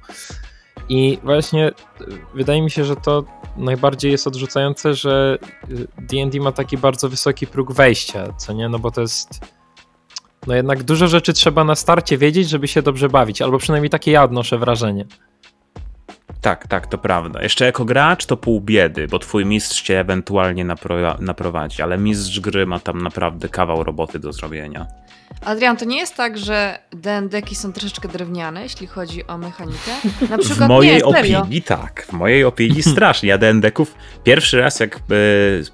I 0.88 1.18
właśnie 1.22 1.68
y, 1.68 1.74
wydaje 2.34 2.62
mi 2.62 2.70
się, 2.70 2.84
że 2.84 2.96
to 2.96 3.24
najbardziej 3.56 4.12
jest 4.12 4.26
odrzucające, 4.26 4.94
że 4.94 5.38
D&D 5.98 6.40
ma 6.40 6.52
taki 6.52 6.78
bardzo 6.78 7.08
wysoki 7.08 7.46
próg 7.46 7.72
wejścia, 7.72 8.32
co 8.32 8.52
nie? 8.52 8.68
No 8.68 8.78
bo 8.78 8.90
to 8.90 9.00
jest 9.00 9.40
no 10.46 10.54
jednak 10.54 10.82
dużo 10.82 11.06
rzeczy 11.06 11.32
trzeba 11.32 11.64
na 11.64 11.74
starcie 11.74 12.18
wiedzieć, 12.18 12.48
żeby 12.48 12.68
się 12.68 12.82
dobrze 12.82 13.08
bawić, 13.08 13.42
albo 13.42 13.58
przynajmniej 13.58 13.90
takie 13.90 14.10
ja 14.10 14.24
odnoszę 14.24 14.58
wrażenie. 14.58 15.04
Tak, 16.40 16.66
tak, 16.66 16.86
to 16.86 16.98
prawda. 16.98 17.42
Jeszcze 17.42 17.64
jako 17.64 17.84
gracz 17.84 18.26
to 18.26 18.36
pół 18.36 18.60
biedy, 18.60 19.08
bo 19.08 19.18
twój 19.18 19.44
mistrz 19.46 19.82
cię 19.82 20.00
ewentualnie 20.00 20.64
napro- 20.64 21.20
naprowadzi, 21.20 21.82
ale 21.82 21.98
mistrz 21.98 22.40
gry 22.40 22.66
ma 22.66 22.80
tam 22.80 23.02
naprawdę 23.02 23.48
kawał 23.48 23.84
roboty 23.84 24.18
do 24.18 24.32
zrobienia. 24.32 24.86
Adrian, 25.44 25.76
to 25.76 25.84
nie 25.84 25.96
jest 25.96 26.16
tak, 26.16 26.38
że 26.38 26.78
D&D-ki 26.92 27.54
są 27.54 27.72
troszeczkę 27.72 28.08
drewniane, 28.08 28.62
jeśli 28.62 28.86
chodzi 28.86 29.26
o 29.26 29.38
mechanikę? 29.38 29.90
Na 30.30 30.36
W 30.36 30.40
przykład 30.40 30.68
mojej 30.68 30.94
nie, 30.94 31.12
serio. 31.12 31.40
opinii 31.40 31.62
tak, 31.62 32.06
w 32.08 32.12
mojej 32.12 32.44
opinii 32.44 32.82
strasznie. 32.92 33.28
Ja 33.28 33.38
D&D-ków 33.38 33.94
pierwszy 34.24 34.60
raz 34.60 34.80
jak 34.80 34.96
e, 34.96 35.00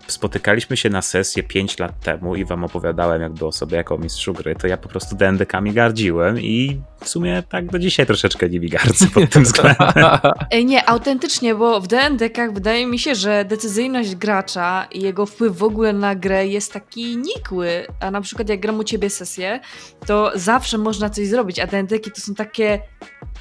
spotykaliśmy 0.07 0.77
się 0.77 0.91
na 0.91 1.03
sesję 1.03 1.43
5 1.43 1.79
lat 1.79 2.01
temu 2.01 2.37
i 2.37 2.45
wam 2.45 2.65
opowiadałem 2.65 3.23
jakby 3.23 3.47
o 3.47 3.53
sobie 3.53 3.77
jako 3.77 3.99
mistrzu 3.99 4.33
gry, 4.35 4.55
to 4.55 4.67
ja 4.67 4.77
po 4.77 4.89
prostu 4.89 5.17
D&D-kami 5.17 5.73
gardziłem 5.73 6.41
i 6.41 6.81
w 7.03 7.09
sumie 7.09 7.43
tak 7.49 7.71
do 7.71 7.79
dzisiaj 7.79 8.07
troszeczkę 8.07 8.49
nimi 8.49 8.69
gardzę 8.69 9.07
pod 9.07 9.31
tym 9.31 9.45
względem. 9.45 9.87
Nie, 10.65 10.89
autentycznie, 10.89 11.55
bo 11.55 11.81
w 11.81 11.87
D&D-kach 11.87 12.53
wydaje 12.53 12.87
mi 12.87 12.99
się, 12.99 13.15
że 13.15 13.45
decyzyjność 13.45 14.15
gracza 14.15 14.87
i 14.93 15.01
jego 15.03 15.27
wpływ 15.27 15.57
w 15.57 15.63
ogóle 15.63 15.93
na 15.93 16.15
grę 16.15 16.47
jest 16.47 16.73
taki 16.73 17.17
nikły. 17.17 17.87
A 18.01 18.11
na 18.11 18.21
przykład 18.21 18.49
jak 18.49 18.61
gram 18.61 18.79
u 18.79 18.85
ciebie 18.85 19.11
sesję, 19.11 19.61
to 20.07 20.33
zawsze 20.35 20.79
można 20.79 21.11
coś 21.11 21.27
zrobić, 21.27 21.59
a 21.59 21.67
D&D-ki 21.67 22.11
to 22.11 22.21
są 22.21 22.35
takie 22.35 22.81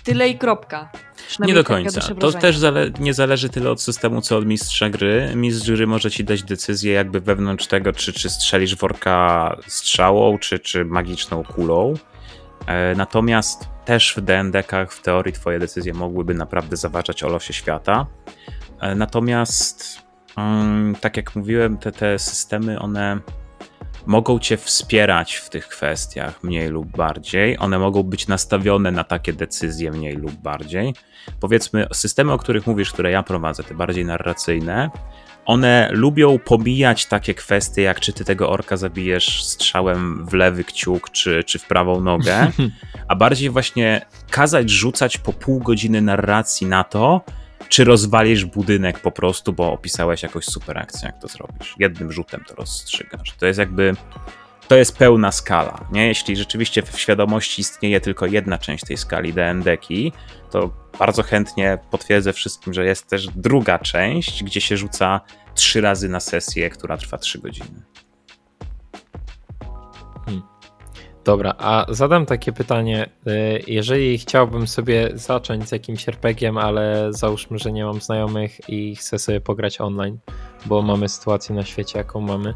tyle 0.04 0.30
i 0.30 0.38
kropka. 0.38 0.92
Nie 1.40 1.54
do 1.54 1.64
takie 1.64 1.84
końca. 1.84 2.16
To 2.16 2.32
też 2.32 2.58
zale- 2.58 3.00
nie 3.00 3.14
zależy 3.14 3.50
tyle 3.50 3.72
od 3.72 3.82
systemu, 3.82 4.22
co 4.22 4.38
od 4.38 4.46
mistrza 4.46 4.90
gry. 4.90 5.32
Mistrz 5.36 5.72
gry 5.72 5.88
może 5.88 6.12
ci 6.12 6.24
dać 6.24 6.44
decyzję 6.44 6.94
jakby 6.94 7.22
wewnątrz 7.22 7.68
tego, 7.68 7.94
czy, 7.94 8.14
czy 8.14 8.30
strzelisz 8.30 8.76
worka 8.76 9.56
strzałą, 9.68 10.38
czy, 10.38 10.60
czy 10.60 10.86
magiczną 10.86 11.44
kulą. 11.44 11.94
E, 12.68 12.96
Natomiast 12.96 13.70
też 13.86 14.14
w 14.18 14.22
D&D-kach 14.22 14.94
w 14.94 15.02
teorii 15.02 15.34
twoje 15.34 15.60
decyzje 15.60 15.94
mogłyby 15.94 16.34
naprawdę 16.34 16.78
zaważać 16.78 17.24
o 17.24 17.30
losie 17.30 17.54
świata. 17.54 18.06
E, 18.82 18.96
Natomiast 18.96 20.02
mm, 20.38 20.96
tak 20.96 21.18
jak 21.18 21.36
mówiłem, 21.36 21.78
te, 21.78 21.92
te 21.92 22.20
systemy, 22.20 22.80
one 22.80 23.20
mogą 24.06 24.40
cię 24.40 24.58
wspierać 24.58 25.36
w 25.36 25.50
tych 25.50 25.68
kwestiach 25.68 26.44
mniej 26.44 26.70
lub 26.70 26.98
bardziej. 26.98 27.58
One 27.60 27.80
mogą 27.80 28.04
być 28.04 28.28
nastawione 28.28 28.92
na 28.92 29.04
takie 29.04 29.34
decyzje 29.34 29.92
mniej 29.92 30.16
lub 30.16 30.32
bardziej. 30.32 30.94
Powiedzmy, 31.40 31.88
systemy, 31.94 32.34
o 32.34 32.38
których 32.38 32.68
mówisz, 32.68 32.92
które 32.92 33.12
ja 33.12 33.24
prowadzę, 33.24 33.64
te 33.64 33.74
bardziej 33.74 34.06
narracyjne, 34.06 34.90
one 35.46 35.90
lubią 35.92 36.40
pomijać 36.40 37.06
takie 37.06 37.34
kwestie, 37.34 37.82
jak 37.82 38.00
czy 38.00 38.14
ty 38.14 38.26
tego 38.26 38.50
orka 38.50 38.78
zabijesz 38.78 39.44
strzałem 39.44 40.26
w 40.26 40.34
lewy 40.34 40.64
kciuk, 40.64 41.10
czy, 41.10 41.44
czy 41.44 41.60
w 41.60 41.66
prawą 41.66 42.02
nogę, 42.02 42.52
a 43.08 43.16
bardziej 43.16 43.50
właśnie 43.50 44.06
kazać 44.30 44.70
rzucać 44.70 45.18
po 45.18 45.34
pół 45.34 45.60
godziny 45.60 46.02
narracji 46.02 46.68
na 46.68 46.84
to, 46.84 47.22
czy 47.70 47.84
rozwalisz 47.84 48.46
budynek 48.46 49.00
po 49.00 49.12
prostu, 49.12 49.54
bo 49.54 49.74
opisałeś 49.74 50.24
jakąś 50.24 50.46
super 50.46 50.78
akcję, 50.78 51.06
jak 51.06 51.22
to 51.22 51.28
zrobisz. 51.28 51.76
Jednym 51.80 52.12
rzutem 52.12 52.44
to 52.48 52.56
rozstrzygasz. 52.56 53.34
To 53.40 53.46
jest 53.46 53.60
jakby. 53.60 53.96
To 54.68 54.76
jest 54.76 54.98
pełna 54.98 55.32
skala. 55.32 55.86
Nie? 55.92 56.08
Jeśli 56.08 56.38
rzeczywiście 56.38 56.82
w 56.82 57.00
świadomości 57.00 57.62
istnieje 57.62 58.02
tylko 58.02 58.26
jedna 58.26 58.58
część 58.58 58.86
tej 58.86 58.98
skali 58.98 59.34
D&D-ki, 59.34 60.14
to 60.52 60.81
bardzo 61.02 61.24
chętnie 61.24 61.78
potwierdzę 61.92 62.34
wszystkim, 62.34 62.74
że 62.74 62.86
jest 62.86 63.08
też 63.08 63.28
druga 63.28 63.80
część, 63.80 64.44
gdzie 64.44 64.62
się 64.62 64.78
rzuca 64.78 65.22
trzy 65.54 65.82
razy 65.82 66.10
na 66.10 66.20
sesję, 66.20 66.70
która 66.70 66.98
trwa 66.98 67.18
trzy 67.18 67.40
godziny. 67.40 67.82
Dobra, 71.24 71.54
a 71.58 71.86
zadam 71.90 72.26
takie 72.26 72.52
pytanie. 72.52 73.10
y, 73.28 73.64
Jeżeli 73.68 74.18
chciałbym 74.18 74.68
sobie 74.68 75.10
zacząć 75.14 75.70
z 75.70 75.72
jakimś 75.72 76.08
RPG-iem, 76.08 76.58
ale 76.58 77.08
załóżmy, 77.10 77.60
że 77.60 77.72
nie 77.72 77.86
mam 77.86 78.02
znajomych 78.02 78.70
i 78.70 78.96
chcę 78.96 79.20
sobie 79.20 79.42
pograć 79.42 79.82
online, 79.82 80.20
bo 80.66 80.82
mamy 80.82 81.10
sytuację 81.10 81.56
na 81.56 81.66
świecie, 81.66 81.98
jaką 81.98 82.22
mamy, 82.22 82.54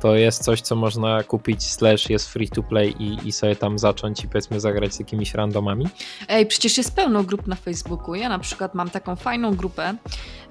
to 0.00 0.16
jest 0.16 0.44
coś, 0.44 0.60
co 0.60 0.76
można 0.76 1.22
kupić, 1.22 1.64
slash 1.64 2.10
jest 2.10 2.28
free 2.28 2.48
to 2.48 2.62
play 2.62 2.94
i, 2.98 3.28
i 3.28 3.32
sobie 3.32 3.56
tam 3.56 3.78
zacząć 3.78 4.24
i 4.24 4.28
powiedzmy 4.28 4.60
zagrać 4.60 4.94
z 4.94 4.98
jakimiś 4.98 5.34
randomami. 5.34 5.88
Ej, 6.28 6.46
przecież 6.46 6.78
jest 6.78 6.96
pełno 6.96 7.24
grup 7.24 7.46
na 7.46 7.56
Facebooku. 7.56 8.14
Ja 8.14 8.28
na 8.28 8.38
przykład 8.38 8.74
mam 8.74 8.90
taką 8.90 9.16
fajną 9.16 9.54
grupę 9.56 9.94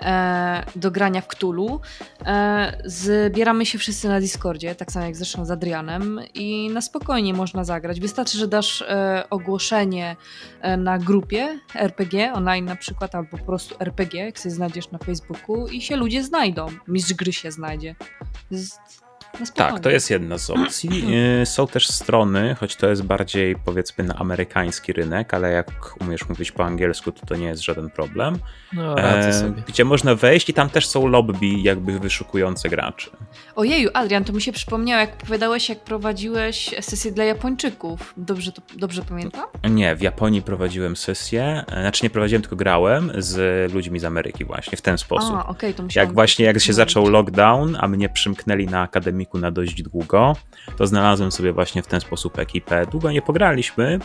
e, 0.01 0.63
do 0.75 0.91
grania 0.91 1.21
w 1.21 1.27
Cthulhu. 1.27 1.79
E, 2.25 2.81
zbieramy 2.85 3.65
się 3.65 3.77
wszyscy 3.77 4.07
na 4.07 4.19
Discordzie, 4.19 4.75
tak 4.75 4.91
samo 4.91 5.05
jak 5.05 5.15
zresztą 5.15 5.45
z 5.45 5.51
Adrianem 5.51 6.19
i 6.33 6.69
na 6.69 6.81
spokojnie 6.81 7.33
można 7.33 7.63
zagrać. 7.63 7.99
Wystarczy, 7.99 8.37
że 8.37 8.47
dasz 8.47 8.81
e, 8.81 9.23
ogłoszenie 9.29 10.15
e, 10.61 10.77
na 10.77 10.97
grupie 10.97 11.59
RPG 11.75 12.33
online 12.33 12.65
na 12.65 12.75
przykład, 12.75 13.15
albo 13.15 13.37
po 13.37 13.45
prostu 13.45 13.75
RPG, 13.79 14.25
jak 14.25 14.39
sobie 14.39 14.55
znajdziesz 14.55 14.91
na 14.91 14.97
Facebooku 14.97 15.67
i 15.67 15.81
się 15.81 15.95
ludzie 15.95 16.23
znajdą. 16.23 16.67
Mistrz 16.91 17.13
gry 17.13 17.33
się 17.33 17.51
znajdzie. 17.51 17.95
Tak, 19.55 19.79
to 19.79 19.89
jest 19.89 20.09
jedna 20.09 20.37
z 20.37 20.49
opcji. 20.49 20.89
Y, 21.41 21.45
Są 21.45 21.67
też 21.67 21.87
strony, 21.89 22.55
choć 22.59 22.75
to 22.75 22.89
jest 22.89 23.03
bardziej 23.03 23.55
powiedzmy 23.65 24.03
na 24.03 24.15
amerykański 24.15 24.93
rynek, 24.93 25.33
ale 25.33 25.51
jak 25.51 25.95
umiesz 26.01 26.29
mówić 26.29 26.51
po 26.51 26.65
angielsku, 26.65 27.11
to 27.11 27.25
to 27.25 27.35
nie 27.35 27.45
jest 27.47 27.63
żaden 27.63 27.89
problem. 27.89 28.39
No, 28.73 28.97
E. 28.97 29.53
Gdzie 29.67 29.85
można 29.85 30.15
wejść 30.15 30.49
i 30.49 30.53
tam 30.53 30.69
też 30.69 30.87
są 30.87 31.07
lobby 31.07 31.47
jakby 31.47 31.99
wyszukujące 31.99 32.69
graczy. 32.69 33.09
Ojeju, 33.55 33.89
Adrian, 33.93 34.23
to 34.23 34.33
mi 34.33 34.41
się 34.41 34.51
przypomniało, 34.51 35.01
jak 35.01 35.13
opowiadałeś, 35.13 35.69
jak 35.69 35.79
prowadziłeś 35.79 36.75
sesję 36.81 37.11
dla 37.11 37.23
Japończyków. 37.23 38.13
Dobrze, 38.17 38.51
to, 38.51 38.61
dobrze 38.77 39.01
pamiętam? 39.01 39.43
Nie, 39.69 39.95
w 39.95 40.01
Japonii 40.01 40.41
prowadziłem 40.41 40.95
sesję, 40.95 41.63
e, 41.71 41.81
znaczy 41.81 42.03
nie 42.03 42.09
prowadziłem, 42.09 42.41
tylko 42.41 42.55
grałem 42.55 43.11
z 43.17 43.73
ludźmi 43.73 43.99
z 43.99 44.05
Ameryki 44.05 44.45
właśnie 44.45 44.77
w 44.77 44.81
ten 44.81 44.97
sposób. 44.97 45.35
A, 45.35 45.45
okej, 45.47 45.73
to. 45.73 45.83
Jak 45.95 46.13
właśnie 46.13 46.45
jak 46.45 46.59
się 46.59 46.73
zaczął 46.73 47.09
lockdown, 47.09 47.77
a 47.79 47.87
mnie 47.87 48.09
przymknęli 48.09 48.65
na 48.65 48.87
akademiku 49.21 49.37
na 49.37 49.51
dość 49.51 49.83
długo, 49.83 50.35
to 50.77 50.87
znalazłem 50.87 51.31
sobie 51.31 51.53
właśnie 51.53 51.83
w 51.83 51.87
ten 51.87 52.01
sposób 52.01 52.39
ekipę. 52.39 52.85
Długo 52.85 53.11
nie 53.11 53.21
pograliśmy. 53.21 53.99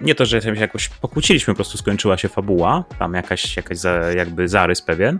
Nie 0.00 0.14
to, 0.14 0.26
że 0.26 0.42
się 0.42 0.54
jakoś 0.54 0.88
pokłóciliśmy, 0.88 1.54
po 1.54 1.56
prostu 1.56 1.78
skończyła 1.78 2.16
się 2.16 2.28
fabuła, 2.28 2.84
tam 2.98 3.14
jakaś, 3.14 3.56
jakaś 3.56 3.78
za, 3.78 3.90
jakby 3.90 4.48
zarys 4.48 4.82
pewien. 4.82 5.18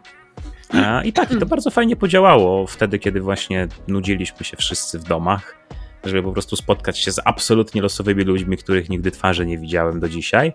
I 1.04 1.12
tak, 1.12 1.32
i 1.32 1.36
to 1.36 1.46
bardzo 1.46 1.70
fajnie 1.70 1.96
podziałało 1.96 2.66
wtedy, 2.66 2.98
kiedy 2.98 3.20
właśnie 3.20 3.68
nudziliśmy 3.88 4.44
się 4.44 4.56
wszyscy 4.56 4.98
w 4.98 5.04
domach, 5.04 5.56
żeby 6.04 6.22
po 6.22 6.32
prostu 6.32 6.56
spotkać 6.56 6.98
się 6.98 7.12
z 7.12 7.20
absolutnie 7.24 7.82
losowymi 7.82 8.24
ludźmi, 8.24 8.56
których 8.56 8.88
nigdy 8.88 9.10
twarzy 9.10 9.46
nie 9.46 9.58
widziałem 9.58 10.00
do 10.00 10.08
dzisiaj, 10.08 10.52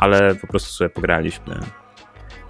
ale 0.00 0.34
po 0.34 0.46
prostu 0.46 0.70
sobie 0.70 0.90
pograliśmy. 0.90 1.60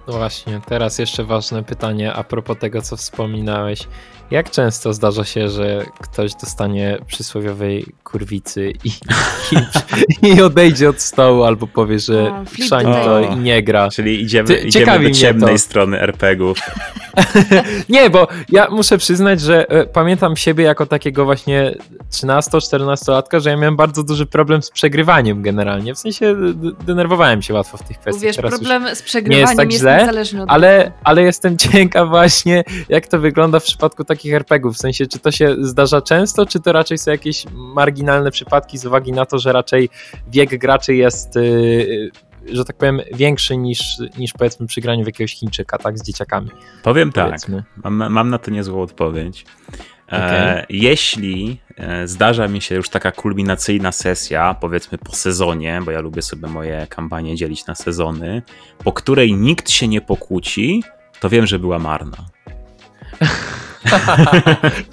No 0.07 0.13
właśnie, 0.13 0.61
teraz 0.67 0.99
jeszcze 0.99 1.23
ważne 1.23 1.63
pytanie 1.63 2.13
a 2.13 2.23
propos 2.23 2.57
tego, 2.57 2.81
co 2.81 2.97
wspominałeś. 2.97 3.87
Jak 4.31 4.51
często 4.51 4.93
zdarza 4.93 5.23
się, 5.23 5.49
że 5.49 5.85
ktoś 5.99 6.33
dostanie 6.33 6.97
przysłowiowej 7.07 7.85
kurwicy 8.03 8.73
i, 8.83 8.89
i, 10.21 10.27
i 10.27 10.41
odejdzie 10.41 10.89
od 10.89 11.01
stołu 11.01 11.43
albo 11.43 11.67
powie, 11.67 11.99
że 11.99 12.43
the 12.57 12.81
to 12.83 13.19
i 13.19 13.35
nie 13.37 13.63
gra? 13.63 13.89
Czyli 13.89 14.21
idziemy, 14.21 14.47
Ty- 14.47 14.57
idziemy 14.57 14.99
do 14.99 15.11
ciemnej 15.11 15.55
to. 15.55 15.59
strony 15.59 15.99
RPGów. 16.01 16.57
Nie, 17.89 18.09
bo 18.09 18.27
ja 18.49 18.67
muszę 18.69 18.97
przyznać, 18.97 19.41
że 19.41 19.69
e, 19.69 19.85
pamiętam 19.85 20.35
siebie 20.35 20.63
jako 20.63 20.85
takiego 20.85 21.25
właśnie 21.25 21.75
13-14 22.11 23.11
latka, 23.11 23.39
że 23.39 23.49
ja 23.49 23.57
miałem 23.57 23.75
bardzo 23.75 24.03
duży 24.03 24.25
problem 24.25 24.61
z 24.61 24.71
przegrywaniem 24.71 25.41
generalnie. 25.41 25.95
W 25.95 25.99
sensie 25.99 26.35
denerwowałem 26.85 27.41
się 27.41 27.53
łatwo 27.53 27.77
w 27.77 27.83
tych 27.83 27.99
kwestiach. 27.99 28.23
Wiesz, 28.23 28.35
Teraz 28.35 28.59
problem 28.59 28.95
z 28.95 29.01
przegrywaniem 29.01 29.57
tak 29.57 29.71
jest 29.71 29.81
źle, 29.81 29.97
niezależny 29.99 30.43
od 30.43 30.49
ale, 30.51 30.91
ale 31.03 31.21
jestem 31.21 31.57
ciekaw 31.71 32.09
właśnie, 32.09 32.63
jak 32.89 33.07
to 33.07 33.19
wygląda 33.19 33.59
w 33.59 33.63
przypadku 33.63 34.03
takich 34.17 34.33
RPGów. 34.33 34.75
W 34.75 34.77
sensie, 34.77 35.07
czy 35.07 35.19
to 35.19 35.31
się 35.31 35.55
zdarza 35.59 36.01
często, 36.01 36.45
czy 36.45 36.59
to 36.59 36.71
raczej 36.71 36.97
są 36.97 37.11
jakieś 37.11 37.45
marginalne 37.53 38.31
przypadki 38.31 38.77
z 38.77 38.85
uwagi 38.85 39.11
na 39.11 39.25
to, 39.25 39.39
że 39.39 39.53
raczej 39.53 39.89
wiek 40.27 40.57
graczy 40.57 40.95
jest, 40.95 41.35
yy, 41.35 42.11
że 42.53 42.65
tak 42.65 42.77
powiem, 42.77 43.01
większy 43.13 43.57
niż, 43.57 43.97
niż 44.17 44.33
powiedzmy 44.33 44.67
przy 44.67 44.81
graniu 44.81 45.03
w 45.03 45.05
jakiegoś 45.05 45.35
Chińczyka, 45.35 45.77
tak, 45.77 45.99
z 45.99 46.03
dzieciakami. 46.03 46.49
Powiem 46.83 47.11
tak, 47.11 47.25
Powiedzmy. 47.25 47.63
mam, 47.83 48.13
mam 48.13 48.29
na 48.29 48.37
to 48.37 48.51
niezłą 48.51 48.81
odpowiedź. 48.81 49.45
E, 50.11 50.25
Okej. 50.25 50.65
jeśli 50.69 51.61
e, 51.77 52.07
zdarza 52.07 52.47
mi 52.47 52.61
się 52.61 52.75
już 52.75 52.89
taka 52.89 53.11
kulminacyjna 53.11 53.91
sesja, 53.91 54.55
powiedzmy 54.61 54.97
po 54.97 55.15
sezonie, 55.15 55.81
bo 55.85 55.91
ja 55.91 56.01
lubię 56.01 56.21
sobie 56.21 56.47
moje 56.47 56.87
kampanie 56.89 57.35
dzielić 57.35 57.65
na 57.65 57.75
sezony, 57.75 58.41
po 58.83 58.93
której 58.93 59.33
nikt 59.33 59.69
się 59.69 59.87
nie 59.87 60.01
pokłóci, 60.01 60.83
to 61.19 61.29
wiem, 61.29 61.47
że 61.47 61.59
była 61.59 61.79
marna. 61.79 62.36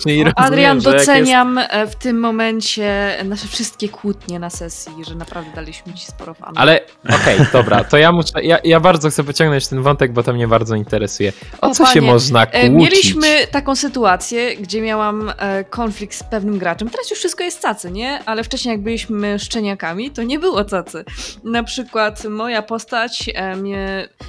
Czyli 0.03 0.25
Adrian, 0.37 0.37
rozumiem, 0.37 0.63
jak 0.65 0.85
jest- 0.85 1.07
doceniam 1.07 1.59
e, 1.59 1.87
w 1.87 1.95
tym 1.97 2.21
momencie 2.21 3.17
nasze 3.25 3.49
wszystkie 3.49 3.89
kłótnie 3.89 4.39
na 4.39 4.51
sesji, 4.51 4.93
że 5.09 5.15
naprawdę 5.15 5.51
daliśmy 5.55 5.93
ci 5.95 6.07
sporo 6.07 6.35
fanów. 6.35 6.59
Ale 6.59 6.81
okej, 7.09 7.39
dobra, 7.53 7.85
to 7.85 7.97
ja 7.97 8.13
muszę. 8.13 8.43
Ja, 8.43 8.59
ja 8.65 8.81
bardzo 8.81 9.11
chcę 9.11 9.25
pociągnąć 9.25 9.69
ten 9.69 9.83
wątek, 9.83 10.13
bo 10.13 10.23
to 10.23 10.33
mnie 10.33 10.49
bardzo 10.49 10.75
interesuje. 10.75 11.33
O, 11.61 11.67
O, 11.69 11.75
co 11.75 11.87
się 11.87 11.95
panie, 11.95 12.07
można 12.13 12.43
E, 12.43 12.47
kłócić? 12.47 12.73
Mieliśmy 12.73 13.47
taką 13.51 13.77
sytuację, 13.77 14.57
gdzie 14.57 14.81
miałam 14.83 15.33
e, 15.39 15.65
konflikt 15.65 16.15
z 16.15 16.23
pewnym 16.23 16.59
graczem. 16.59 16.91
Teraz 16.91 17.11
już 17.11 17.19
wszystko 17.19 17.45
jest 17.45 17.63
cacy, 17.63 17.91
nie? 17.91 18.23
Ale 18.27 18.45
wcześniej 18.45 18.73
jak 18.73 18.83
byliśmy 18.83 19.39
szczeniakami, 19.39 20.11
to 20.11 20.23
nie 20.23 20.39
było 20.39 20.65
cacy. 20.65 21.05
Na 21.45 21.63
przykład 21.63 22.25
moja 22.25 22.63
postać, 22.63 23.31
e, 23.35 23.57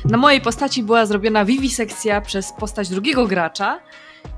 na 0.05 0.17
mojej 0.17 0.41
postaci 0.41 0.83
była 0.83 1.05
zrobiona 1.05 1.45
wiwisekcja 1.45 2.21
przez 2.21 2.53
postać 2.59 2.89
drugiego 2.89 3.27
gracza. 3.27 3.74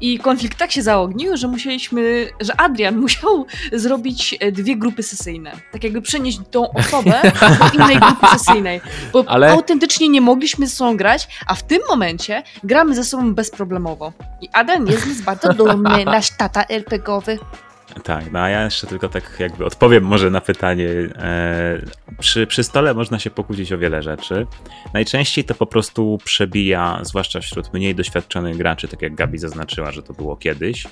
I 0.02 0.20
konflikt 0.20 0.58
tak 0.58 0.72
się 0.72 0.82
zaognił, 0.82 1.38
że 1.38 1.48
musieliśmy, 1.48 2.30
że 2.40 2.62
Adrian 2.62 2.98
musiał 3.06 3.46
zrobić 3.74 4.38
e, 4.40 4.52
dwie 4.52 4.76
grupy 4.76 5.04
sesyjne. 5.04 5.52
Tak 5.72 5.84
jakby 5.84 6.02
przenieść 6.02 6.40
tą 6.52 6.74
osobę 6.74 7.22
do 7.60 7.84
innej 7.84 7.98
grupy 8.00 8.28
sesyjnej. 8.38 8.82
Bo 9.14 9.24
Ale- 9.28 9.52
autentycznie 9.52 10.10
nie 10.10 10.22
mogliśmy 10.22 10.68
ze 10.68 10.76
sobą 10.76 10.98
grać, 10.98 11.28
a 11.48 11.56
w 11.56 11.64
tym 11.64 11.80
momencie 11.90 12.44
gramy 12.64 12.96
ze 12.96 13.04
sobą 13.04 13.34
bezproblemowo. 13.36 14.14
I 14.42 14.50
Adrian 14.54 14.88
jest 14.88 15.24
bardzo 15.24 15.54
dumny, 15.54 16.06
nasz 16.06 16.30
tata 16.38 16.64
RPGowy. 16.70 17.40
Tak, 18.04 18.32
no 18.32 18.39
a 18.39 18.50
ja 18.50 18.64
jeszcze 18.64 18.88
tylko 18.88 19.10
tak 19.10 19.36
jakby 19.39 19.66
odpowiem 19.66 20.04
może 20.04 20.30
na 20.30 20.41
pytanie. 20.41 20.89
E, 21.16 21.82
przy, 22.20 22.48
przy 22.48 22.64
stole 22.64 22.93
można 22.93 23.20
się 23.20 23.30
pokłócić 23.30 23.74
o 23.74 23.78
wiele 23.78 24.04
rzeczy. 24.04 24.48
Najczęściej 24.93 25.43
to 25.43 25.56
po 25.56 25.66
prostu 25.66 26.18
przebija, 26.24 27.00
zwłaszcza 27.02 27.39
wśród 27.39 27.74
mniej 27.74 27.95
doświadczonych 27.95 28.58
graczy, 28.58 28.88
tak 28.88 29.02
jak 29.02 29.16
Gabi 29.16 29.38
zaznaczyła, 29.38 29.91
że 29.91 30.04
to 30.04 30.14
było 30.14 30.36
kiedyś. 30.36 30.88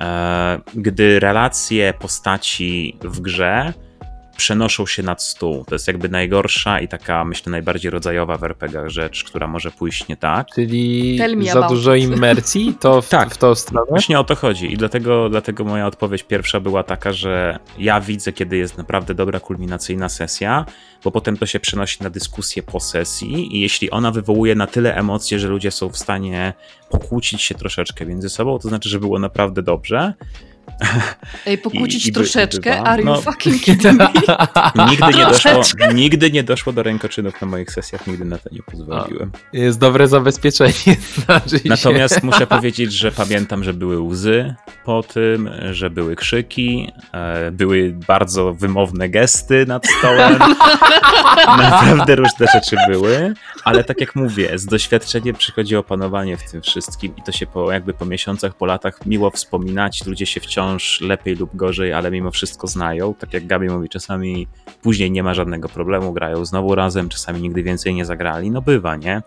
E, 0.00 0.60
gdy 0.74 1.20
relacje 1.20 1.94
postaci 1.98 2.98
w 3.02 3.20
grze 3.20 3.72
przenoszą 4.36 4.86
się 4.86 5.02
nad 5.02 5.22
stół. 5.22 5.64
To 5.64 5.74
jest 5.74 5.86
jakby 5.86 6.08
najgorsza 6.08 6.80
i 6.80 6.88
taka, 6.88 7.24
myślę, 7.24 7.50
najbardziej 7.50 7.90
rodzajowa 7.90 8.36
w 8.36 8.44
rzecz, 8.86 9.24
która 9.24 9.46
może 9.46 9.70
pójść 9.70 10.08
nie 10.08 10.16
tak. 10.16 10.46
Czyli 10.54 11.18
za 11.52 11.68
dużo 11.68 11.94
it. 11.94 12.04
immersji? 12.04 12.74
To 12.80 13.02
w, 13.02 13.08
Tak. 13.08 13.34
w 13.34 13.38
tą 13.38 13.54
stronę? 13.54 13.86
Właśnie 13.88 14.18
o 14.20 14.24
to 14.24 14.34
chodzi 14.36 14.72
i 14.72 14.76
dlatego, 14.76 15.28
dlatego 15.28 15.64
moja 15.64 15.86
odpowiedź 15.86 16.22
pierwsza 16.22 16.60
była 16.60 16.82
taka, 16.82 17.12
że 17.12 17.58
ja 17.78 18.00
widzę, 18.00 18.32
kiedy 18.32 18.56
jest 18.56 18.78
naprawdę 18.78 19.14
dobra 19.14 19.40
kulminacyjna 19.40 20.08
sesja, 20.08 20.64
bo 21.04 21.10
potem 21.10 21.36
to 21.36 21.46
się 21.46 21.60
przenosi 21.60 22.02
na 22.02 22.10
dyskusję 22.10 22.62
po 22.62 22.80
sesji 22.80 23.56
i 23.56 23.60
jeśli 23.60 23.90
ona 23.90 24.10
wywołuje 24.10 24.54
na 24.54 24.66
tyle 24.66 24.96
emocje, 24.96 25.38
że 25.38 25.48
ludzie 25.48 25.70
są 25.70 25.88
w 25.88 25.96
stanie 25.96 26.52
pokłócić 26.90 27.42
się 27.42 27.54
troszeczkę 27.54 28.06
między 28.06 28.28
sobą, 28.28 28.58
to 28.58 28.68
znaczy, 28.68 28.88
że 28.88 29.00
było 29.00 29.18
naprawdę 29.18 29.62
dobrze. 29.62 30.14
Ej, 31.46 31.58
pokłócić 31.58 32.04
I- 32.06 32.08
i 32.08 32.12
by- 32.12 32.20
troszeczkę? 32.20 32.80
Are 32.82 33.02
you 33.02 33.06
No. 33.08 33.20
fucking 33.20 33.60
kidding 33.64 33.98
me? 33.98 34.08
Nigdy 34.90 35.06
nie, 35.06 35.12
doszło, 35.26 35.50
Troszeczkę. 35.50 35.94
nigdy 35.94 36.30
nie 36.30 36.42
doszło 36.44 36.72
do 36.72 36.82
rękoczynów 36.82 37.40
na 37.40 37.46
moich 37.46 37.70
sesjach, 37.70 38.06
nigdy 38.06 38.24
na 38.24 38.38
to 38.38 38.48
nie 38.52 38.62
pozwoliłem. 38.62 39.32
Jest 39.52 39.78
dobre 39.78 40.08
zabezpieczenie. 40.08 40.72
Znaczy. 41.24 41.60
Natomiast 41.64 42.22
muszę 42.22 42.46
powiedzieć, 42.46 42.92
że 42.92 43.12
pamiętam, 43.12 43.64
że 43.64 43.74
były 43.74 44.00
łzy 44.00 44.54
po 44.84 45.02
tym, 45.02 45.50
że 45.72 45.90
były 45.90 46.16
krzyki, 46.16 46.92
e, 47.12 47.50
były 47.50 47.96
bardzo 48.08 48.54
wymowne 48.54 49.08
gesty 49.08 49.64
nad 49.68 49.86
stołem. 49.98 50.38
Naprawdę 51.46 52.16
różne 52.16 52.46
rzeczy 52.54 52.76
były, 52.88 53.34
ale 53.64 53.84
tak 53.84 54.00
jak 54.00 54.16
mówię, 54.16 54.58
z 54.58 54.66
doświadczeniem 54.66 55.34
przychodzi 55.36 55.76
opanowanie 55.76 56.36
w 56.36 56.50
tym 56.50 56.62
wszystkim 56.62 57.16
i 57.16 57.22
to 57.22 57.32
się 57.32 57.46
po, 57.46 57.72
jakby 57.72 57.94
po 57.94 58.04
miesiącach, 58.06 58.54
po 58.54 58.66
latach 58.66 59.06
miło 59.06 59.30
wspominać. 59.30 60.06
Ludzie 60.06 60.26
się 60.26 60.40
wciąż 60.40 60.65
lepiej 61.00 61.36
lub 61.36 61.56
gorzej, 61.56 61.92
ale 61.92 62.10
mimo 62.10 62.30
wszystko 62.30 62.66
znają. 62.66 63.14
Tak 63.14 63.34
jak 63.34 63.46
Gabi 63.46 63.68
mówi, 63.68 63.88
czasami 63.88 64.46
później 64.82 65.10
nie 65.10 65.22
ma 65.22 65.34
żadnego 65.34 65.68
problemu, 65.68 66.12
grają 66.12 66.44
znowu 66.44 66.74
razem, 66.74 67.08
czasami 67.08 67.42
nigdy 67.42 67.62
więcej 67.62 67.94
nie 67.94 68.04
zagrali. 68.04 68.50
No 68.50 68.62
bywa, 68.62 68.96
nie? 68.96 69.22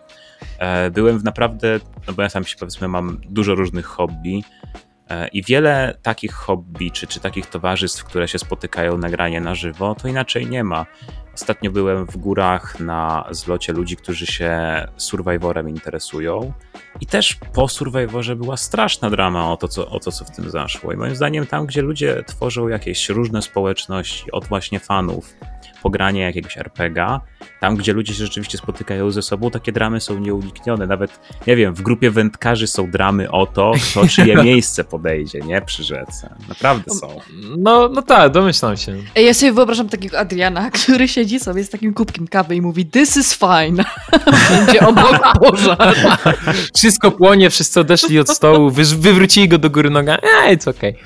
E, 0.58 0.90
Byłem 0.90 1.18
w 1.18 1.24
naprawdę, 1.24 1.80
no 2.06 2.12
bo 2.12 2.22
ja 2.22 2.28
sam 2.28 2.44
się 2.44 2.56
powiedzmy 2.56 2.88
mam 2.88 3.20
dużo 3.28 3.54
różnych 3.54 3.86
hobby 3.86 4.44
i 5.32 5.42
wiele 5.42 5.98
takich 6.02 6.32
hobby, 6.32 6.90
czy, 6.90 7.06
czy 7.06 7.20
takich 7.20 7.46
towarzystw, 7.46 8.04
które 8.04 8.28
się 8.28 8.38
spotykają 8.38 8.98
na 8.98 9.10
granie 9.10 9.40
na 9.40 9.54
żywo, 9.54 9.94
to 9.94 10.08
inaczej 10.08 10.46
nie 10.46 10.64
ma. 10.64 10.86
Ostatnio 11.34 11.70
byłem 11.70 12.06
w 12.06 12.16
górach 12.16 12.80
na 12.80 13.24
zlocie 13.30 13.72
ludzi, 13.72 13.96
którzy 13.96 14.26
się 14.26 14.58
Survivorem 14.96 15.68
interesują 15.68 16.52
i 17.00 17.06
też 17.06 17.38
po 17.52 17.68
Survivorze 17.68 18.36
była 18.36 18.56
straszna 18.56 19.10
drama 19.10 19.52
o 19.52 19.56
to, 19.56 19.68
co, 19.68 19.88
o 19.88 20.00
to, 20.00 20.12
co 20.12 20.24
w 20.24 20.30
tym 20.30 20.50
zaszło. 20.50 20.92
I 20.92 20.96
moim 20.96 21.16
zdaniem 21.16 21.46
tam, 21.46 21.66
gdzie 21.66 21.82
ludzie 21.82 22.22
tworzą 22.26 22.68
jakieś 22.68 23.08
różne 23.08 23.42
społeczności, 23.42 24.32
od 24.32 24.44
właśnie 24.44 24.80
fanów, 24.80 25.36
pogranie 25.82 26.20
jakiegoś 26.20 26.58
RPGa, 26.58 27.20
tam, 27.60 27.76
gdzie 27.76 27.92
ludzie 27.92 28.14
się 28.14 28.24
rzeczywiście 28.24 28.58
spotykają 28.58 29.10
ze 29.10 29.22
sobą, 29.22 29.50
takie 29.50 29.72
dramy 29.72 30.00
są 30.00 30.18
nieuniknione. 30.18 30.86
Nawet, 30.86 31.20
nie 31.46 31.56
wiem, 31.56 31.74
w 31.74 31.82
grupie 31.82 32.10
wędkarzy 32.10 32.66
są 32.66 32.90
dramy 32.90 33.30
o 33.30 33.46
to, 33.46 33.72
kto 33.90 34.08
czyje 34.08 34.36
miejsce 34.44 34.84
podejdzie, 34.84 35.40
nie? 35.40 35.62
Przy 35.62 35.84
rzece. 35.84 36.34
Naprawdę 36.48 36.90
są. 36.94 37.20
No, 37.58 37.88
no 37.88 38.02
tak, 38.02 38.32
domyślam 38.32 38.76
się. 38.76 38.96
Ja 39.14 39.34
sobie 39.34 39.52
wyobrażam 39.52 39.88
takiego 39.88 40.18
Adriana, 40.18 40.70
który 40.70 41.08
siedzi 41.08 41.40
sobie 41.40 41.64
z 41.64 41.70
takim 41.70 41.94
kubkiem 41.94 42.28
kawy 42.28 42.56
i 42.56 42.60
mówi 42.60 42.86
this 42.86 43.16
is 43.16 43.38
fine. 43.38 43.84
Będzie 44.50 44.80
obok 44.86 45.38
pożar. 45.40 45.94
Wszystko 46.76 47.10
płonie, 47.10 47.50
wszyscy 47.50 47.80
odeszli 47.80 48.18
od 48.18 48.28
stołu, 48.28 48.70
wy, 48.70 48.84
wywrócili 48.84 49.48
go 49.48 49.58
do 49.58 49.70
góry 49.70 49.90
nogami. 49.90 50.22
Ej, 50.44 50.58
it's 50.58 50.70
okej. 50.70 50.96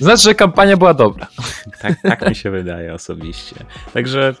Znaczy, 0.00 0.22
że 0.22 0.34
kampania 0.34 0.76
była 0.76 0.94
dobra. 0.94 1.26
Tak, 1.80 2.02
tak 2.02 2.28
mi 2.28 2.34
się 2.34 2.50
wydaje 2.50 2.94
osobiście. 2.94 3.56
Także 3.94 4.34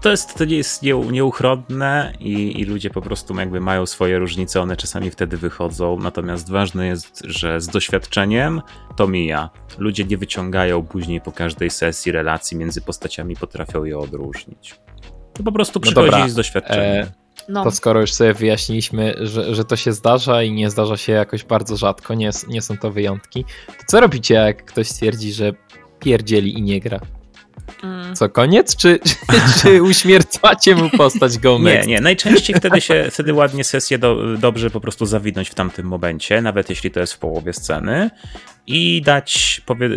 to, 0.00 0.10
jest, 0.10 0.34
to 0.38 0.44
nie 0.44 0.56
jest 0.56 0.82
nieu, 0.82 1.10
nieuchronne 1.10 2.12
i, 2.20 2.60
i 2.60 2.64
ludzie 2.64 2.90
po 2.90 3.02
prostu 3.02 3.34
jakby 3.34 3.60
mają 3.60 3.86
swoje 3.86 4.18
różnice, 4.18 4.60
one 4.60 4.76
czasami 4.76 5.10
wtedy 5.10 5.36
wychodzą, 5.36 5.98
natomiast 5.98 6.50
ważne 6.50 6.86
jest, 6.86 7.22
że 7.24 7.60
z 7.60 7.66
doświadczeniem 7.66 8.62
to 8.96 9.06
mija. 9.08 9.50
Ludzie 9.78 10.04
nie 10.04 10.18
wyciągają 10.18 10.82
później 10.86 11.20
po 11.20 11.32
każdej 11.32 11.70
sesji 11.70 12.12
relacji 12.12 12.56
między 12.56 12.80
postaciami, 12.80 13.36
potrafią 13.36 13.84
je 13.84 13.98
odróżnić. 13.98 14.80
To 15.34 15.42
po 15.42 15.52
prostu 15.52 15.78
No 15.78 15.82
przychodzi 15.82 16.10
dobra, 16.10 16.28
z 16.28 16.34
doświadczeniem. 16.34 17.06
e, 17.06 17.23
No. 17.48 17.64
To 17.64 17.70
skoro 17.70 18.00
już 18.00 18.12
sobie 18.12 18.34
wyjaśniliśmy, 18.34 19.14
że, 19.20 19.54
że 19.54 19.64
to 19.64 19.76
się 19.76 19.92
zdarza 19.92 20.42
i 20.42 20.52
nie 20.52 20.70
zdarza 20.70 20.96
się 20.96 21.12
jakoś 21.12 21.44
bardzo 21.44 21.76
rzadko, 21.76 22.14
nie, 22.14 22.30
nie 22.48 22.62
są 22.62 22.78
to 22.78 22.90
wyjątki, 22.90 23.44
to 23.66 23.84
co 23.86 24.00
robicie, 24.00 24.34
jak 24.34 24.64
ktoś 24.64 24.88
stwierdzi, 24.88 25.32
że 25.32 25.52
pierdzieli 26.00 26.58
i 26.58 26.62
nie 26.62 26.80
gra? 26.80 27.00
Mm. 27.82 28.16
Co, 28.16 28.28
koniec? 28.28 28.76
Czy, 28.76 28.98
czy, 28.98 29.16
czy 29.62 29.82
uśmiercacie 29.82 30.74
mu 30.74 30.90
postać 30.90 31.38
go 31.38 31.58
Nie, 31.58 31.82
nie. 31.86 32.00
Najczęściej 32.00 32.56
wtedy 32.56 32.80
się 32.80 33.08
wtedy 33.10 33.34
ładnie 33.34 33.64
sesję 33.64 33.98
do, 33.98 34.36
dobrze 34.38 34.70
po 34.70 34.80
prostu 34.80 35.06
zawinąć 35.06 35.50
w 35.50 35.54
tamtym 35.54 35.86
momencie, 35.86 36.42
nawet 36.42 36.70
jeśli 36.70 36.90
to 36.90 37.00
jest 37.00 37.12
w 37.12 37.18
połowie 37.18 37.52
sceny. 37.52 38.10
I 38.66 39.02
dać 39.02 39.62
powie, 39.66 39.90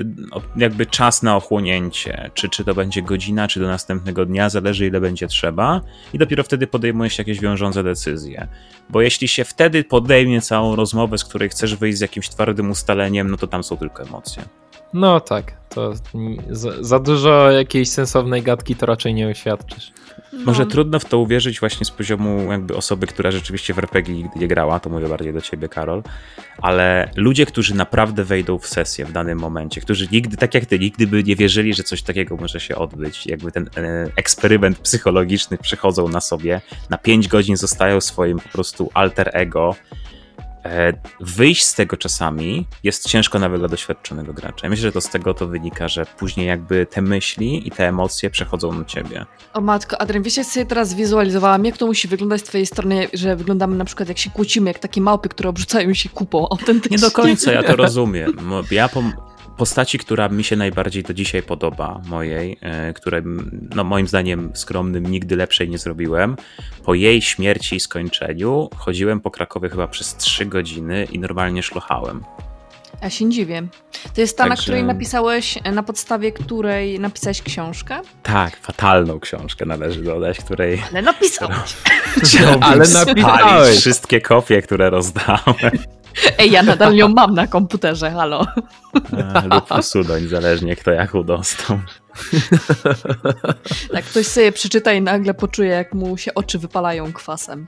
jakby 0.56 0.86
czas 0.86 1.24
na 1.24 1.36
ochłonięcie. 1.36 2.32
Czy, 2.34 2.50
czy 2.50 2.64
to 2.64 2.74
będzie 2.74 3.02
godzina, 3.02 3.48
czy 3.48 3.60
do 3.60 3.68
następnego 3.68 4.26
dnia, 4.26 4.50
zależy 4.50 4.88
ile 4.88 5.02
będzie 5.02 5.28
trzeba. 5.28 5.82
I 6.14 6.18
dopiero 6.18 6.44
wtedy 6.44 6.68
podejmuje 6.68 7.10
się 7.10 7.22
jakieś 7.22 7.40
wiążące 7.40 7.84
decyzje. 7.84 8.48
Bo 8.90 9.02
jeśli 9.02 9.28
się 9.28 9.46
wtedy 9.46 9.84
podejmie 9.84 10.42
całą 10.42 10.76
rozmowę, 10.76 11.18
z 11.18 11.26
której 11.26 11.50
chcesz 11.50 11.76
wyjść 11.76 11.98
z 11.98 12.02
jakimś 12.02 12.30
twardym 12.30 12.70
ustaleniem, 12.70 13.32
no 13.32 13.38
to 13.38 13.48
tam 13.48 13.64
są 13.64 13.78
tylko 13.78 14.04
emocje. 14.04 14.44
No 14.94 15.20
tak, 15.20 15.54
to 15.70 15.94
za, 16.50 16.84
za 16.84 17.00
dużo 17.00 17.52
jakiejś 17.52 17.90
sensownej 17.90 18.42
gadki 18.42 18.76
to 18.76 18.86
raczej 18.86 19.14
nie 19.14 19.28
uświadczysz. 19.28 19.92
Może 20.46 20.64
No. 20.64 20.70
trudno 20.70 21.00
w 21.00 21.06
to 21.06 21.20
uwierzyć 21.20 21.60
właśnie 21.60 21.86
z 21.86 21.92
poziomu 21.92 22.52
jakby 22.52 22.76
osoby, 22.76 23.08
która 23.08 23.32
rzeczywiście 23.32 23.74
w 23.74 23.80
RPG 23.80 24.16
nigdy 24.16 24.40
nie 24.40 24.48
grała, 24.48 24.80
to 24.80 24.90
mówię 24.90 25.08
bardziej 25.10 25.34
do 25.34 25.42
ciebie, 25.42 25.70
Karol, 25.70 26.04
ale 26.62 27.10
ludzie, 27.16 27.46
którzy 27.46 27.76
naprawdę 27.76 28.24
wejdą 28.24 28.58
w 28.58 28.68
sesję 28.68 29.06
w 29.06 29.12
danym 29.12 29.40
momencie, 29.40 29.82
którzy 29.82 30.08
nigdy, 30.12 30.38
tak 30.38 30.54
jak 30.54 30.66
ty, 30.66 30.80
nigdy 30.80 31.08
by 31.08 31.24
nie 31.24 31.36
wierzyli, 31.36 31.74
że 31.74 31.84
coś 31.84 32.02
takiego 32.02 32.38
może 32.38 32.60
się 32.60 32.76
odbyć, 32.76 33.28
jakby 33.28 33.52
ten 33.52 33.70
e, 33.78 34.08
eksperyment 34.16 34.80
psychologiczny 34.80 35.58
przychodzą 35.58 36.08
na 36.08 36.22
sobie, 36.22 36.62
na 36.90 36.98
5 36.98 37.28
godzin 37.28 37.58
zostają 37.58 38.02
swoim 38.02 38.40
po 38.40 38.50
prostu 38.50 38.90
alter 38.94 39.30
ego, 39.34 39.76
wyjść 41.20 41.66
z 41.66 41.74
tego 41.74 41.98
czasami 41.98 42.68
jest 42.84 43.08
ciężko 43.08 43.40
nawet 43.40 43.62
dla 43.62 43.68
doświadczonego 43.68 44.34
gracza. 44.34 44.60
Ja 44.64 44.70
myślę, 44.70 44.82
że 44.82 44.92
to 44.92 45.02
z 45.02 45.10
tego 45.10 45.34
to 45.34 45.48
wynika, 45.48 45.88
że 45.88 46.06
później 46.18 46.48
jakby 46.48 46.86
te 46.86 47.02
myśli 47.02 47.68
i 47.68 47.72
te 47.72 47.88
emocje 47.88 48.30
przechodzą 48.30 48.72
na 48.74 48.86
ciebie. 48.86 49.26
O 49.54 49.62
matko, 49.62 50.02
Adrian, 50.02 50.24
wiesz, 50.24 50.38
jak 50.38 50.46
sobie 50.46 50.66
teraz 50.66 50.94
wizualizowałam, 50.94 51.66
jak 51.66 51.78
to 51.78 51.86
musi 51.86 52.08
wyglądać 52.08 52.42
z 52.42 52.44
twojej 52.44 52.66
strony, 52.66 53.08
że 53.14 53.36
wyglądamy 53.36 53.76
na 53.76 53.86
przykład 53.86 54.10
jak 54.10 54.18
się 54.18 54.30
kłócimy, 54.30 54.70
jak 54.70 54.80
takie 54.80 55.02
małpy, 55.02 55.30
które 55.30 55.50
obrzucają 55.50 55.94
się 55.94 56.10
kupą 56.10 56.50
autentycznie. 56.50 56.98
Nie 56.98 57.02
do 57.02 57.12
końca, 57.12 57.52
ja 57.52 57.64
to 57.64 57.76
rozumiem. 57.86 58.34
Ja 58.72 58.88
pom- 58.88 59.12
postaci, 59.58 60.00
która 60.00 60.30
mi 60.30 60.44
się 60.44 60.56
najbardziej 60.56 61.04
do 61.04 61.14
dzisiaj 61.14 61.44
podoba, 61.44 62.02
mojej, 62.06 62.58
e, 62.62 62.94
której 62.94 63.22
no, 63.76 63.84
moim 63.84 64.08
zdaniem 64.08 64.52
skromnym 64.54 65.08
nigdy 65.08 65.36
lepszej 65.36 65.70
nie 65.70 65.78
zrobiłem. 65.78 66.36
Po 66.84 66.94
jej 66.94 67.22
śmierci 67.22 67.76
i 67.76 67.80
skończeniu 67.80 68.70
chodziłem 68.76 69.20
po 69.20 69.32
Krakowie 69.32 69.70
chyba 69.70 69.88
przez 69.88 70.16
3 70.16 70.46
godziny 70.46 71.08
i 71.12 71.20
normalnie 71.20 71.64
szlochałem. 71.64 72.24
Ja 73.02 73.10
się 73.10 73.30
dziwię. 73.30 73.68
To 74.16 74.22
jest 74.22 74.38
ta, 74.38 74.44
na 74.44 74.50
Także- 74.50 74.64
której 74.64 74.84
napisałeś, 74.84 75.60
na 75.74 75.84
podstawie 75.84 76.32
której 76.32 77.00
napisałeś 77.00 77.42
książkę? 77.42 78.00
Tak, 78.24 78.58
fatalną 78.58 79.20
książkę 79.20 79.66
należy 79.66 80.04
dodać, 80.04 80.38
której 80.40 80.84
Ale 80.92 81.02
napisałeś. 81.02 81.76
chciałbym 82.24 82.64
Ale 82.64 82.88
napisałeś. 82.88 83.78
wszystkie 83.80 84.22
kopie, 84.22 84.62
które 84.62 84.90
rozdałem 84.90 85.56
Ej, 86.38 86.52
ja 86.52 86.64
nadal 86.64 86.96
ją 86.96 87.08
mam 87.10 87.34
na 87.34 87.48
komputerze, 87.48 88.12
halo. 88.12 88.46
e, 89.18 89.56
lub 89.56 89.72
usunąć, 89.80 90.30
zależnie 90.30 90.76
kto 90.76 90.92
jaką 90.92 91.24
dostał. 91.24 91.80
Tak, 93.94 94.06
ktoś 94.06 94.28
sobie 94.28 94.52
przeczyta 94.52 94.94
i 94.94 95.02
nagle 95.02 95.34
poczuje, 95.34 95.70
jak 95.70 95.94
mu 95.94 96.18
się 96.18 96.34
oczy 96.34 96.60
wypalają 96.60 97.14
kwasem. 97.14 97.68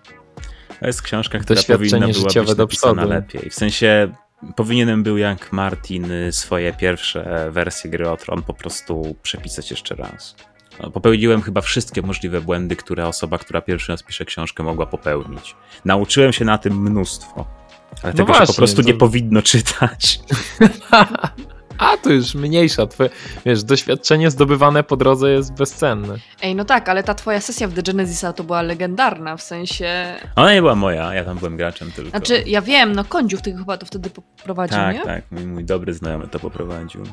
To 0.80 0.88
jest 0.88 1.02
książka, 1.02 1.40
która 1.40 1.62
powinna 1.64 2.08
była 2.08 2.44
być 2.46 2.58
napisana 2.58 3.06
lepiej. 3.06 3.50
W 3.50 3.54
sensie 3.56 4.14
powinienem 4.56 5.04
był 5.04 5.18
jak 5.18 5.52
Martin 5.54 6.12
y, 6.12 6.32
swoje 6.32 6.74
pierwsze 6.74 7.50
wersje 7.52 7.90
gry 7.90 8.10
o 8.10 8.18
Tron 8.18 8.42
po 8.44 8.54
prostu 8.54 9.16
przepisać 9.24 9.72
jeszcze 9.72 9.96
raz. 9.96 10.36
No, 10.84 10.92
Popełniłem 10.92 11.42
chyba 11.42 11.62
wszystkie 11.62 12.02
możliwe 12.02 12.42
błędy, 12.42 12.76
które 12.76 13.08
osoba, 13.08 13.38
która 13.38 13.62
pierwszy 13.62 13.92
raz 13.92 14.04
pisze 14.04 14.26
książkę, 14.26 14.64
mogła 14.64 14.86
popełnić. 14.86 15.56
Nauczyłem 15.86 16.34
się 16.34 16.46
na 16.46 16.58
tym 16.58 16.82
mnóstwo. 16.82 17.46
Ale 18.04 18.14
No 18.14 18.18
tego 18.18 18.34
się 18.34 18.38
właśnie, 18.38 18.48
po 18.48 18.54
prostu 18.54 18.82
to- 18.82 18.88
nie 18.88 18.94
powinno 18.94 19.42
czytać. 19.42 20.20
A, 21.80 21.98
to 21.98 22.10
już 22.10 22.36
mniejsza. 22.36 22.88
Twoje, 22.88 23.10
wiesz, 23.46 23.64
doświadczenie 23.64 24.32
zdobywane 24.32 24.84
po 24.84 24.98
drodze 24.98 25.32
jest 25.32 25.54
bezcenne. 25.54 26.16
Ej, 26.42 26.56
no 26.56 26.66
tak, 26.66 26.90
ale 26.90 27.04
ta 27.04 27.14
twoja 27.14 27.42
sesja 27.42 27.68
w 27.68 27.74
The 27.74 27.84
Genesisa 27.84 28.34
to 28.34 28.44
była 28.44 28.62
legendarna, 28.62 29.38
w 29.38 29.42
sensie... 29.42 30.16
Ona 30.36 30.54
nie 30.54 30.62
była 30.62 30.76
moja, 30.76 31.14
ja 31.14 31.24
tam 31.24 31.38
byłem 31.38 31.58
graczem 31.58 31.92
tylko. 31.92 32.10
Znaczy, 32.10 32.44
ja 32.46 32.62
wiem, 32.62 32.94
no 32.94 33.04
Kądziów 33.04 33.42
ty 33.42 33.54
chyba 33.58 33.78
to 33.78 33.86
wtedy 33.86 34.10
poprowadził, 34.10 34.78
tak, 34.78 34.96
nie? 34.96 35.04
tak, 35.04 35.24
mój, 35.32 35.46
mój 35.46 35.66
dobry 35.66 35.94
znajomy 35.94 36.28
to 36.28 36.40
poprowadził. 36.40 37.04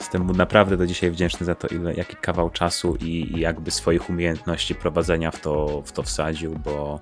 Jestem 0.00 0.22
mu 0.22 0.32
naprawdę 0.32 0.76
do 0.76 0.86
dzisiaj 0.86 1.10
wdzięczny 1.10 1.46
za 1.46 1.54
to, 1.54 1.68
ile, 1.68 1.94
jaki 1.94 2.16
kawał 2.16 2.50
czasu 2.50 2.96
i, 3.00 3.32
i 3.36 3.40
jakby 3.40 3.70
swoich 3.70 4.10
umiejętności 4.10 4.74
prowadzenia 4.74 5.30
w 5.30 5.40
to, 5.40 5.82
w 5.86 5.92
to 5.92 6.02
wsadził, 6.02 6.58
bo 6.64 7.00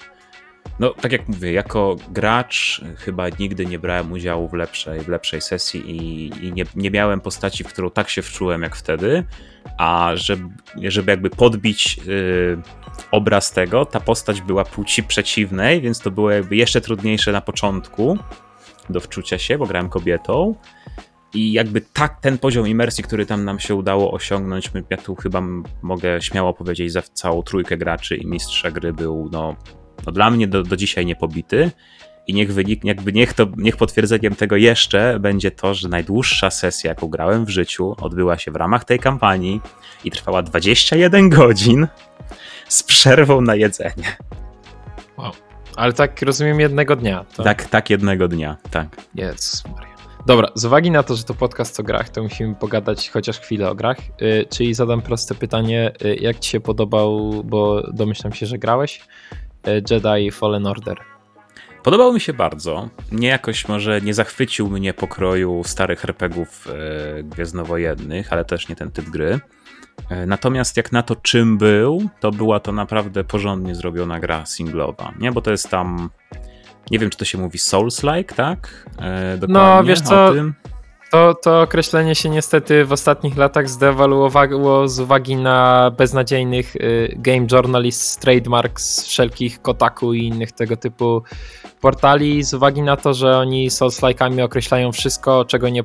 no, 0.81 0.91
tak 0.91 1.13
jak 1.13 1.29
mówię, 1.29 1.53
jako 1.53 1.97
gracz 2.11 2.85
chyba 2.97 3.29
nigdy 3.29 3.67
nie 3.67 3.79
brałem 3.79 4.13
udziału 4.13 4.49
w 4.49 4.53
lepszej, 4.53 5.01
w 5.01 5.09
lepszej 5.09 5.41
sesji 5.41 5.91
i, 5.91 6.27
i 6.47 6.53
nie, 6.53 6.65
nie 6.77 6.91
miałem 6.91 7.21
postaci, 7.21 7.65
w 7.65 7.69
którą 7.69 7.91
tak 7.91 8.11
się 8.11 8.23
wczułem 8.23 8.63
jak 8.63 8.77
wtedy, 8.77 9.25
a 9.79 10.11
żeby, 10.15 10.49
żeby 10.77 11.13
jakby 11.13 11.31
podbić 11.31 12.01
y, 12.09 12.59
obraz 13.11 13.53
tego, 13.53 13.87
ta 13.87 14.01
postać 14.01 14.41
była 14.41 14.65
płci 14.65 15.03
przeciwnej, 15.03 15.81
więc 15.81 16.01
to 16.01 16.11
było 16.11 16.31
jakby 16.31 16.57
jeszcze 16.57 16.81
trudniejsze 16.81 17.33
na 17.33 17.41
początku 17.41 18.19
do 18.91 19.01
wczucia 19.01 19.39
się, 19.39 19.59
bo 19.59 19.67
grałem 19.67 19.89
kobietą. 19.89 20.55
I 21.35 21.53
jakby 21.53 21.81
tak 21.81 22.21
ten 22.21 22.39
poziom 22.39 22.69
imersji, 22.69 23.05
który 23.05 23.27
tam 23.27 23.45
nam 23.45 23.61
się 23.61 23.75
udało 23.75 24.13
osiągnąć, 24.13 24.71
ja 24.91 24.97
tu 24.97 25.15
chyba 25.15 25.43
mogę 25.83 26.23
śmiało 26.23 26.53
powiedzieć 26.53 26.93
za 26.93 27.03
całą 27.03 27.43
trójkę 27.43 27.77
graczy 27.77 28.17
i 28.17 28.27
mistrza 28.27 28.71
gry 28.71 28.93
był 28.93 29.29
no, 29.33 29.57
no 30.07 30.13
dla 30.13 30.31
mnie 30.31 30.49
do, 30.49 30.63
do 30.63 30.77
dzisiaj 30.77 31.07
niepobity. 31.07 31.71
I 32.27 32.35
niech 32.35 32.55
wynik, 32.55 32.85
jakby 32.85 33.13
niech, 33.13 33.33
to, 33.33 33.47
niech 33.57 33.77
potwierdzeniem 33.77 34.35
tego 34.35 34.57
jeszcze 34.57 35.19
będzie 35.21 35.51
to, 35.51 35.75
że 35.75 35.89
najdłuższa 35.89 36.51
sesja, 36.51 36.89
jaką 36.89 37.09
grałem 37.09 37.45
w 37.45 37.49
życiu, 37.49 37.95
odbyła 38.01 38.39
się 38.39 38.51
w 38.51 38.57
ramach 38.57 38.85
tej 38.85 38.99
kampanii 38.99 39.61
i 40.05 40.11
trwała 40.11 40.43
21 40.43 41.29
godzin 41.29 41.89
z 42.69 42.83
przerwą 42.83 43.41
na 43.41 43.55
jedzenie. 43.55 44.17
Ale 45.77 45.93
tak 45.93 46.23
rozumiem 46.23 46.61
jednego 46.61 46.97
dnia. 46.97 47.25
To... 47.37 47.43
Tak, 47.43 47.65
tak 47.65 47.91
jednego 47.91 48.29
dnia, 48.29 48.57
tak. 48.71 48.89
Jezus 49.15 49.65
Maria. 49.65 49.95
Dobra, 50.27 50.49
z 50.55 50.65
uwagi 50.65 50.91
na 50.91 51.03
to, 51.03 51.17
że 51.17 51.25
to 51.25 51.35
podcast 51.35 51.81
o 51.81 51.83
grach, 51.83 52.09
to 52.09 52.23
musimy 52.23 52.55
pogadać 52.55 53.11
chociaż 53.11 53.41
chwilę 53.41 53.71
o 53.71 53.75
grach. 53.75 53.97
Y, 54.23 54.47
czyli 54.51 54.75
zadam 54.75 55.03
proste 55.03 55.35
pytanie, 55.35 55.93
y, 56.05 56.17
jak 56.17 56.39
ci 56.39 56.51
się 56.51 56.61
podobał, 56.61 57.43
bo 57.45 57.83
domyślam 57.93 58.33
się, 58.33 58.47
że 58.47 58.59
grałeś, 58.59 59.01
Jedi 59.91 60.31
Fallen 60.31 60.67
Order. 60.67 60.97
Podobał 61.83 62.13
mi 62.13 62.21
się 62.21 62.33
bardzo. 62.33 62.89
Nie 63.13 63.29
jakoś 63.29 63.69
może 63.69 64.01
nie 64.01 64.15
zachwycił 64.15 64.71
mnie 64.71 64.95
pokroju 64.95 65.63
starych 65.65 66.05
RPGów 66.05 66.69
e, 66.69 67.23
gwiezdnowojennych, 67.23 68.33
ale 68.33 68.45
też 68.45 68.69
nie 68.69 68.77
ten 68.77 68.91
typ 68.91 69.05
gry. 69.05 69.41
E, 70.11 70.27
natomiast 70.27 70.77
jak 70.77 70.93
na 70.93 71.03
to 71.03 71.17
czym 71.17 71.59
był, 71.59 72.09
to 72.21 72.31
była 72.31 72.61
to 72.61 72.73
naprawdę 72.73 73.25
porządnie 73.25 73.75
zrobiona 73.75 74.21
gra 74.21 74.47
singlowa, 74.47 75.13
nie? 75.19 75.33
Bo 75.33 75.41
to 75.41 75.51
jest 75.51 75.71
tam, 75.71 76.11
nie 76.91 76.99
wiem 76.99 77.11
czy 77.11 77.19
to 77.19 77.25
się 77.25 77.39
mówi 77.39 77.59
Souls-like, 77.59 78.35
tak? 78.35 78.87
E, 78.99 79.39
dokładnie 79.39 79.89
wiesz 79.89 80.01
co, 80.01 80.27
o 80.27 80.33
tym. 80.33 80.55
To, 81.15 81.35
to 81.35 81.63
określenie 81.63 82.15
się 82.15 82.29
niestety 82.29 82.85
w 82.85 82.93
ostatnich 82.93 83.37
latach 83.37 83.69
zdewaluowało 83.69 84.89
z 84.89 85.01
uwagi 85.01 85.37
na 85.37 85.91
beznadziejnych 85.99 86.77
y, 86.77 87.15
game 87.17 87.47
journalists, 87.53 88.19
trademarks 88.19 89.05
wszelkich 89.07 89.63
Kotaku 89.63 90.15
i 90.15 90.27
innych 90.27 90.53
tego 90.53 90.77
typu 90.77 91.23
portali, 91.81 92.43
z 92.43 92.55
uwagi 92.55 92.83
na 92.83 92.97
to, 92.97 93.15
że 93.15 93.39
oni 93.39 93.71
Souls-like'ami 93.71 94.43
określają 94.43 94.93
wszystko, 94.93 95.45
czego 95.45 95.69
nie, 95.69 95.85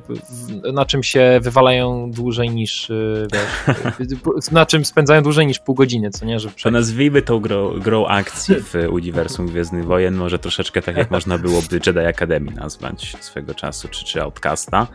na 0.72 0.84
czym 0.84 1.02
się 1.02 1.40
wywalają 1.42 2.10
dłużej 2.10 2.50
niż, 2.50 2.90
y, 2.90 3.28
wiesz, 3.32 4.50
na 4.52 4.66
czym 4.66 4.84
spędzają 4.84 5.22
dłużej 5.22 5.46
niż 5.46 5.58
pół 5.58 5.74
godziny, 5.74 6.10
co 6.10 6.24
nie, 6.24 6.40
że 6.40 6.48
To 6.62 6.70
nazwijmy 6.70 7.22
tą 7.22 7.40
grą, 7.40 7.80
grą 7.80 8.06
akcji 8.06 8.54
w 8.54 8.74
uniwersum 8.90 9.46
Gwiezdnych 9.46 9.84
Wojen, 9.84 10.14
może 10.14 10.38
troszeczkę 10.38 10.82
tak 10.82 10.96
jak 10.96 11.10
można 11.10 11.38
byłoby 11.38 11.80
Jedi 11.86 12.00
Academy 12.00 12.50
nazwać 12.50 13.16
swego 13.20 13.54
czasu, 13.54 13.88
czy, 13.88 14.04
czy 14.04 14.22
Outcasta. 14.22 14.86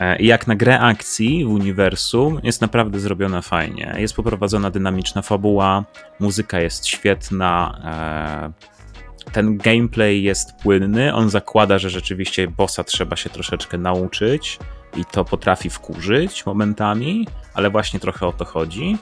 E, 0.00 0.22
jak 0.22 0.46
na 0.46 0.54
grę 0.54 0.80
akcji 0.80 1.44
w 1.44 1.48
uniwersum 1.48 2.40
jest 2.42 2.60
naprawdę 2.60 3.00
zrobiona 3.00 3.42
fajnie. 3.42 3.94
Jest 3.98 4.14
poprowadzona 4.14 4.70
dynamiczna 4.70 5.22
fabuła, 5.22 5.84
muzyka 6.20 6.60
jest 6.60 6.86
świetna, 6.86 7.80
e, 9.26 9.32
ten 9.32 9.56
gameplay 9.56 10.22
jest 10.22 10.56
płynny, 10.62 11.14
on 11.14 11.30
zakłada, 11.30 11.78
że 11.78 11.90
rzeczywiście 11.90 12.48
bossa 12.48 12.84
trzeba 12.84 13.16
się 13.16 13.30
troszeczkę 13.30 13.78
nauczyć 13.78 14.58
i 14.96 15.04
to 15.04 15.24
potrafi 15.24 15.70
wkurzyć 15.70 16.46
momentami, 16.46 17.26
ale 17.54 17.70
właśnie 17.70 18.00
trochę 18.00 18.26
o 18.26 18.32
to 18.32 18.44
chodzi. 18.44 18.98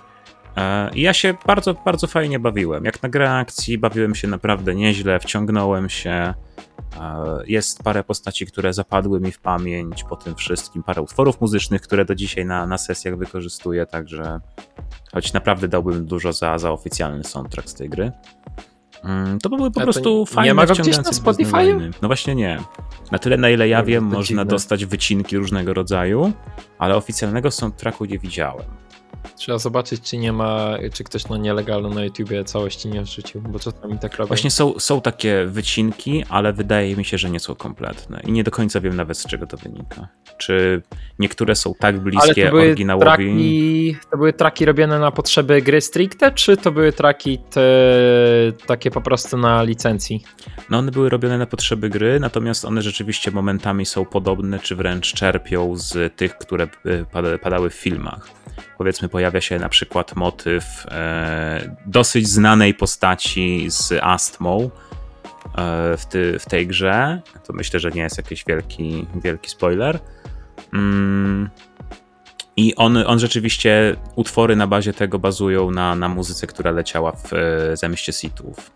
E, 0.56 0.90
I 0.94 1.00
ja 1.00 1.12
się 1.12 1.34
bardzo, 1.46 1.74
bardzo 1.74 2.06
fajnie 2.06 2.38
bawiłem. 2.38 2.84
Jak 2.84 3.02
na 3.02 3.08
grę 3.08 3.32
akcji 3.32 3.78
bawiłem 3.78 4.14
się 4.14 4.28
naprawdę 4.28 4.74
nieźle, 4.74 5.20
wciągnąłem 5.20 5.88
się. 5.88 6.34
E, 7.00 7.24
Jest 7.46 7.82
parę 7.82 8.04
postaci, 8.04 8.46
które 8.46 8.72
zapadły 8.72 9.20
mi 9.20 9.32
w 9.32 9.40
pamięć 9.40 10.04
po 10.04 10.16
tym 10.16 10.34
wszystkim, 10.34 10.82
parę 10.82 11.02
utworów 11.02 11.40
muzycznych, 11.40 11.80
które 11.82 12.04
do 12.04 12.14
dzisiaj 12.14 12.46
na, 12.46 12.66
na 12.66 12.78
sesjach 12.78 13.16
wykorzystuję, 13.18 13.86
także 13.86 14.40
choć 15.12 15.32
naprawdę 15.32 15.68
dałbym 15.68 16.06
dużo 16.06 16.32
za, 16.32 16.58
za 16.58 16.72
oficjalny 16.72 17.24
soundtrack 17.24 17.68
z 17.68 17.74
tej 17.74 17.88
gry. 17.90 18.12
Mm, 19.04 19.38
To 19.38 19.48
były 19.48 19.70
po 19.70 19.80
prostu 19.80 20.20
nie 20.20 20.26
fajne, 20.26 20.54
ma 20.54 20.66
go 20.66 20.74
gdzieś 20.74 20.96
na? 20.96 21.02
Wojny. 21.74 21.90
No 22.02 22.08
właśnie 22.08 22.34
nie. 22.34 22.60
Na 23.12 23.18
tyle, 23.18 23.36
na 23.36 23.50
ile 23.50 23.68
ja 23.68 23.82
wiem, 23.82 24.04
można 24.04 24.22
dziwne. 24.26 24.44
dostać 24.44 24.84
wycinki 24.86 25.36
różnego 25.36 25.74
rodzaju, 25.74 26.32
ale 26.78 26.96
oficjalnego 26.96 27.50
soundtracku 27.50 28.04
nie 28.04 28.18
widziałem. 28.18 28.66
Trzeba 29.36 29.58
zobaczyć, 29.58 30.00
czy 30.10 30.16
nie 30.16 30.32
ma, 30.32 30.74
czy 30.92 31.04
ktoś 31.04 31.28
no 31.28 31.36
nielegalno 31.36 31.88
na 31.88 32.04
YouTubie 32.04 32.44
całości 32.44 32.88
nie 32.88 33.02
wrzucił, 33.02 33.40
bo 33.40 33.58
czasami 33.58 33.98
tak 33.98 34.16
robią. 34.16 34.28
Właśnie 34.28 34.50
są, 34.50 34.78
są 34.78 35.00
takie 35.00 35.44
wycinki, 35.46 36.24
ale 36.28 36.52
wydaje 36.52 36.96
mi 36.96 37.04
się, 37.04 37.18
że 37.18 37.30
nie 37.30 37.40
są 37.40 37.54
kompletne. 37.54 38.20
I 38.26 38.32
nie 38.32 38.44
do 38.44 38.50
końca 38.50 38.80
wiem 38.80 38.96
nawet 38.96 39.18
z 39.18 39.26
czego 39.26 39.46
to 39.46 39.56
wynika. 39.56 40.08
Czy 40.38 40.82
niektóre 41.18 41.54
są 41.54 41.72
tak 41.80 41.94
Ale 41.94 42.04
bliskie 42.04 42.44
to 42.44 42.50
były, 42.50 42.62
oryginałowi. 42.62 43.04
traki, 43.06 43.96
to 44.10 44.16
były 44.16 44.32
traki 44.32 44.64
robione 44.64 44.98
na 44.98 45.10
potrzeby 45.10 45.62
gry 45.62 45.80
stricte, 45.80 46.32
czy 46.32 46.56
to 46.56 46.72
były 46.72 46.92
traki 46.92 47.38
te, 47.38 47.62
takie 48.66 48.90
po 48.90 49.00
prostu 49.00 49.36
na 49.36 49.62
licencji? 49.62 50.24
No 50.70 50.78
one 50.78 50.90
były 50.92 51.08
robione 51.08 51.38
na 51.38 51.46
potrzeby 51.46 51.90
gry, 51.90 52.20
natomiast 52.20 52.64
one 52.64 52.82
rzeczywiście 52.82 53.30
momentami 53.30 53.86
są 53.86 54.04
podobne, 54.04 54.58
czy 54.58 54.76
wręcz 54.76 55.12
czerpią 55.14 55.76
z 55.76 56.16
tych, 56.16 56.38
które 56.38 56.64
y, 56.86 57.04
pada- 57.12 57.38
padały 57.38 57.70
w 57.70 57.74
filmach. 57.74 58.28
Powiedzmy, 58.78 59.08
pojawia 59.14 59.40
się 59.40 59.58
na 59.58 59.68
przykład 59.68 60.16
motyw 60.16 60.86
e, 60.90 61.76
dosyć 61.86 62.28
znanej 62.28 62.74
postaci 62.74 63.66
z 63.68 63.92
astmą 64.02 64.70
e, 65.58 65.96
w, 65.96 66.06
ty, 66.06 66.38
w 66.38 66.44
tej 66.44 66.66
grze. 66.66 67.20
To 67.46 67.52
myślę, 67.52 67.80
że 67.80 67.90
nie 67.90 68.02
jest 68.02 68.16
jakiś 68.16 68.44
wielki, 68.44 69.06
wielki 69.24 69.50
spoiler. 69.50 69.98
Mm. 70.72 71.50
I 72.56 72.74
on, 72.74 72.96
on 72.96 73.18
rzeczywiście, 73.18 73.96
utwory 74.16 74.56
na 74.56 74.66
bazie 74.66 74.92
tego 74.92 75.18
bazują 75.18 75.70
na, 75.70 75.94
na 75.94 76.08
muzyce, 76.08 76.46
która 76.46 76.70
leciała 76.70 77.12
w 77.12 77.32
e, 77.32 77.76
Zamieście 77.76 78.12
Sithów. 78.12 78.70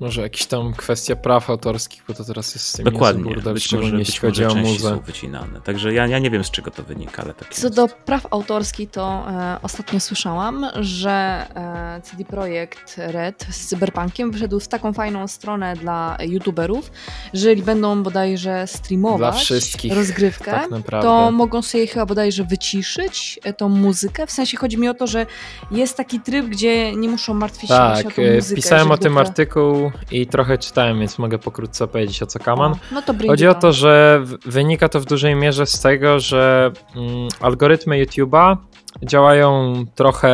Może 0.00 0.22
jakiś 0.22 0.46
tam 0.46 0.72
kwestia 0.72 1.16
praw 1.16 1.50
autorskich, 1.50 2.02
bo 2.08 2.14
to 2.14 2.24
teraz 2.24 2.54
jest 2.54 2.66
z 2.66 2.72
tym 2.72 2.84
Dokładnie. 2.84 3.22
niezły 3.22 3.34
burdel, 3.34 3.54
Być 3.54 3.72
może, 3.72 3.98
jeśli 3.98 4.18
chodzi 4.18 4.42
może 4.42 4.58
o 4.58 4.62
muzę. 4.62 4.88
są 4.90 5.00
wycinane. 5.00 5.60
Także 5.60 5.92
ja, 5.92 6.06
ja 6.06 6.18
nie 6.18 6.30
wiem 6.30 6.44
z 6.44 6.50
czego 6.50 6.70
to 6.70 6.82
wynika, 6.82 7.22
ale 7.22 7.34
tak 7.34 7.54
Co 7.54 7.66
jest. 7.66 7.76
do 7.76 7.88
praw 7.88 8.26
autorskich, 8.30 8.90
to 8.90 9.24
e, 9.28 9.56
ostatnio 9.62 10.00
słyszałam, 10.00 10.66
że 10.80 11.10
e, 11.54 12.00
CD 12.02 12.24
Projekt 12.24 12.94
Red 12.98 13.46
z 13.50 13.66
Cyberpunkiem 13.66 14.30
wyszedł 14.30 14.60
z 14.60 14.68
taką 14.68 14.92
fajną 14.92 15.28
stronę 15.28 15.76
dla 15.76 16.16
youtuberów, 16.20 16.90
że 17.34 17.48
jeżeli 17.48 17.62
będą 17.62 18.02
bodajże 18.02 18.66
streamować 18.66 19.18
Dla 19.18 19.32
wszystkich, 19.32 19.92
rozgrywkę, 19.94 20.50
tak 20.50 20.70
naprawdę. 20.70 21.08
to 21.08 21.30
mogą 21.32 21.62
sobie 21.62 21.86
chyba 21.86 22.06
bodajże 22.06 22.44
wyciszyć 22.44 23.40
e, 23.44 23.52
tą 23.52 23.68
muzykę. 23.68 24.26
W 24.26 24.30
sensie 24.30 24.56
chodzi 24.56 24.78
mi 24.78 24.88
o 24.88 24.94
to, 24.94 25.06
że 25.06 25.26
jest 25.70 25.96
taki 25.96 26.20
tryb, 26.20 26.46
gdzie 26.46 26.96
nie 26.96 27.08
muszą 27.08 27.34
martwić 27.34 27.70
się 27.70 27.76
Tak, 27.76 28.06
o 28.06 28.10
tą 28.10 28.22
muzykę. 28.34 28.56
pisałem 28.56 28.90
o 28.90 28.96
tym 28.98 29.18
artykuł 29.18 29.89
i 30.10 30.26
trochę 30.26 30.58
czytałem, 30.58 30.98
więc 30.98 31.18
mogę 31.18 31.38
pokrótce 31.38 31.88
powiedzieć 31.88 32.22
o 32.22 32.26
co 32.26 32.38
kaman. 32.38 32.72
O, 32.72 32.76
No 32.92 33.02
to 33.02 33.14
Chodzi 33.26 33.46
o 33.46 33.54
to, 33.54 33.72
że 33.72 34.24
wynika 34.46 34.88
to 34.88 35.00
w 35.00 35.04
dużej 35.04 35.34
mierze 35.34 35.66
z 35.66 35.80
tego, 35.80 36.20
że 36.20 36.72
mm, 36.96 37.28
algorytmy 37.40 38.04
YouTube'a 38.04 38.56
działają 39.02 39.74
trochę 39.94 40.30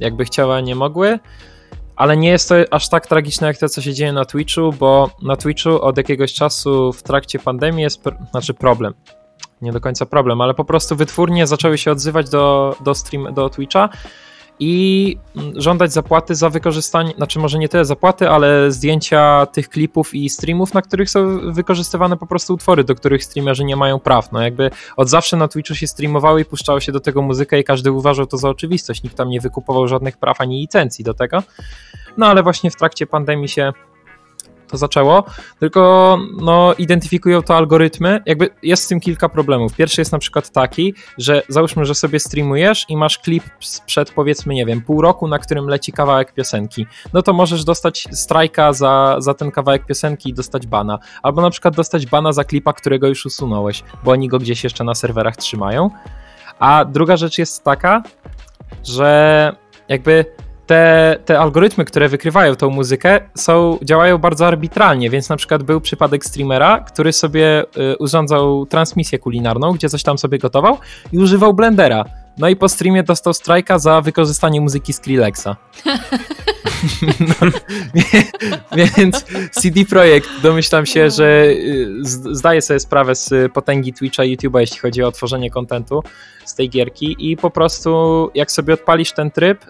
jakby 0.00 0.24
chciały, 0.24 0.54
a 0.54 0.60
nie 0.60 0.74
mogły, 0.74 1.18
ale 1.96 2.16
nie 2.16 2.28
jest 2.28 2.48
to 2.48 2.54
aż 2.70 2.88
tak 2.88 3.06
tragiczne 3.06 3.46
jak 3.46 3.58
to, 3.58 3.68
co 3.68 3.82
się 3.82 3.94
dzieje 3.94 4.12
na 4.12 4.24
Twitchu, 4.24 4.72
bo 4.72 5.10
na 5.22 5.36
Twitchu 5.36 5.82
od 5.82 5.96
jakiegoś 5.96 6.34
czasu 6.34 6.92
w 6.92 7.02
trakcie 7.02 7.38
pandemii 7.38 7.82
jest, 7.82 8.02
pr- 8.02 8.30
znaczy 8.30 8.54
problem, 8.54 8.94
nie 9.62 9.72
do 9.72 9.80
końca 9.80 10.06
problem, 10.06 10.40
ale 10.40 10.54
po 10.54 10.64
prostu 10.64 10.96
wytwórnie 10.96 11.46
zaczęły 11.46 11.78
się 11.78 11.90
odzywać 11.90 12.30
do, 12.30 12.76
do, 12.84 12.94
stream, 12.94 13.34
do 13.34 13.48
Twitcha 13.48 13.88
i 14.60 15.16
mm, 15.36 15.52
żądać 15.60 15.92
zapłaty 15.92 16.34
za 16.34 16.50
wykorzystanie, 16.50 17.12
znaczy 17.16 17.38
może 17.38 17.58
nie 17.58 17.68
tyle 17.68 17.84
zapłaty, 17.84 18.30
ale 18.30 18.72
zdjęcia 18.72 19.46
tych 19.46 19.68
klipów 19.68 20.14
i 20.14 20.30
streamów, 20.30 20.74
na 20.74 20.82
których 20.82 21.10
są 21.10 21.52
wykorzystywane 21.52 22.16
po 22.16 22.26
prostu 22.26 22.54
utwory, 22.54 22.84
do 22.84 22.94
których 22.94 23.24
streamerzy 23.24 23.64
nie 23.64 23.76
mają 23.76 23.98
praw. 23.98 24.32
No 24.32 24.42
jakby 24.42 24.70
od 24.96 25.08
zawsze 25.08 25.36
na 25.36 25.48
Twitchu 25.48 25.74
się 25.74 25.86
streamowało 25.86 26.38
i 26.38 26.44
puszczało 26.44 26.80
się 26.80 26.92
do 26.92 27.00
tego 27.00 27.22
muzykę 27.22 27.60
i 27.60 27.64
każdy 27.64 27.92
uważał 27.92 28.26
to 28.26 28.36
za 28.36 28.48
oczywistość. 28.48 29.02
Nikt 29.02 29.16
tam 29.16 29.28
nie 29.28 29.40
wykupował 29.40 29.88
żadnych 29.88 30.16
praw 30.16 30.40
ani 30.40 30.60
licencji 30.60 31.04
do 31.04 31.14
tego. 31.14 31.42
No 32.16 32.26
ale 32.26 32.42
właśnie 32.42 32.70
w 32.70 32.76
trakcie 32.76 33.06
pandemii 33.06 33.48
się 33.48 33.72
to 34.70 34.76
zaczęło, 34.76 35.24
tylko 35.60 36.18
no, 36.40 36.74
identyfikują 36.78 37.42
to 37.42 37.56
algorytmy. 37.56 38.20
Jakby 38.26 38.48
jest 38.62 38.82
z 38.82 38.88
tym 38.88 39.00
kilka 39.00 39.28
problemów. 39.28 39.74
Pierwszy 39.74 40.00
jest 40.00 40.12
na 40.12 40.18
przykład 40.18 40.50
taki, 40.50 40.94
że 41.18 41.42
załóżmy, 41.48 41.84
że 41.84 41.94
sobie 41.94 42.20
streamujesz 42.20 42.86
i 42.88 42.96
masz 42.96 43.18
klip 43.18 43.44
sprzed 43.60 44.10
powiedzmy, 44.10 44.54
nie 44.54 44.66
wiem, 44.66 44.80
pół 44.80 45.02
roku, 45.02 45.28
na 45.28 45.38
którym 45.38 45.66
leci 45.66 45.92
kawałek 45.92 46.32
piosenki. 46.32 46.86
No 47.12 47.22
to 47.22 47.32
możesz 47.32 47.64
dostać 47.64 48.08
strajka 48.12 48.72
za, 48.72 49.16
za 49.18 49.34
ten 49.34 49.50
kawałek 49.50 49.86
piosenki 49.86 50.30
i 50.30 50.34
dostać 50.34 50.66
bana. 50.66 50.98
Albo 51.22 51.42
na 51.42 51.50
przykład 51.50 51.76
dostać 51.76 52.06
bana 52.06 52.32
za 52.32 52.44
klipa, 52.44 52.72
którego 52.72 53.08
już 53.08 53.26
usunąłeś, 53.26 53.82
bo 54.04 54.10
oni 54.10 54.28
go 54.28 54.38
gdzieś 54.38 54.64
jeszcze 54.64 54.84
na 54.84 54.94
serwerach 54.94 55.36
trzymają. 55.36 55.90
A 56.58 56.84
druga 56.84 57.16
rzecz 57.16 57.38
jest 57.38 57.64
taka, 57.64 58.02
że 58.84 59.52
jakby 59.88 60.24
te, 60.68 61.16
te 61.24 61.38
algorytmy, 61.38 61.84
które 61.84 62.08
wykrywają 62.08 62.56
tą 62.56 62.70
muzykę, 62.70 63.20
są, 63.34 63.78
działają 63.82 64.18
bardzo 64.18 64.46
arbitralnie, 64.46 65.10
więc 65.10 65.28
na 65.28 65.36
przykład 65.36 65.62
był 65.62 65.80
przypadek 65.80 66.24
streamera, 66.24 66.80
który 66.80 67.12
sobie 67.12 67.62
y, 67.62 67.96
urządzał 67.98 68.66
transmisję 68.66 69.18
kulinarną, 69.18 69.72
gdzie 69.72 69.88
coś 69.88 70.02
tam 70.02 70.18
sobie 70.18 70.38
gotował 70.38 70.78
i 71.12 71.18
używał 71.18 71.54
blendera. 71.54 72.04
No 72.38 72.48
i 72.48 72.56
po 72.56 72.68
streamie 72.68 73.02
dostał 73.02 73.34
strajka 73.34 73.78
za 73.78 74.00
wykorzystanie 74.00 74.60
muzyki 74.60 74.92
Skrillexa. 74.92 75.56
no, 77.40 77.50
więc 78.96 79.24
CD 79.50 79.84
Projekt, 79.84 80.28
domyślam 80.42 80.86
się, 80.86 81.10
że 81.10 81.44
y, 81.44 81.88
zdaje 82.32 82.62
sobie 82.62 82.80
sprawę 82.80 83.14
z 83.14 83.52
potęgi 83.52 83.92
Twitcha 83.92 84.24
i 84.24 84.36
YouTube'a, 84.36 84.58
jeśli 84.58 84.78
chodzi 84.78 85.02
o 85.02 85.12
tworzenie 85.12 85.50
kontentu 85.50 86.02
z 86.44 86.54
tej 86.54 86.70
gierki 86.70 87.16
i 87.18 87.36
po 87.36 87.50
prostu 87.50 88.30
jak 88.34 88.50
sobie 88.50 88.74
odpalisz 88.74 89.12
ten 89.12 89.30
tryb, 89.30 89.64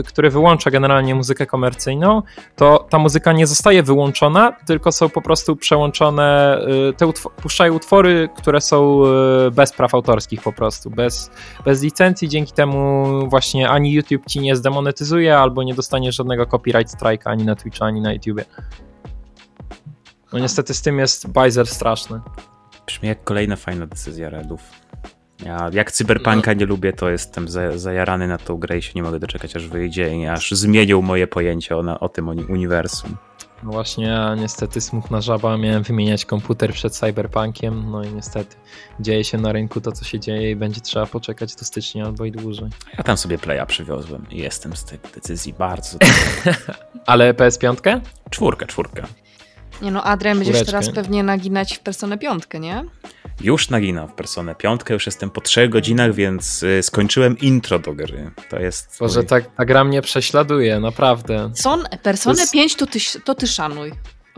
y, 0.00 0.04
który 0.04 0.30
wyłącza 0.30 0.70
generalnie 0.70 1.14
muzykę 1.14 1.46
komercyjną, 1.46 2.22
to 2.56 2.86
ta 2.90 2.98
muzyka 2.98 3.32
nie 3.32 3.46
zostaje 3.46 3.82
wyłączona, 3.82 4.52
tylko 4.66 4.92
są 4.92 5.08
po 5.08 5.22
prostu 5.22 5.56
przełączone, 5.56 6.58
y, 6.90 6.92
te 6.92 7.06
utw- 7.06 7.30
puszczają 7.30 7.74
utwory, 7.74 8.28
które 8.36 8.60
są 8.60 9.02
bez 9.52 9.72
praw 9.72 9.94
autorskich 9.94 10.42
po 10.42 10.52
prostu, 10.52 10.90
bez, 10.90 11.30
bez 11.64 11.82
licencji, 11.94 12.28
dzięki 12.28 12.52
temu 12.52 13.06
właśnie 13.28 13.68
ani 13.68 13.92
YouTube 13.92 14.26
ci 14.26 14.40
nie 14.40 14.56
zdemonetyzuje, 14.56 15.38
albo 15.38 15.62
nie 15.62 15.74
dostaniesz 15.74 16.16
żadnego 16.16 16.46
copyright 16.46 16.94
strike'a 16.96 17.30
ani 17.30 17.44
na 17.44 17.56
Twitchu, 17.56 17.84
ani 17.84 18.00
na 18.00 18.12
YouTubie. 18.12 18.44
No 20.32 20.38
niestety 20.38 20.74
z 20.74 20.82
tym 20.82 20.98
jest 20.98 21.28
bajzer 21.28 21.66
straszny. 21.66 22.20
Brzmi 22.86 23.08
jak 23.08 23.24
kolejna 23.24 23.56
fajna 23.56 23.86
decyzja 23.86 24.30
Redów. 24.30 24.60
Ja 25.44 25.70
jak 25.72 25.92
Cyberpunka 25.92 26.52
nie 26.52 26.66
lubię, 26.66 26.92
to 26.92 27.10
jestem 27.10 27.48
za, 27.48 27.78
zajarany 27.78 28.28
na 28.28 28.38
tą 28.38 28.56
grę 28.56 28.78
i 28.78 28.82
się 28.82 28.92
nie 28.94 29.02
mogę 29.02 29.18
doczekać 29.18 29.56
aż 29.56 29.68
wyjdzie 29.68 30.16
i 30.16 30.26
aż 30.26 30.50
zmienią 30.52 31.02
moje 31.02 31.26
pojęcie 31.26 31.76
o, 31.76 31.82
na, 31.82 32.00
o 32.00 32.08
tym 32.08 32.26
uni- 32.26 32.50
uniwersum. 32.52 33.16
No 33.62 33.72
właśnie, 33.72 34.06
ja 34.06 34.34
niestety 34.34 34.80
smutna 34.80 35.20
żaba, 35.20 35.56
miałem 35.56 35.82
wymieniać 35.82 36.24
komputer 36.24 36.72
przed 36.72 36.92
Cyberpunkiem, 36.96 37.90
no 37.90 38.04
i 38.04 38.12
niestety 38.12 38.56
dzieje 39.00 39.24
się 39.24 39.38
na 39.38 39.52
rynku 39.52 39.80
to, 39.80 39.92
co 39.92 40.04
się 40.04 40.20
dzieje 40.20 40.50
i 40.50 40.56
będzie 40.56 40.80
trzeba 40.80 41.06
poczekać 41.06 41.54
do 41.54 41.64
stycznia 41.64 42.04
albo 42.04 42.24
i 42.24 42.32
dłużej. 42.32 42.68
Ja 42.98 43.04
tam 43.04 43.16
sobie 43.16 43.38
Playa 43.38 43.66
przywiozłem 43.66 44.26
i 44.30 44.38
jestem 44.38 44.76
z 44.76 44.84
tej 44.84 44.98
decyzji 45.14 45.52
bardzo... 45.52 45.98
Ale 47.06 47.34
PS5? 47.34 48.00
czwórka, 48.30 48.66
czwórka. 48.66 49.06
Nie 49.82 49.90
no, 49.90 50.02
Adrian, 50.04 50.38
będziesz 50.38 50.54
Czwóreczkę. 50.56 50.72
teraz 50.72 50.94
pewnie 50.94 51.22
naginać 51.22 51.74
w 51.76 51.80
Personę 51.80 52.18
piątkę, 52.18 52.60
nie? 52.60 52.84
Już 53.40 53.70
naginam 53.70 54.08
w 54.08 54.12
Personę 54.12 54.54
piątkę, 54.54 54.94
już 54.94 55.06
jestem 55.06 55.30
po 55.30 55.40
trzech 55.40 55.70
godzinach, 55.70 56.14
więc 56.14 56.62
y, 56.62 56.82
skończyłem 56.82 57.38
intro 57.38 57.78
do 57.78 57.92
gry. 57.92 58.30
To 58.50 58.58
jest... 58.58 58.96
Boże, 59.00 59.20
mój- 59.20 59.26
ta, 59.26 59.40
ta 59.40 59.64
gra 59.64 59.84
mnie 59.84 60.02
prześladuje, 60.02 60.80
naprawdę. 60.80 61.50
Son, 61.54 61.84
Personę 62.02 62.34
To 62.34 62.40
jest- 62.40 62.52
5 62.52 62.74
to 62.74 62.86
ty, 62.86 62.98
to 63.24 63.34
ty 63.34 63.46
szanuj. 63.46 63.92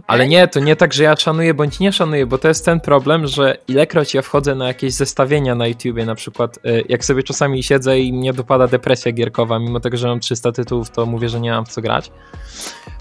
Ale 0.07 0.28
nie, 0.28 0.48
to 0.48 0.61
nie 0.61 0.76
tak, 0.76 0.94
że 0.94 1.02
ja 1.02 1.16
szanuję 1.16 1.54
bądź 1.54 1.80
nie 1.80 1.92
szanuję, 1.92 2.26
bo 2.26 2.38
to 2.38 2.48
jest 2.48 2.64
ten 2.64 2.80
problem, 2.80 3.26
że 3.26 3.59
ilekroć 3.68 4.14
ja 4.14 4.22
wchodzę 4.22 4.54
na 4.54 4.66
jakieś 4.68 4.92
zestawienia 4.92 5.54
na 5.54 5.66
YouTubie, 5.66 6.07
na 6.07 6.14
przykład 6.14 6.59
y, 6.66 6.84
jak 6.88 7.04
sobie 7.04 7.22
czasami 7.22 7.62
siedzę 7.62 7.98
i 7.98 8.12
mnie 8.12 8.32
dopada 8.32 8.68
depresja 8.68 9.12
gierkowa, 9.12 9.59
mimo 9.59 9.80
tego, 9.80 9.96
że 9.96 10.09
mam 10.09 10.20
300 10.20 10.52
tytułów, 10.52 10.90
to 10.90 11.07
mówię, 11.07 11.28
że 11.28 11.40
nie 11.40 11.50
mam 11.50 11.66
w 11.66 11.68
co 11.68 11.82
grać, 11.82 12.11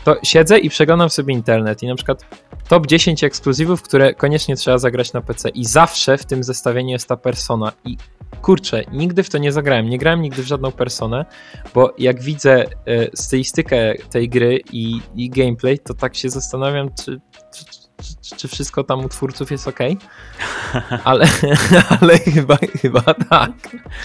to 0.03 0.17
siedzę 0.23 0.57
i 0.57 0.69
przeglądam 0.69 1.09
sobie 1.09 1.33
internet 1.33 1.83
i 1.83 1.87
na 1.87 1.95
przykład 1.95 2.25
top 2.67 2.87
10 2.87 3.23
ekskluzywów, 3.23 3.81
które 3.81 4.13
koniecznie 4.13 4.55
trzeba 4.55 4.77
zagrać 4.77 5.13
na 5.13 5.21
PC 5.21 5.49
i 5.49 5.65
zawsze 5.65 6.17
w 6.17 6.25
tym 6.25 6.43
zestawieniu 6.43 6.89
jest 6.89 7.07
ta 7.07 7.17
persona. 7.17 7.71
I 7.85 7.97
kurczę, 8.41 8.83
nigdy 8.91 9.23
w 9.23 9.29
to 9.29 9.37
nie 9.37 9.51
zagrałem, 9.51 9.89
nie 9.89 9.97
grałem 9.97 10.21
nigdy 10.21 10.43
w 10.43 10.47
żadną 10.47 10.71
personę, 10.71 11.25
bo 11.73 11.93
jak 11.97 12.21
widzę 12.21 12.63
y, 12.63 13.11
stylistykę 13.13 13.93
tej 14.09 14.29
gry 14.29 14.59
i, 14.71 15.01
i 15.15 15.29
gameplay, 15.29 15.79
to 15.79 15.93
tak 15.93 16.15
się 16.15 16.29
zastanawiam, 16.29 16.89
czy, 17.05 17.21
czy, 17.53 17.65
czy, 18.21 18.35
czy 18.35 18.47
wszystko 18.47 18.83
tam 18.83 19.05
u 19.05 19.09
twórców 19.09 19.51
jest 19.51 19.67
ok. 19.67 19.79
Ale, 21.03 21.27
ale 22.01 22.17
chyba, 22.19 22.57
chyba 22.81 23.01
tak. 23.29 23.51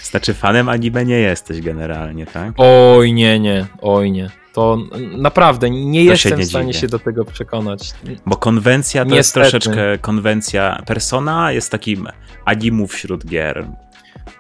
Znaczy 0.03 0.35
fanem 0.35 0.69
anime 0.69 1.05
nie 1.05 1.19
jesteś 1.19 1.61
generalnie, 1.61 2.27
tak? 2.27 2.53
Oj 2.57 3.13
nie, 3.13 3.41
nie, 3.41 3.67
oj 3.83 4.11
nie. 4.13 4.31
To 4.53 4.79
naprawdę 5.17 5.71
nie 5.71 6.05
To 6.05 6.11
jestem 6.11 6.39
nie 6.39 6.45
w 6.45 6.49
stanie 6.49 6.73
dziwię. 6.73 6.81
się 6.81 6.89
do 6.89 6.99
tego 6.99 7.25
przekonać. 7.25 7.93
Bo 8.27 8.37
konwencja 8.37 9.05
to 9.05 9.11
Niestety. 9.11 9.41
jest 9.47 9.53
troszeczkę 9.53 9.99
konwencja. 9.99 10.83
Persona 10.87 11.53
jest 11.53 11.71
takim 11.71 12.09
animu 12.45 12.87
wśród 12.87 13.27
gier. 13.27 13.67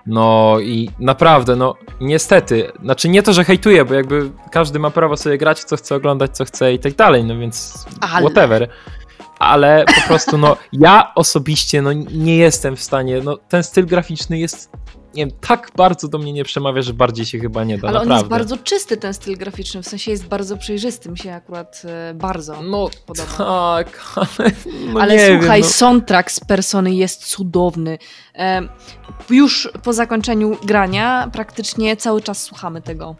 No 0.06 0.56
i 0.60 0.90
naprawdę, 0.98 1.56
no 1.56 1.74
niestety, 2.00 2.72
znaczy 2.82 3.08
nie 3.08 3.22
to, 3.22 3.32
że 3.32 3.44
hejtuję, 3.44 3.84
bo 3.84 3.94
jakby 3.94 4.30
każdy 4.50 4.78
ma 4.78 4.90
prawo 4.90 5.16
sobie 5.16 5.38
grać, 5.38 5.64
co 5.64 5.76
chce 5.76 5.94
oglądać, 5.94 6.36
co 6.36 6.44
chce 6.44 6.72
i 6.72 6.78
tak 6.78 6.94
dalej, 6.94 7.24
no 7.24 7.38
więc 7.38 7.84
Ale. 8.00 8.26
whatever. 8.26 8.68
Ale 9.38 9.84
po 9.84 10.08
prostu, 10.08 10.38
no 10.38 10.56
ja 10.72 11.12
osobiście, 11.14 11.82
no 11.82 11.92
nie 11.92 12.36
jestem 12.36 12.76
w 12.76 12.82
stanie, 12.82 13.20
no 13.24 13.36
ten 13.36 13.62
styl 13.62 13.86
graficzny 13.86 14.38
jest, 14.38 14.70
nie 15.14 15.26
wiem, 15.26 15.36
tak 15.40 15.70
bardzo 15.76 16.08
do 16.08 16.18
mnie 16.18 16.32
nie 16.32 16.44
przemawia, 16.44 16.82
że 16.82 16.92
bardziej 16.92 17.26
się 17.26 17.38
chyba 17.38 17.64
nie 17.64 17.78
da, 17.78 17.88
Ale 17.88 18.00
on 18.00 18.08
naprawdę. 18.08 18.20
jest 18.44 18.50
bardzo 18.52 18.64
czysty, 18.64 18.96
ten 18.96 19.14
styl 19.14 19.36
graficzny, 19.36 19.82
w 19.82 19.86
sensie 19.88 20.10
jest 20.10 20.26
bardzo 20.26 20.56
przejrzysty, 20.56 21.10
mi 21.10 21.18
się 21.18 21.32
akurat 21.34 21.82
e, 21.84 22.14
bardzo 22.14 22.62
No 22.62 22.88
podoba. 23.06 23.28
tak, 23.36 24.00
ale 24.38 24.50
no 24.94 25.00
Ale 25.00 25.14
nie 25.16 25.38
słuchaj, 25.38 25.60
wiem, 25.60 25.68
no. 25.70 25.74
soundtrack 25.76 26.30
z 26.30 26.40
Persony 26.40 26.94
jest 26.94 27.24
cudowny. 27.26 27.98
E, 28.34 28.62
już 29.30 29.68
po 29.82 29.92
zakończeniu 29.92 30.56
grania 30.64 31.30
praktycznie 31.32 31.96
cały 31.96 32.22
czas 32.22 32.42
słuchamy 32.42 32.82
tego. 32.82 33.16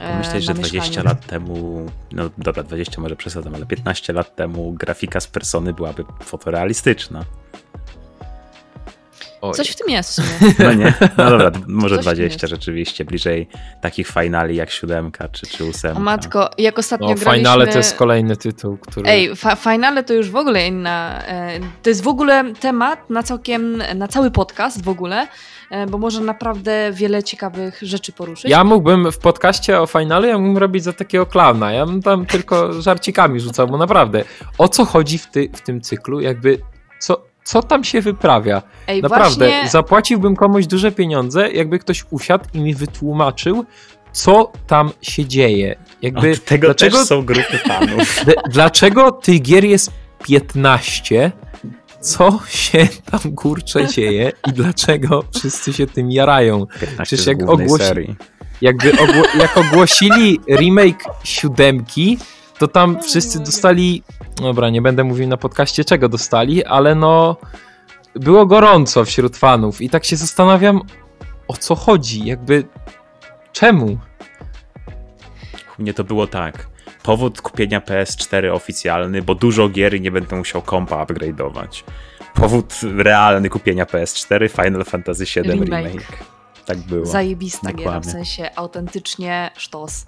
e, 0.00 0.40
że 0.40 0.54
na 0.54 0.54
20 0.54 0.78
mieszkaniu. 0.78 1.06
lat 1.08 1.26
temu, 1.26 1.86
no 2.12 2.30
dobra, 2.38 2.62
20 2.62 3.00
może 3.00 3.16
przesadzam, 3.16 3.54
ale 3.54 3.66
15 3.66 4.12
lat 4.12 4.36
temu 4.36 4.72
grafika 4.72 5.20
z 5.20 5.26
persony 5.26 5.72
byłaby 5.72 6.04
fotorealistyczna. 6.22 7.24
Oj. 9.44 9.54
Coś 9.54 9.68
w 9.68 9.76
tym 9.76 9.90
jest 9.90 10.10
w 10.10 10.14
sumie. 10.14 10.54
No 10.58 10.72
nie? 10.72 10.94
No 11.16 11.30
dobra, 11.30 11.50
może 11.66 11.96
Coś 11.96 12.04
w 12.04 12.08
tym 12.08 12.14
20 12.14 12.46
jest. 12.46 12.50
rzeczywiście, 12.50 13.04
bliżej 13.04 13.48
takich 13.80 14.08
finali 14.08 14.56
jak 14.56 14.70
siódemka 14.70 15.28
czy, 15.28 15.46
czy 15.46 15.64
ósemka. 15.64 15.98
O 15.98 16.02
matko, 16.02 16.50
jak 16.58 16.78
ostatnio 16.78 17.08
No, 17.08 17.14
graliśmy... 17.14 17.36
Finale 17.36 17.66
to 17.66 17.78
jest 17.78 17.96
kolejny 17.96 18.36
tytuł, 18.36 18.76
który... 18.76 19.10
Ej, 19.10 19.36
fa 19.36 19.56
finale 19.56 20.04
to 20.04 20.14
już 20.14 20.30
w 20.30 20.36
ogóle 20.36 20.66
inna. 20.66 21.22
E, 21.26 21.60
to 21.82 21.90
jest 21.90 22.02
w 22.02 22.08
ogóle 22.08 22.54
temat 22.60 23.10
na 23.10 23.22
całkiem, 23.22 23.82
na 23.94 24.08
cały 24.08 24.30
podcast 24.30 24.84
w 24.84 24.88
ogóle, 24.88 25.28
e, 25.70 25.86
bo 25.86 25.98
może 25.98 26.20
naprawdę 26.20 26.90
wiele 26.92 27.22
ciekawych 27.22 27.78
rzeczy 27.82 28.12
poruszyć. 28.12 28.50
Ja 28.50 28.64
mógłbym 28.64 29.12
w 29.12 29.18
podcaście 29.18 29.80
o 29.80 29.86
finalu, 29.86 30.26
ja 30.26 30.38
mógłbym 30.38 30.58
robić 30.58 30.84
za 30.84 30.92
takiego 30.92 31.26
klauna. 31.26 31.72
Ja 31.72 31.86
bym 31.86 32.02
tam 32.02 32.26
tylko 32.26 32.82
żarcikami 32.82 33.40
rzucał, 33.40 33.66
bo 33.66 33.76
naprawdę, 33.78 34.24
o 34.58 34.68
co 34.68 34.84
chodzi 34.84 35.18
w, 35.18 35.26
ty, 35.26 35.50
w 35.54 35.60
tym 35.60 35.80
cyklu? 35.80 36.20
Jakby, 36.20 36.58
co, 36.98 37.33
co 37.44 37.62
tam 37.62 37.84
się 37.84 38.00
wyprawia? 38.00 38.62
Ej, 38.86 39.02
Naprawdę, 39.02 39.48
właśnie, 39.48 39.68
zapłaciłbym 39.70 40.36
komuś 40.36 40.66
duże 40.66 40.92
pieniądze, 40.92 41.52
jakby 41.52 41.78
ktoś 41.78 42.04
usiadł 42.10 42.44
i 42.54 42.60
mi 42.60 42.74
wytłumaczył, 42.74 43.64
co 44.12 44.52
tam 44.66 44.90
się 45.02 45.26
dzieje. 45.26 45.76
Jakby, 46.02 46.32
Od 46.32 46.44
tego 46.44 46.66
dlaczego, 46.66 46.98
też 46.98 47.06
są 47.06 47.24
grupy 47.24 47.58
fanów. 47.58 48.24
dlaczego 48.54 49.12
tych 49.12 49.42
gier 49.42 49.64
jest 49.64 49.90
15? 50.26 51.32
Co 52.00 52.38
się 52.48 52.88
tam 53.10 53.34
kurczę 53.34 53.86
dzieje 53.88 54.32
i 54.48 54.52
dlaczego 54.52 55.24
wszyscy 55.38 55.72
się 55.72 55.86
tym 55.86 56.10
jarają? 56.10 56.66
15 56.66 57.02
Przecież 57.04 57.26
jak 57.26 57.38
ogłosi- 57.38 57.78
serii. 57.78 58.16
jakby 58.60 58.92
ogło- 58.92 59.38
jak 59.40 59.56
ogłosili 59.58 60.40
remake 60.58 61.04
siódemki, 61.24 62.18
to 62.58 62.68
tam 62.68 63.02
wszyscy 63.02 63.40
dostali. 63.40 64.02
Dobra, 64.36 64.70
nie 64.70 64.82
będę 64.82 65.04
mówił 65.04 65.28
na 65.28 65.36
podcaście 65.36 65.84
czego 65.84 66.08
dostali, 66.08 66.64
ale 66.64 66.94
no. 66.94 67.36
Było 68.14 68.46
gorąco 68.46 69.04
wśród 69.04 69.36
fanów 69.36 69.80
i 69.80 69.90
tak 69.90 70.04
się 70.04 70.16
zastanawiam, 70.16 70.80
o 71.48 71.56
co 71.56 71.74
chodzi, 71.74 72.24
jakby. 72.26 72.64
Czemu? 73.52 73.98
U 75.78 75.82
mnie 75.82 75.94
to 75.94 76.04
było 76.04 76.26
tak. 76.26 76.68
Powód 77.02 77.40
kupienia 77.40 77.80
PS4 77.80 78.52
oficjalny, 78.54 79.22
bo 79.22 79.34
dużo 79.34 79.68
gier 79.68 79.94
i 79.94 80.00
nie 80.00 80.10
będę 80.10 80.36
musiał 80.36 80.62
kompa 80.62 81.04
upgrade'ować. 81.04 81.82
Powód 82.34 82.74
realny 82.96 83.50
kupienia 83.50 83.84
PS4 83.84 84.50
Final 84.64 84.84
Fantasy 84.84 85.24
VII 85.24 85.42
Remake. 85.42 85.68
Remake. 85.68 86.18
Tak 86.66 86.78
było. 86.78 87.06
zajebista 87.06 87.72
giera, 87.72 87.76
w 87.76 87.84
Dokładnie. 87.84 88.12
sensie 88.12 88.50
autentycznie 88.56 89.50
sztos. 89.56 90.06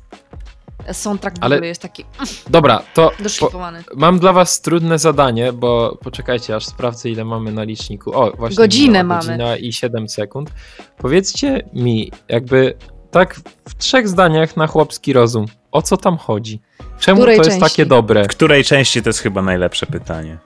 Soundtrack 0.93 1.39
w 1.39 1.43
Ale- 1.43 1.57
ogóle 1.57 1.69
jest 1.69 1.83
taki 1.83 2.05
Dobra, 2.51 2.83
to. 2.95 3.11
Po, 3.19 3.23
doszlifowany. 3.23 3.85
mam 3.97 4.19
dla 4.19 4.33
was 4.33 4.61
trudne 4.61 4.99
zadanie, 4.99 5.53
bo 5.53 5.99
poczekajcie, 6.03 6.57
aż 6.57 6.67
sprawdzę, 6.67 7.11
ile 7.11 7.25
mamy 7.25 7.53
na 7.53 7.63
liczniku. 7.63 8.13
O, 8.15 8.31
właśnie. 8.37 8.57
Godzinę 8.57 8.87
minęła 9.03 9.05
mamy. 9.05 9.27
Godzina 9.27 9.57
i 9.57 9.73
7 9.73 10.09
sekund. 10.09 10.51
Powiedzcie 10.99 11.69
mi, 11.73 12.13
jakby 12.29 12.75
tak 13.11 13.35
w 13.69 13.75
trzech 13.75 14.09
zdaniach 14.09 14.57
na 14.57 14.67
chłopski 14.67 15.13
rozum, 15.13 15.47
o 15.73 15.83
co 15.83 15.97
tam 15.97 16.17
chodzi? 16.17 16.61
Czemu 16.99 17.17
to 17.17 17.23
której 17.23 17.37
jest 17.37 17.51
części? 17.51 17.65
takie 17.71 17.87
dobre? 17.87 18.25
W 18.25 18.29
której 18.29 18.65
części 18.65 19.03
to 19.03 19.09
jest 19.09 19.19
chyba 19.19 19.43
najlepsze 19.43 19.87
pytanie? 19.87 20.39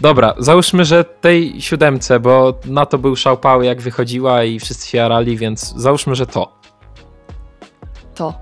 Dobra, 0.00 0.34
załóżmy, 0.38 0.84
że 0.84 1.04
tej 1.04 1.60
siódemce, 1.62 2.20
bo 2.20 2.54
na 2.64 2.86
to 2.86 2.98
był 2.98 3.16
szałpały 3.16 3.66
jak 3.66 3.80
wychodziła 3.80 4.44
i 4.44 4.60
wszyscy 4.60 4.88
się 4.88 4.98
jarali, 4.98 5.36
więc 5.36 5.74
załóżmy, 5.76 6.14
że 6.14 6.26
to. 6.26 6.52
To. 8.14 8.34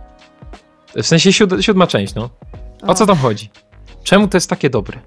W 0.96 1.06
sensie 1.06 1.32
siód 1.32 1.50
siódma 1.60 1.86
część, 1.86 2.14
no. 2.14 2.30
O 2.86 2.94
co 2.94 3.06
tam 3.06 3.16
chodzi? 3.16 3.50
Czemu 4.04 4.28
to 4.28 4.36
jest 4.36 4.50
takie 4.50 4.70
dobre? 4.70 5.00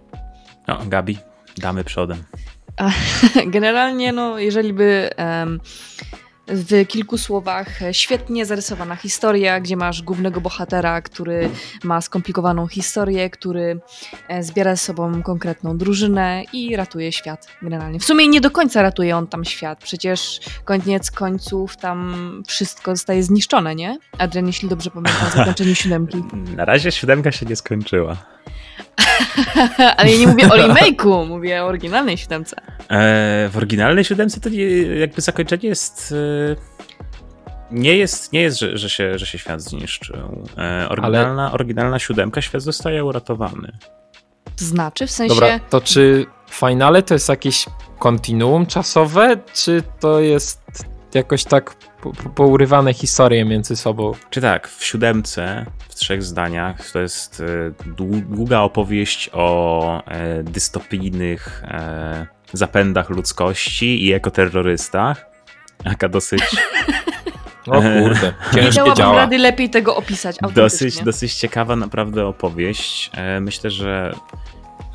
No, 0.67 0.79
Gabi, 0.85 1.17
damy 1.57 1.83
przodem. 1.83 2.23
Generalnie, 3.47 4.13
no, 4.13 4.39
jeżeli 4.39 4.73
by 4.73 5.09
em, 5.15 5.59
w 6.47 6.87
kilku 6.87 7.17
słowach 7.17 7.81
e, 7.81 7.93
świetnie 7.93 8.45
zarysowana 8.45 8.95
historia, 8.95 9.59
gdzie 9.59 9.77
masz 9.77 10.01
głównego 10.01 10.41
bohatera, 10.41 11.01
który 11.01 11.49
ma 11.83 12.01
skomplikowaną 12.01 12.67
historię, 12.67 13.29
który 13.29 13.79
e, 14.27 14.43
zbiera 14.43 14.75
ze 14.75 14.81
sobą 14.81 15.23
konkretną 15.23 15.77
drużynę 15.77 16.43
i 16.53 16.75
ratuje 16.75 17.11
świat 17.11 17.47
generalnie. 17.61 17.99
W 17.99 18.05
sumie 18.05 18.27
nie 18.27 18.41
do 18.41 18.51
końca 18.51 18.81
ratuje 18.81 19.17
on 19.17 19.27
tam 19.27 19.45
świat, 19.45 19.79
przecież 19.83 20.39
koniec 20.65 21.11
końców 21.11 21.77
tam 21.77 22.43
wszystko 22.47 22.95
zostaje 22.95 23.23
zniszczone, 23.23 23.75
nie? 23.75 23.97
Adrian, 24.17 24.47
jeśli 24.47 24.69
dobrze 24.69 24.91
pamiętam, 24.91 25.29
zakończenie 25.35 25.75
siódemki. 25.75 26.17
Na 26.57 26.65
razie 26.65 26.91
siódemka 26.91 27.31
się 27.31 27.45
nie 27.45 27.55
skończyła. 27.55 28.17
Ale 29.97 30.11
ja 30.11 30.19
nie 30.19 30.27
mówię 30.27 30.45
o 30.45 30.55
remake'u, 30.57 31.27
mówię 31.27 31.63
o 31.63 31.65
oryginalnej 31.65 32.17
siódemce. 32.17 32.55
E, 32.89 33.49
w 33.49 33.57
oryginalnej 33.57 34.03
siódemce 34.03 34.39
to 34.39 34.49
nie, 34.49 34.65
jakby 34.81 35.21
zakończenie 35.21 35.69
jest... 35.69 36.13
E, 36.59 36.73
nie 37.71 37.97
jest, 37.97 38.33
nie 38.33 38.41
jest 38.41 38.59
że, 38.59 38.77
że, 38.77 38.89
się, 38.89 39.17
że 39.19 39.25
się 39.25 39.37
świat 39.37 39.61
zniszczył. 39.61 40.45
E, 40.57 40.89
oryginalna, 40.89 41.51
oryginalna 41.51 41.99
siódemka, 41.99 42.41
świat 42.41 42.61
zostaje 42.61 43.05
uratowany. 43.05 43.71
To 44.57 44.65
znaczy, 44.65 45.07
w 45.07 45.11
sensie... 45.11 45.35
Dobra, 45.35 45.59
to 45.59 45.81
czy 45.81 46.25
finale 46.51 47.03
to 47.03 47.13
jest 47.13 47.29
jakieś 47.29 47.65
kontinuum 47.99 48.65
czasowe, 48.65 49.37
czy 49.53 49.83
to 49.99 50.19
jest 50.19 50.62
jakoś 51.15 51.43
tak 51.43 51.75
po- 52.01 52.11
po- 52.11 52.29
pourywane 52.29 52.93
historie 52.93 53.45
między 53.45 53.75
sobą? 53.75 54.11
Czy 54.29 54.41
tak, 54.41 54.67
w 54.67 54.85
siódemce, 54.85 55.65
w 55.89 55.95
trzech 55.95 56.23
zdaniach, 56.23 56.91
to 56.91 56.99
jest 56.99 57.41
e, 57.41 57.71
dłu- 57.91 58.21
długa 58.21 58.59
opowieść 58.59 59.29
o 59.33 60.03
e, 60.07 60.43
dystopijnych 60.43 61.63
e, 61.67 62.25
zapędach 62.53 63.09
ludzkości 63.09 64.05
i 64.05 64.13
ekoterrorystach. 64.13 65.25
Taka 65.83 66.09
dosyć, 66.09 66.41
O 67.67 67.71
kurde, 67.71 68.33
Nie 68.53 68.61
ciężkie 68.61 68.93
działa. 68.93 69.15
rady 69.17 69.37
lepiej 69.37 69.69
tego 69.69 69.95
opisać 69.95 70.35
dosyć, 70.55 71.03
dosyć 71.03 71.33
ciekawa 71.35 71.75
naprawdę 71.75 72.25
opowieść. 72.25 73.11
Myślę, 73.41 73.69
że 73.69 74.13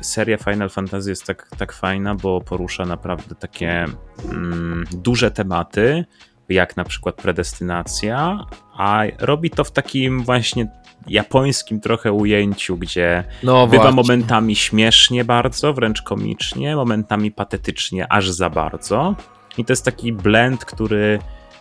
seria 0.01 0.37
Final 0.37 0.69
Fantasy 0.69 1.09
jest 1.09 1.25
tak, 1.25 1.49
tak 1.57 1.73
fajna, 1.73 2.15
bo 2.15 2.41
porusza 2.41 2.85
naprawdę 2.85 3.35
takie 3.35 3.85
mm, 4.31 4.85
duże 4.91 5.31
tematy, 5.31 6.05
jak 6.49 6.77
na 6.77 6.83
przykład 6.83 7.15
predestynacja, 7.15 8.45
a 8.77 9.03
robi 9.19 9.49
to 9.49 9.63
w 9.63 9.71
takim 9.71 10.23
właśnie 10.23 10.67
japońskim 11.07 11.79
trochę 11.79 12.11
ujęciu, 12.11 12.77
gdzie 12.77 13.23
No 13.43 13.67
bywa 13.67 13.83
właśnie. 13.83 13.95
momentami 13.95 14.55
śmiesznie 14.55 15.25
bardzo, 15.25 15.73
wręcz 15.73 16.01
komicznie, 16.01 16.75
momentami 16.75 17.31
patetycznie, 17.31 18.11
aż 18.13 18.29
za 18.29 18.49
bardzo. 18.49 19.15
I 19.57 19.65
to 19.65 19.73
jest 19.73 19.85
taki 19.85 20.13
blend, 20.13 20.65
który 20.65 21.19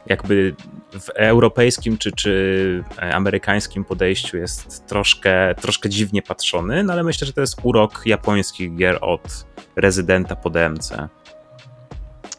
jakby 0.08 0.54
w 1.00 1.08
europejskim 1.14 1.98
czy, 1.98 2.12
czy 2.12 2.84
e, 2.98 3.14
amerykańskim 3.14 3.84
podejściu 3.84 4.36
jest 4.36 4.86
troszkę, 4.86 5.54
troszkę 5.54 5.88
dziwnie 5.88 6.22
patrzony, 6.22 6.82
no 6.82 6.92
ale 6.92 7.02
myślę, 7.02 7.26
że 7.26 7.32
to 7.32 7.40
jest 7.40 7.56
urok 7.62 8.02
japońskich 8.06 8.76
gier 8.76 8.98
od 9.00 9.46
rezydenta 9.76 10.36
po 10.36 10.50
DMC. 10.50 11.08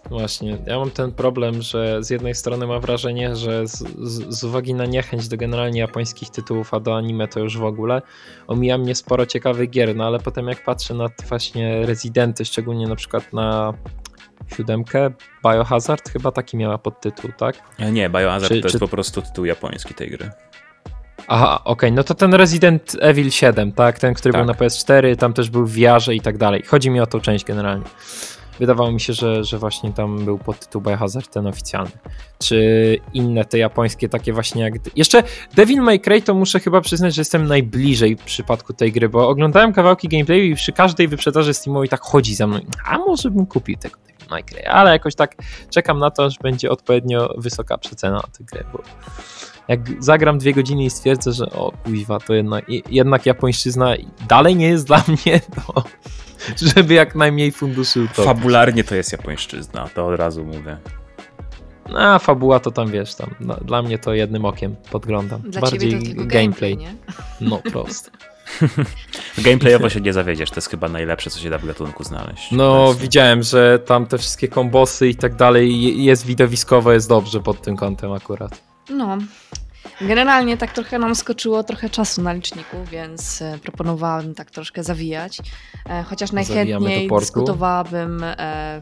Właśnie, 0.09 0.57
ja 0.65 0.79
mam 0.79 0.91
ten 0.91 1.11
problem, 1.11 1.61
że 1.61 2.03
z 2.03 2.09
jednej 2.09 2.35
strony 2.35 2.67
mam 2.67 2.81
wrażenie, 2.81 3.35
że 3.35 3.67
z, 3.67 3.77
z, 3.99 4.39
z 4.39 4.43
uwagi 4.43 4.73
na 4.73 4.85
niechęć 4.85 5.27
do 5.27 5.37
generalnie 5.37 5.79
japońskich 5.79 6.29
tytułów, 6.29 6.73
a 6.73 6.79
do 6.79 6.97
anime 6.97 7.27
to 7.27 7.39
już 7.39 7.57
w 7.57 7.63
ogóle, 7.63 8.01
omija 8.47 8.77
mnie 8.77 8.95
sporo 8.95 9.25
ciekawych 9.25 9.69
gier, 9.69 9.95
no 9.95 10.05
ale 10.05 10.19
potem 10.19 10.47
jak 10.47 10.63
patrzę 10.63 10.93
na 10.93 11.09
te 11.09 11.25
właśnie 11.25 11.85
rezydenty, 11.85 12.45
szczególnie 12.45 12.87
na 12.87 12.95
przykład 12.95 13.33
na 13.33 13.73
siódemkę, 14.57 15.11
Biohazard 15.43 16.09
chyba 16.09 16.31
taki 16.31 16.57
miała 16.57 16.77
podtytuł, 16.77 17.31
tak? 17.37 17.55
E, 17.79 17.91
Nie, 17.91 18.09
Biohazard 18.09 18.53
Czy- 18.53 18.61
to 18.61 18.65
jest 18.67 18.73
czy- 18.73 18.79
po 18.79 18.87
prostu 18.87 19.21
tytuł 19.21 19.45
japoński 19.45 19.93
tej 19.93 20.09
gry. 20.09 20.29
Aha, 21.27 21.61
okej, 21.65 21.91
no 21.91 22.03
to 22.03 22.15
ten 22.15 22.33
Resident 22.33 22.95
Evil 23.01 23.31
7, 23.31 23.71
tak? 23.71 23.99
Ten, 23.99 24.13
który 24.13 24.33
Tak. 24.33 24.41
był 24.41 24.47
na 24.47 24.53
PS4, 24.53 25.15
tam 25.17 25.33
też 25.33 25.49
był 25.49 25.65
w 25.65 25.71
VR 25.73 26.13
i 26.13 26.21
tak 26.21 26.37
dalej. 26.37 26.63
Chodzi 26.67 26.89
mi 26.89 26.99
o 26.99 27.07
tą 27.07 27.19
część 27.19 27.45
generalnie. 27.45 27.85
Wydawało 28.59 28.91
mi 28.91 28.99
się, 29.01 29.13
że, 29.13 29.43
że 29.43 29.57
właśnie 29.57 29.93
tam 29.93 30.25
był 30.25 30.37
podtytuł 30.37 30.81
Biohazard 30.81 31.33
ten 31.33 31.47
oficjalny. 31.47 31.91
Czy 32.43 32.97
inne 33.13 33.45
te 33.45 33.57
japońskie 33.57 34.09
takie 34.09 34.33
właśnie 34.33 34.61
jak... 34.63 34.73
Jeszcze 34.95 35.23
Devil 35.55 35.81
May 35.81 35.99
Cry 35.99 36.21
to 36.21 36.33
muszę 36.33 36.59
chyba 36.59 36.81
przyznać, 36.81 37.15
że 37.15 37.21
jestem 37.21 37.47
najbliżej 37.47 38.15
w 38.15 38.23
przypadku 38.23 38.73
tej 38.73 38.91
gry, 38.91 39.09
bo 39.09 39.29
oglądałem 39.29 39.73
kawałki 39.73 40.07
gameplayu 40.07 40.43
i 40.43 40.55
przy 40.55 40.71
każdej 40.71 41.07
wyprzedaży 41.07 41.53
Steamowej 41.53 41.89
tak 41.89 42.01
chodzi 42.01 42.35
za 42.35 42.47
mną. 42.47 42.59
A 42.85 42.97
może 42.97 43.31
bym 43.31 43.45
kupił 43.45 43.77
tego 43.77 43.99
Cry, 44.45 44.67
ale 44.67 44.91
jakoś 44.91 45.15
tak 45.15 45.35
czekam 45.69 45.99
na 45.99 46.11
to, 46.11 46.25
aż 46.25 46.39
będzie 46.39 46.69
odpowiednio 46.69 47.33
wysoka 47.37 47.77
przecena 47.77 48.15
na 48.15 48.21
tę 48.37 48.43
grę, 48.43 48.63
bo 48.73 48.83
jak 49.67 50.03
zagram 50.03 50.37
dwie 50.37 50.53
godziny 50.53 50.83
i 50.83 50.89
stwierdzę, 50.89 51.31
że 51.31 51.45
o 51.45 51.71
kuźwa, 51.83 52.19
to 52.19 52.33
jednak, 52.33 52.65
jednak 52.89 53.25
japońszczyzna 53.25 53.93
dalej 54.27 54.55
nie 54.55 54.67
jest 54.67 54.87
dla 54.87 55.03
mnie, 55.25 55.39
to 55.39 55.83
żeby 56.75 56.93
jak 56.93 57.15
najmniej 57.15 57.51
funduszy 57.51 58.07
to. 58.15 58.23
Fabularnie 58.23 58.83
to 58.83 58.95
jest 58.95 59.11
japońszczyzna, 59.11 59.89
to 59.95 60.07
od 60.07 60.19
razu 60.19 60.45
mówię. 60.45 60.77
A 61.97 62.19
fabuła 62.19 62.59
to 62.59 62.71
tam 62.71 62.91
wiesz, 62.91 63.15
tam 63.15 63.35
dla, 63.39 63.55
dla 63.55 63.81
mnie 63.81 63.99
to 63.99 64.13
jednym 64.13 64.45
okiem 64.45 64.75
podglądam. 64.91 65.41
Dla 65.41 65.61
Bardziej 65.61 65.79
ciebie 65.79 65.99
to 65.99 66.05
tylko 66.05 66.25
gameplay. 66.25 66.77
gameplay, 66.77 66.77
nie? 66.77 66.95
No 67.41 67.57
prosto. 67.71 68.11
Gameplayowo 69.43 69.89
się 69.89 70.01
nie 70.01 70.13
zawiedziesz, 70.13 70.49
to 70.49 70.55
jest 70.55 70.69
chyba 70.69 70.89
najlepsze, 70.89 71.29
co 71.29 71.39
się 71.39 71.49
da 71.49 71.57
w 71.57 71.65
gatunku 71.65 72.03
znaleźć. 72.03 72.51
No, 72.51 72.85
Obecnie. 72.85 73.01
widziałem, 73.03 73.43
że 73.43 73.79
tam 73.79 74.05
te 74.05 74.17
wszystkie 74.17 74.47
kombosy 74.47 75.07
i 75.09 75.15
tak 75.15 75.35
dalej 75.35 75.81
je- 75.81 76.03
jest 76.05 76.25
widowiskowo, 76.25 76.91
jest 76.91 77.09
dobrze 77.09 77.39
pod 77.39 77.61
tym 77.61 77.75
kątem 77.77 78.11
akurat. 78.11 78.61
No. 78.89 79.17
Generalnie 80.01 80.57
tak 80.57 80.71
trochę 80.73 80.99
nam 80.99 81.15
skoczyło 81.15 81.63
trochę 81.63 81.89
czasu 81.89 82.21
na 82.21 82.33
liczniku, 82.33 82.77
więc 82.91 83.41
e, 83.41 83.59
proponowałabym 83.63 84.35
tak 84.35 84.51
troszkę 84.51 84.83
zawijać. 84.83 85.37
E, 85.89 86.03
chociaż 86.03 86.31
najchętniej 86.31 87.09
dyskutowałabym 87.19 88.23
e, 88.23 88.81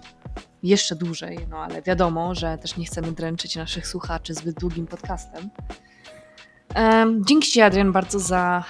jeszcze 0.64 0.96
dłużej, 0.96 1.38
no 1.50 1.58
ale 1.58 1.82
wiadomo, 1.82 2.36
że 2.36 2.58
też 2.58 2.78
nie 2.78 2.86
chcemy 2.86 3.12
dręczyć 3.12 3.56
naszych 3.56 3.88
słuchaczy 3.88 4.34
zbyt 4.34 4.60
długim 4.60 4.88
podcastem. 4.88 5.50
Dzięki 7.26 7.52
Ci, 7.52 7.62
Adrian, 7.62 7.92
bardzo 7.92 8.20
za 8.20 8.64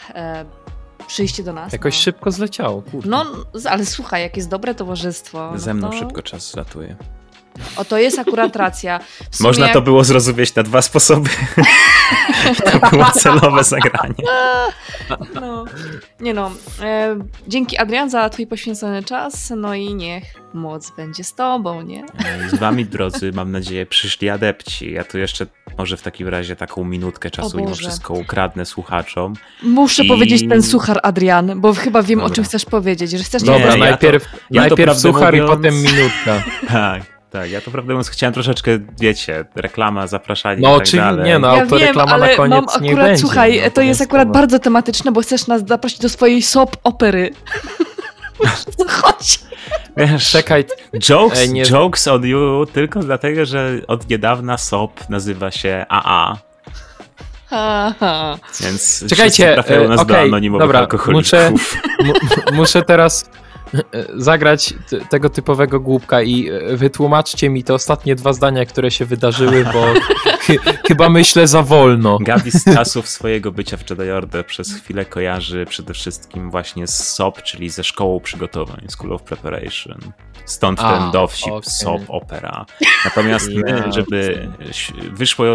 przyjście 1.08 1.44
do 1.44 1.54
nas. 1.54 1.74
Jakoś 1.74 1.94
no. 1.94 2.02
szybko 2.02 2.32
zleciało, 2.32 2.82
kurde. 2.82 3.10
No, 3.10 3.26
ale 3.70 3.86
słuchaj, 3.86 4.22
jak 4.22 4.38
jest 4.38 4.50
dobre 4.50 4.76
towarzystwo. 4.76 5.50
no 5.52 5.60
Ze 5.60 5.74
mną 5.74 5.90
to... 5.90 5.98
szybko 5.98 6.22
czas 6.22 6.52
zlatuje. 6.52 6.96
O, 7.78 7.86
to 7.86 7.98
jest 7.98 8.20
akurat 8.20 8.56
racja. 8.56 9.00
Sumie 9.32 9.48
Można 9.50 9.66
jak- 9.66 9.74
to 9.74 9.82
było 9.82 10.04
zrozumieć 10.04 10.56
na 10.56 10.64
dwa 10.64 10.82
sposoby. 10.82 11.30
to 12.82 12.90
było 12.90 13.06
celowe 13.06 13.64
zagranie. 13.64 14.24
No, 15.42 15.66
nie 16.20 16.34
no. 16.34 16.52
E, 16.82 17.18
dzięki 17.48 17.78
Adrian 17.78 18.10
za 18.10 18.30
twój 18.30 18.48
poświęcony 18.48 19.04
czas, 19.04 19.54
no 19.58 19.74
i 19.74 19.96
niech 19.96 20.24
moc 20.54 20.92
będzie 20.98 21.24
z 21.24 21.34
tobą, 21.36 21.82
nie? 21.82 22.06
Z 22.52 22.56
wami, 22.56 22.86
drodzy, 22.86 23.32
mam 23.32 23.52
nadzieję, 23.52 23.86
przyszli 23.86 24.30
adepci. 24.30 24.92
Ja 24.92 25.04
tu 25.04 25.18
jeszcze 25.18 25.46
może 25.78 25.98
w 25.98 26.02
takim 26.02 26.28
razie 26.28 26.56
taką 26.56 26.84
minutkę 26.84 27.32
czasu 27.32 27.58
mimo 27.58 27.76
wszystko 27.76 28.14
ukradnę 28.14 28.66
słuchaczom. 28.66 29.34
Muszę 29.64 30.04
I- 30.04 30.08
powiedzieć 30.08 30.50
ten 30.50 30.64
suchar 30.64 31.00
Adrian, 31.04 31.62
bo 31.62 31.74
chyba 31.74 32.04
wiem 32.04 32.20
o 32.20 32.22
Dobra. 32.22 32.36
czym 32.36 32.44
chcesz 32.44 32.66
powiedzieć, 32.66 33.12
że 33.12 33.24
chcesz 33.24 33.44
Nie, 33.44 33.52
Dobra, 33.52 33.72
ja 33.72 33.78
najpierw, 33.78 34.24
ja 34.24 34.30
to 34.62 34.68
najpierw 34.70 34.84
prawdę 34.84 35.02
suchar 35.02 35.36
i 35.36 35.42
mówiąc- 35.42 35.58
potem 35.58 35.76
minutka. 35.76 36.44
Tak, 36.68 37.17
tak. 37.32 37.52
Ja 37.52 37.62
to 37.62 37.72
prawdę 37.72 37.94
mówiąc 37.94 38.10
chciałem 38.10 38.34
troszeczkę, 38.34 38.72
wiecie, 39.00 39.46
reklama, 39.56 40.08
zapraszanie 40.08 40.62
No 40.62 40.68
tak 40.68 40.78
oczywiście, 40.78 40.98
dalej. 40.98 41.26
nie 41.26 41.40
no, 41.40 41.48
ja 41.48 41.54
wiem, 41.54 41.64
autoreklama 41.64 42.12
ale 42.12 42.28
na 42.28 42.36
koniec 42.36 42.66
mam 42.76 42.84
nie 42.84 42.90
akurat, 42.90 43.06
będzie. 43.08 43.22
słuchaj, 43.22 43.62
no, 43.66 43.72
to 43.72 43.82
jest 43.82 44.02
akurat 44.02 44.32
bardzo 44.32 44.60
tematyczne, 44.60 45.12
bo 45.12 45.22
chcesz 45.22 45.48
nas 45.48 45.68
zaprosić 45.68 46.00
do 46.00 46.10
swojej 46.10 46.42
soap 46.42 46.78
opery. 46.84 47.30
Chodzi? 49.02 49.38
Wiesz, 49.98 50.32
Czekaj, 50.32 50.66
jokes, 51.10 51.40
Ej, 51.40 51.50
nie- 51.54 51.64
jokes 51.64 52.08
on 52.08 52.24
you 52.26 52.66
tylko 52.74 53.00
dlatego, 53.00 53.46
że 53.46 53.72
od 53.88 54.10
niedawna 54.10 54.58
SOP 54.58 55.10
nazywa 55.10 55.52
się 55.52 55.86
AA, 55.90 56.38
Aha. 57.52 58.38
więc 58.62 59.06
Czekajcie, 59.10 59.54
trafiają 59.54 59.90
nas 59.90 60.02
e, 60.02 60.06
do 60.06 60.20
anonimowych 60.20 60.68
dobra, 60.68 60.80
alkoholików. 60.80 61.34
M- 62.00 62.14
muszę 62.56 62.82
teraz 62.82 63.24
e, 63.24 63.47
zagrać 64.16 64.74
t- 64.90 65.00
tego 65.10 65.30
typowego 65.30 65.80
głupka 65.80 66.22
i 66.22 66.50
e, 66.50 66.78
wytłumaczcie 66.78 67.50
mi 67.50 67.64
te 67.64 67.74
ostatnie 67.74 68.16
dwa 68.16 68.34
zdania, 68.34 68.66
które 68.66 68.92
się 68.92 69.06
wydarzyły, 69.06 69.66
bo 69.74 69.86
chy- 70.46 70.60
chyba 70.88 71.10
myślę 71.10 71.48
za 71.48 71.64
wolno. 71.64 72.18
Gabi 72.22 72.52
z 72.52 72.64
czasów 72.76 73.10
swojego 73.10 73.52
bycia 73.52 73.78
w 73.78 73.90
Jedi 73.90 74.12
Order 74.12 74.46
przez 74.46 74.74
chwilę 74.74 75.06
kojarzy 75.06 75.66
przede 75.70 75.94
wszystkim 75.94 76.52
właśnie 76.52 76.88
z 76.88 77.08
SOP, 77.08 77.42
czyli 77.44 77.70
ze 77.70 77.84
szkołą 77.84 78.20
przygotowań, 78.20 78.86
School 78.90 79.14
of 79.14 79.24
Preparation. 79.24 80.00
Stąd 80.48 80.80
A, 80.80 81.00
ten 81.00 81.12
dowcip 81.12 81.54
okej. 81.54 81.70
SOP 81.72 82.02
opera. 82.08 82.66
Natomiast 83.06 83.50
żeby 83.96 84.50
wyszło 85.12 85.46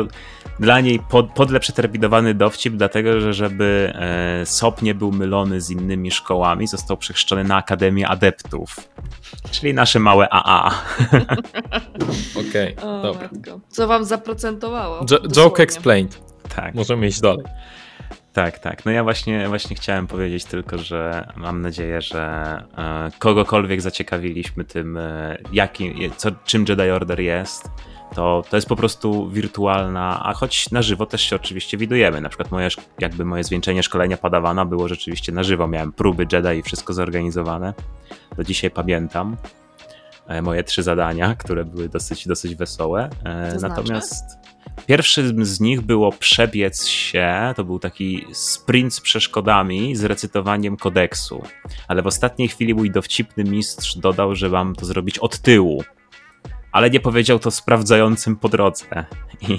dla 0.61 0.81
niej 0.81 0.99
pod, 1.11 1.33
podle 1.33 1.61
przeterminowany 1.61 2.35
dowcip, 2.35 2.75
dlatego 2.75 3.21
że 3.21 3.35
żeby 3.35 3.93
e, 3.95 4.47
SOP 4.47 4.83
nie 4.83 4.95
był 4.95 5.13
mylony 5.13 5.61
z 5.61 5.71
innymi 5.71 6.11
szkołami, 6.11 6.67
został 6.67 6.97
przechrzczony 6.97 7.45
na 7.45 7.57
Akademię 7.57 8.09
Adeptów. 8.09 8.77
Czyli 9.51 9.75
nasze 9.75 9.99
małe 9.99 10.29
AA. 10.31 10.71
Okej, 12.51 12.77
O, 12.77 13.03
dobra. 13.03 13.29
matko. 13.33 13.61
Co 13.69 13.87
wam 13.87 14.05
zaprocentowało? 14.05 15.07
Jo- 15.11 15.29
joke 15.33 15.63
explained. 15.63 16.21
Tak. 16.57 16.75
Możemy 16.75 17.07
iść 17.07 17.21
dalej. 17.21 17.45
Tak, 18.33 18.59
tak. 18.59 18.85
No 18.85 18.93
ja 18.93 19.05
właśnie, 19.05 19.49
właśnie 19.49 19.77
chciałem 19.77 20.07
powiedzieć 20.07 20.45
tylko, 20.45 20.79
że 20.79 21.33
mam 21.37 21.63
nadzieję, 21.63 22.01
że 22.01 22.23
e, 22.79 23.11
kogokolwiek 23.19 23.81
zaciekawiliśmy 23.81 24.65
tym, 24.65 24.97
e, 24.97 25.39
jakim, 25.53 25.95
co, 26.17 26.31
czym 26.45 26.65
Jedi 26.69 26.91
Order 26.91 27.21
jest. 27.21 27.71
To, 28.15 28.43
to 28.51 28.57
jest 28.57 28.69
po 28.69 28.77
prostu 28.77 29.31
wirtualna, 29.31 30.23
a 30.25 30.35
choć 30.35 30.71
na 30.71 30.83
żywo 30.83 31.07
też 31.07 31.21
się 31.23 31.37
oczywiście 31.37 31.77
widujemy. 31.77 32.21
Na 32.21 32.29
przykład 32.29 32.51
moje, 32.51 32.69
jakby 33.01 33.25
moje 33.25 33.45
zwieńczenie 33.45 33.83
szkolenia 33.83 34.17
padawana 34.17 34.65
było 34.65 34.89
rzeczywiście 34.89 35.33
na 35.33 35.43
żywo. 35.43 35.69
Miałem 35.69 35.93
próby 35.93 36.27
Jedi 36.33 36.59
i 36.59 36.63
wszystko 36.63 36.93
zorganizowane. 36.93 37.75
Do 38.37 38.45
dzisiaj 38.45 38.71
pamiętam 38.71 39.37
e, 40.27 40.43
moje 40.43 40.65
trzy 40.65 40.83
zadania, 40.83 41.35
które 41.35 41.65
były 41.65 41.89
dosyć, 41.89 42.29
dosyć 42.29 42.55
wesołe. 42.55 43.11
To 43.53 43.59
znaczy? 43.59 44.42
Pierwszym 44.87 45.45
z 45.45 45.61
nich 45.61 45.81
było 45.81 46.13
przebiec 46.13 46.87
się, 46.87 47.53
to 47.57 47.65
był 47.65 47.79
taki 47.79 48.27
sprint 48.33 48.95
z 48.95 49.01
przeszkodami 49.01 49.97
z 49.97 50.05
recytowaniem 50.05 50.77
kodeksu, 50.77 51.43
ale 51.89 52.03
w 52.03 52.07
ostatniej 52.07 52.49
chwili 52.49 52.75
mój 52.75 52.91
dowcipny 52.91 53.45
mistrz 53.45 53.97
dodał, 53.97 54.35
że 54.35 54.49
mam 54.49 54.75
to 54.75 54.85
zrobić 54.87 55.19
od 55.19 55.39
tyłu, 55.39 55.85
ale 56.73 56.91
nie 56.91 57.01
powiedział 57.01 57.39
to 57.39 57.51
sprawdzającym 57.51 58.37
po 58.37 58.49
drodze. 58.49 59.05
I 59.49 59.59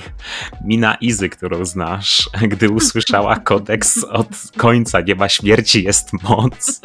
mina 0.65 0.95
Izy, 0.95 1.29
którą 1.29 1.65
znasz, 1.65 2.29
gdy 2.51 2.69
usłyszała 2.69 3.35
kodeks 3.35 4.03
od 4.03 4.27
końca 4.57 5.01
nie 5.01 5.15
ma 5.15 5.29
śmierci, 5.29 5.83
jest 5.83 6.13
moc, 6.23 6.81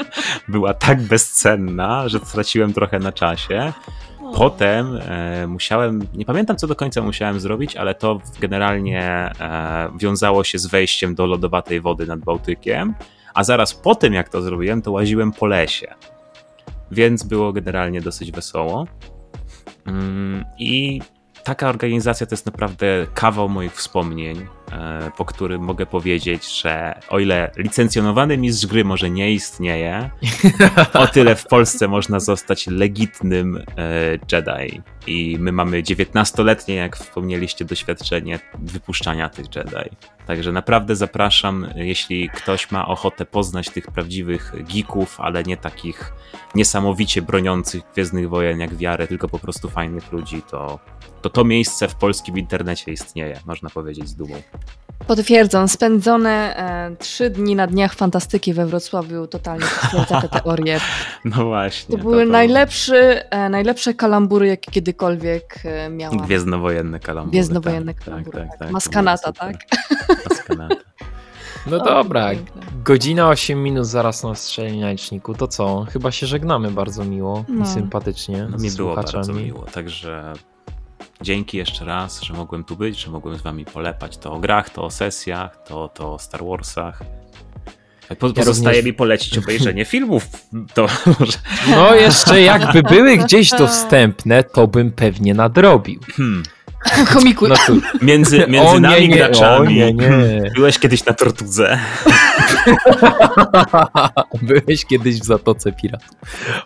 była 0.48 0.74
tak 0.74 1.02
bezcenna, 1.02 2.08
że 2.08 2.18
straciłem 2.18 2.72
trochę 2.72 2.98
na 2.98 3.12
czasie. 3.12 3.72
Potem 4.35 4.99
e, 5.01 5.47
musiałem, 5.47 6.07
nie 6.14 6.24
pamiętam 6.24 6.57
co 6.57 6.66
do 6.66 6.76
końca 6.76 7.03
musiałem 7.03 7.41
zrobić, 7.41 7.76
ale 7.76 7.95
to 7.95 8.20
generalnie 8.41 9.03
e, 9.41 9.89
wiązało 9.99 10.45
się 10.45 10.59
z 10.59 10.66
wejściem 10.66 11.14
do 11.14 11.26
lodowatej 11.26 11.81
wody 11.81 12.07
nad 12.07 12.20
Bałtykiem, 12.20 12.95
a 13.35 13.45
zaraz 13.45 13.74
po 13.74 13.95
tym 13.95 14.14
jak 14.14 14.29
to 14.29 14.43
zrobiłem, 14.43 14.83
to 14.83 14.93
łaziłem 14.93 15.33
po 15.33 15.47
lesie. 15.47 15.95
Więc 16.91 17.22
było 17.22 17.53
generalnie 17.53 18.01
dosyć 18.01 18.33
wesoło. 18.33 18.87
Mm, 19.87 20.45
I 20.59 21.01
taka 21.45 21.68
organizacja 21.68 22.26
to 22.26 22.33
jest 22.33 22.47
naprawdę 22.47 23.07
kawał 23.14 23.49
moich 23.49 23.74
wspomnień, 23.74 24.47
po 25.16 25.24
którym 25.24 25.62
mogę 25.62 25.86
powiedzieć, 25.86 26.60
że 26.60 27.00
o 27.08 27.18
ile 27.18 27.50
licencjonowany 27.56 28.38
mistrz 28.38 28.66
gry 28.66 28.84
może 28.84 29.10
nie 29.10 29.32
istnieje, 29.32 30.10
o 30.94 31.06
tyle 31.06 31.36
w 31.36 31.46
Polsce 31.46 31.88
można 31.88 32.20
zostać 32.20 32.66
legitnym 32.66 33.56
e, 33.56 33.62
Jedi. 34.32 34.82
I 35.06 35.36
my 35.40 35.52
mamy 35.52 35.82
19-letnie, 35.82 36.74
jak 36.74 36.96
wspomnieliście, 36.96 37.64
doświadczenie 37.64 38.40
wypuszczania 38.58 39.28
tych 39.28 39.46
Jedi. 39.56 39.96
Także 40.26 40.52
naprawdę 40.52 40.96
zapraszam, 40.96 41.66
jeśli 41.74 42.28
ktoś 42.28 42.70
ma 42.70 42.88
ochotę 42.88 43.24
poznać 43.24 43.70
tych 43.70 43.86
prawdziwych 43.86 44.52
geeków, 44.74 45.20
ale 45.20 45.42
nie 45.42 45.56
takich 45.56 46.12
niesamowicie 46.54 47.22
broniących 47.22 47.82
Gwiezdnych 47.94 48.28
Wojen 48.28 48.60
jak 48.60 48.76
wiarę, 48.76 49.06
tylko 49.06 49.28
po 49.28 49.38
prostu 49.38 49.68
fajnych 49.68 50.12
ludzi, 50.12 50.42
to 50.50 50.78
to, 51.22 51.30
to 51.30 51.44
miejsce 51.44 51.88
w 51.88 51.94
polskim 51.94 52.38
internecie 52.38 52.92
istnieje, 52.92 53.40
można 53.46 53.70
powiedzieć 53.70 54.08
z 54.08 54.14
dumą. 54.14 54.34
Potwierdzam, 55.06 55.68
spędzone 55.68 56.56
e, 56.56 56.96
trzy 56.96 57.30
dni 57.30 57.54
na 57.54 57.66
Dniach 57.66 57.94
Fantastyki 57.94 58.54
we 58.54 58.66
Wrocławiu 58.66 59.26
totalnie 59.26 59.64
potwierdza 59.80 60.20
te 60.22 60.28
teorie. 60.40 60.80
No 61.24 61.44
właśnie. 61.44 61.96
To 61.96 62.02
były 62.02 62.26
najlepszy, 62.26 62.96
e, 63.30 63.48
najlepsze 63.48 63.94
kalambury, 63.94 64.46
jakie 64.46 64.70
kiedykolwiek 64.70 65.58
e, 65.64 65.90
miałam. 65.90 66.18
Gwiezdnowojenne 66.18 67.00
kalambury. 67.00 67.30
Gwiezdnowojenne 67.32 67.94
tak, 67.94 68.04
kalambury, 68.04 68.38
Tak, 68.38 68.48
tak. 68.50 68.58
tak, 68.58 68.70
Maskanata, 68.70 69.32
to 69.32 69.44
super. 69.44 69.56
Maskanata. 70.28 70.76
No 71.66 71.78
dobra, 71.78 72.30
godzina 72.84 73.28
8 73.28 73.62
minut 73.62 73.86
zaraz 73.86 74.22
na 74.22 74.34
strzeli 74.34 74.80
na 74.80 74.90
liczniku. 74.90 75.34
To 75.34 75.48
co? 75.48 75.86
Chyba 75.92 76.10
się 76.10 76.26
żegnamy 76.26 76.70
bardzo 76.70 77.04
miło 77.04 77.44
No. 77.48 77.64
i 77.64 77.68
sympatycznie 77.68 78.46
No 78.50 78.58
mi 78.58 78.70
było 78.70 78.94
bardzo 78.94 79.32
miło, 79.32 79.62
także 79.62 80.32
dzięki 81.22 81.58
jeszcze 81.58 81.84
raz, 81.84 82.22
że 82.22 82.34
mogłem 82.34 82.64
tu 82.64 82.76
być, 82.76 83.00
że 83.00 83.10
mogłem 83.10 83.38
z 83.38 83.42
wami 83.42 83.64
polepać 83.64 84.18
to 84.18 84.32
o 84.32 84.40
grach, 84.40 84.70
to 84.70 84.84
o 84.84 84.90
sesjach, 84.90 85.62
to, 85.66 85.88
to 85.88 86.14
o 86.14 86.18
Star 86.18 86.44
Warsach. 86.44 87.02
Po, 88.18 88.32
pozostaje 88.32 88.76
również- 88.76 88.84
mi 88.84 88.92
polecić 88.92 89.38
obejrzenie 89.38 89.84
filmów, 89.94 90.26
to 90.74 90.86
może... 91.20 91.38
No 91.70 91.94
jeszcze 91.94 92.42
jakby 92.42 92.82
były 92.82 93.16
gdzieś 93.16 93.50
dostępne, 93.50 94.44
to 94.44 94.66
bym 94.66 94.92
pewnie 94.92 95.34
nadrobił. 95.34 96.00
Hmm. 96.16 96.42
Komiku. 97.14 97.49
No 97.49 97.55
tu, 97.66 97.81
Między, 98.03 98.38
między 98.49 98.76
o, 98.76 98.80
nami 98.80 99.00
nie, 99.00 99.09
nie, 99.09 99.17
graczami. 99.17 99.83
O 99.83 99.87
nie, 99.87 99.95
nie. 99.95 100.50
Byłeś 100.57 100.79
kiedyś 100.79 101.05
na 101.05 101.13
Tortudze. 101.13 101.79
Byłeś 104.42 104.84
kiedyś 104.84 105.21
w 105.21 105.25
Zatoce 105.25 105.72
Piratów. 105.72 106.09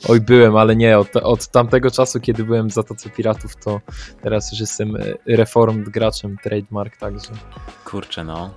Oj, 0.09 0.20
byłem, 0.20 0.56
ale 0.56 0.76
nie, 0.76 0.98
od, 0.98 1.16
od 1.16 1.48
tamtego 1.48 1.90
czasu, 1.90 2.20
kiedy 2.20 2.44
byłem 2.44 2.68
w 2.68 2.72
Zatoce 2.72 3.10
Piratów, 3.10 3.56
to 3.56 3.80
teraz 4.22 4.51
już 4.52 4.60
jestem 4.60 4.97
e, 4.97 5.01
reformed 5.26 5.89
graczem 5.89 6.36
trademark, 6.43 6.97
także. 6.97 7.30
Kurczę, 7.84 8.24
no. 8.24 8.51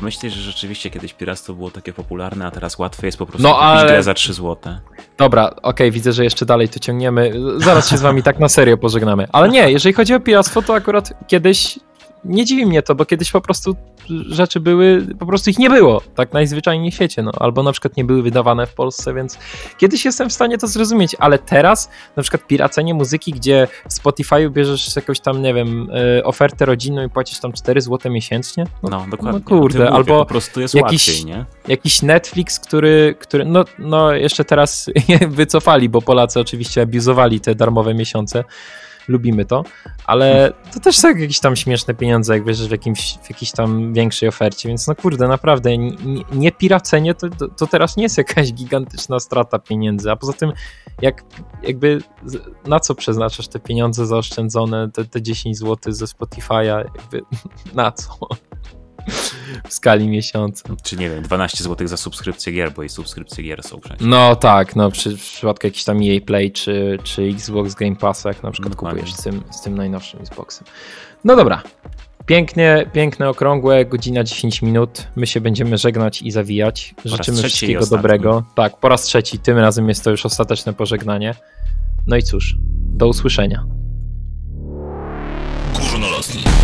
Pomyśleć, 0.00 0.32
że 0.32 0.42
rzeczywiście 0.42 0.90
kiedyś 0.90 1.12
piractwo 1.14 1.54
było 1.54 1.70
takie 1.70 1.92
popularne, 1.92 2.46
a 2.46 2.50
teraz 2.50 2.78
łatwe 2.78 3.06
jest 3.06 3.18
po 3.18 3.26
prostu 3.26 3.42
No, 3.42 3.54
kupić 3.54 3.64
ale- 3.66 3.86
grę 3.88 4.02
za 4.02 4.14
3 4.14 4.32
złote. 4.32 4.80
Dobra, 5.18 5.54
okej, 5.62 5.90
widzę, 5.90 6.12
że 6.12 6.24
jeszcze 6.24 6.46
dalej 6.46 6.68
to 6.68 6.78
ciągniemy. 6.78 7.32
Zaraz 7.56 7.90
się 7.90 7.96
z 7.96 8.00
wami 8.00 8.22
tak 8.22 8.38
na 8.38 8.48
serio 8.48 8.76
pożegnamy. 8.78 9.26
Ale 9.32 9.48
nie, 9.48 9.70
jeżeli 9.70 9.92
chodzi 9.92 10.14
o 10.14 10.20
piractwo, 10.20 10.62
to 10.62 10.74
akurat 10.74 11.12
kiedyś 11.26 11.78
nie 12.28 12.44
dziwi 12.44 12.66
mnie 12.66 12.82
to, 12.82 12.94
bo 12.94 13.04
kiedyś 13.04 13.30
po 13.30 13.40
prostu 13.40 13.76
rzeczy 14.28 14.60
były, 14.60 15.06
po 15.18 15.26
prostu 15.26 15.50
ich 15.50 15.58
nie 15.58 15.70
było, 15.70 16.02
tak 16.14 16.32
najzwyczajniej 16.32 16.90
w 16.90 16.94
świecie, 16.94 17.22
no, 17.22 17.30
albo 17.40 17.62
na 17.62 17.72
przykład 17.72 17.96
nie 17.96 18.04
były 18.04 18.22
wydawane 18.22 18.66
w 18.66 18.74
Polsce, 18.74 19.14
więc 19.14 19.38
kiedyś 19.78 20.04
jestem 20.04 20.28
w 20.28 20.32
stanie 20.32 20.58
to 20.58 20.66
zrozumieć, 20.66 21.16
ale 21.18 21.38
teraz 21.38 21.90
na 22.16 22.22
przykład 22.22 22.46
piracenie 22.46 22.94
muzyki, 22.94 23.32
gdzie 23.32 23.68
w 23.88 23.92
Spotify'u 23.92 24.50
bierzesz 24.50 24.96
jakąś 24.96 25.20
tam, 25.20 25.42
nie 25.42 25.54
wiem, 25.54 25.90
y, 26.18 26.24
ofertę 26.24 26.66
rodzinną 26.66 27.04
i 27.06 27.08
płacisz 27.08 27.40
tam 27.40 27.52
4 27.52 27.80
zł 27.80 28.12
miesięcznie, 28.12 28.64
no, 28.82 28.88
No, 28.90 29.06
dokładnie. 29.10 29.22
no 29.24 29.28
O 29.30 29.32
tym 29.32 29.58
kurde, 29.58 29.78
mówię, 29.78 29.90
albo 29.90 30.18
po 30.18 30.26
prostu 30.26 30.60
jest 30.60 30.74
jakiś- 30.74 31.08
łatwiej, 31.08 31.24
nie? 31.24 31.44
jakiś 31.68 32.02
Netflix, 32.02 32.60
który, 32.60 33.14
który 33.20 33.44
no, 33.44 33.64
no 33.78 34.12
jeszcze 34.12 34.44
teraz 34.44 34.90
wycofali, 35.28 35.88
bo 35.88 36.02
Polacy 36.02 36.40
oczywiście 36.40 36.82
abuzowali 36.82 37.40
te 37.40 37.54
darmowe 37.54 37.94
miesiące. 37.94 38.44
Lubimy 39.08 39.44
to, 39.44 39.64
ale 40.06 40.52
to 40.74 40.80
też 40.80 40.98
są 40.98 41.08
jakieś 41.08 41.40
tam 41.40 41.56
śmieszne 41.56 41.94
pieniądze, 41.94 42.34
jak 42.34 42.44
wiesz, 42.44 42.68
w, 42.68 42.70
jakimś, 42.70 43.18
w 43.22 43.30
jakiejś 43.30 43.52
tam 43.52 43.92
większej 43.92 44.28
ofercie, 44.28 44.68
więc 44.68 44.86
no 44.86 44.94
kurde, 44.94 45.28
naprawdę, 45.28 45.78
nie, 45.78 45.96
nie 46.32 46.52
piracenie 46.52 47.14
to, 47.14 47.28
to, 47.28 47.48
to 47.48 47.66
teraz 47.66 47.96
nie 47.96 48.02
jest 48.02 48.18
jakaś 48.18 48.52
gigantyczna 48.52 49.20
strata 49.20 49.58
pieniędzy, 49.58 50.10
a 50.10 50.16
poza 50.16 50.32
tym 50.32 50.52
jak 51.02 51.24
jakby 51.62 51.98
na 52.66 52.80
co 52.80 52.94
przeznaczasz 52.94 53.48
te 53.48 53.60
pieniądze 53.60 54.06
zaoszczędzone, 54.06 54.90
te, 54.90 55.04
te 55.04 55.22
10 55.22 55.58
zł 55.58 55.92
ze 55.92 56.04
Spotify'a, 56.04 56.62
jakby 56.62 57.22
na 57.74 57.92
co? 57.92 58.18
W 59.68 59.74
skali 59.74 60.08
miesiąca. 60.08 60.68
Czy 60.82 60.96
nie 60.96 61.10
wiem, 61.10 61.22
12 61.22 61.64
zł 61.64 61.88
za 61.88 61.96
subskrypcję 61.96 62.52
gier, 62.52 62.72
bo 62.72 62.82
i 62.82 62.88
subskrypcje 62.88 63.44
gier 63.44 63.62
są 63.62 63.80
przecież. 63.80 64.00
No 64.00 64.36
tak, 64.36 64.76
no 64.76 64.90
przy, 64.90 65.16
w 65.16 65.20
przypadku 65.20 65.66
jakiś 65.66 65.84
tam 65.84 65.98
EA 66.02 66.20
Play 66.26 66.52
czy, 66.52 66.98
czy 67.04 67.22
Xbox 67.22 67.74
Game 67.74 67.96
Pass, 67.96 68.24
jak 68.24 68.42
na 68.42 68.50
przykład 68.50 68.72
Dokładnie. 68.72 69.00
kupujesz 69.00 69.20
z 69.20 69.22
tym, 69.22 69.42
z 69.50 69.62
tym 69.62 69.76
najnowszym 69.76 70.20
Xboxem. 70.20 70.66
No 71.24 71.36
dobra. 71.36 71.62
Pięknie, 72.26 72.90
piękne, 72.92 73.28
okrągłe, 73.28 73.84
godzina 73.84 74.24
10 74.24 74.62
minut. 74.62 75.06
My 75.16 75.26
się 75.26 75.40
będziemy 75.40 75.78
żegnać 75.78 76.22
i 76.22 76.30
zawijać. 76.30 76.94
Życzymy 77.04 77.42
wszystkiego 77.42 77.86
dobrego. 77.86 78.44
Tak, 78.54 78.80
po 78.80 78.88
raz 78.88 79.02
trzeci. 79.02 79.38
Tym 79.38 79.58
razem 79.58 79.88
jest 79.88 80.04
to 80.04 80.10
już 80.10 80.26
ostateczne 80.26 80.72
pożegnanie. 80.72 81.34
No 82.06 82.16
i 82.16 82.22
cóż, 82.22 82.56
do 82.78 83.08
usłyszenia. 83.08 83.66
Górnolotni. 85.80 86.42
Najlepszy 86.42 86.42
w 86.42 86.44
grach 86.44 86.55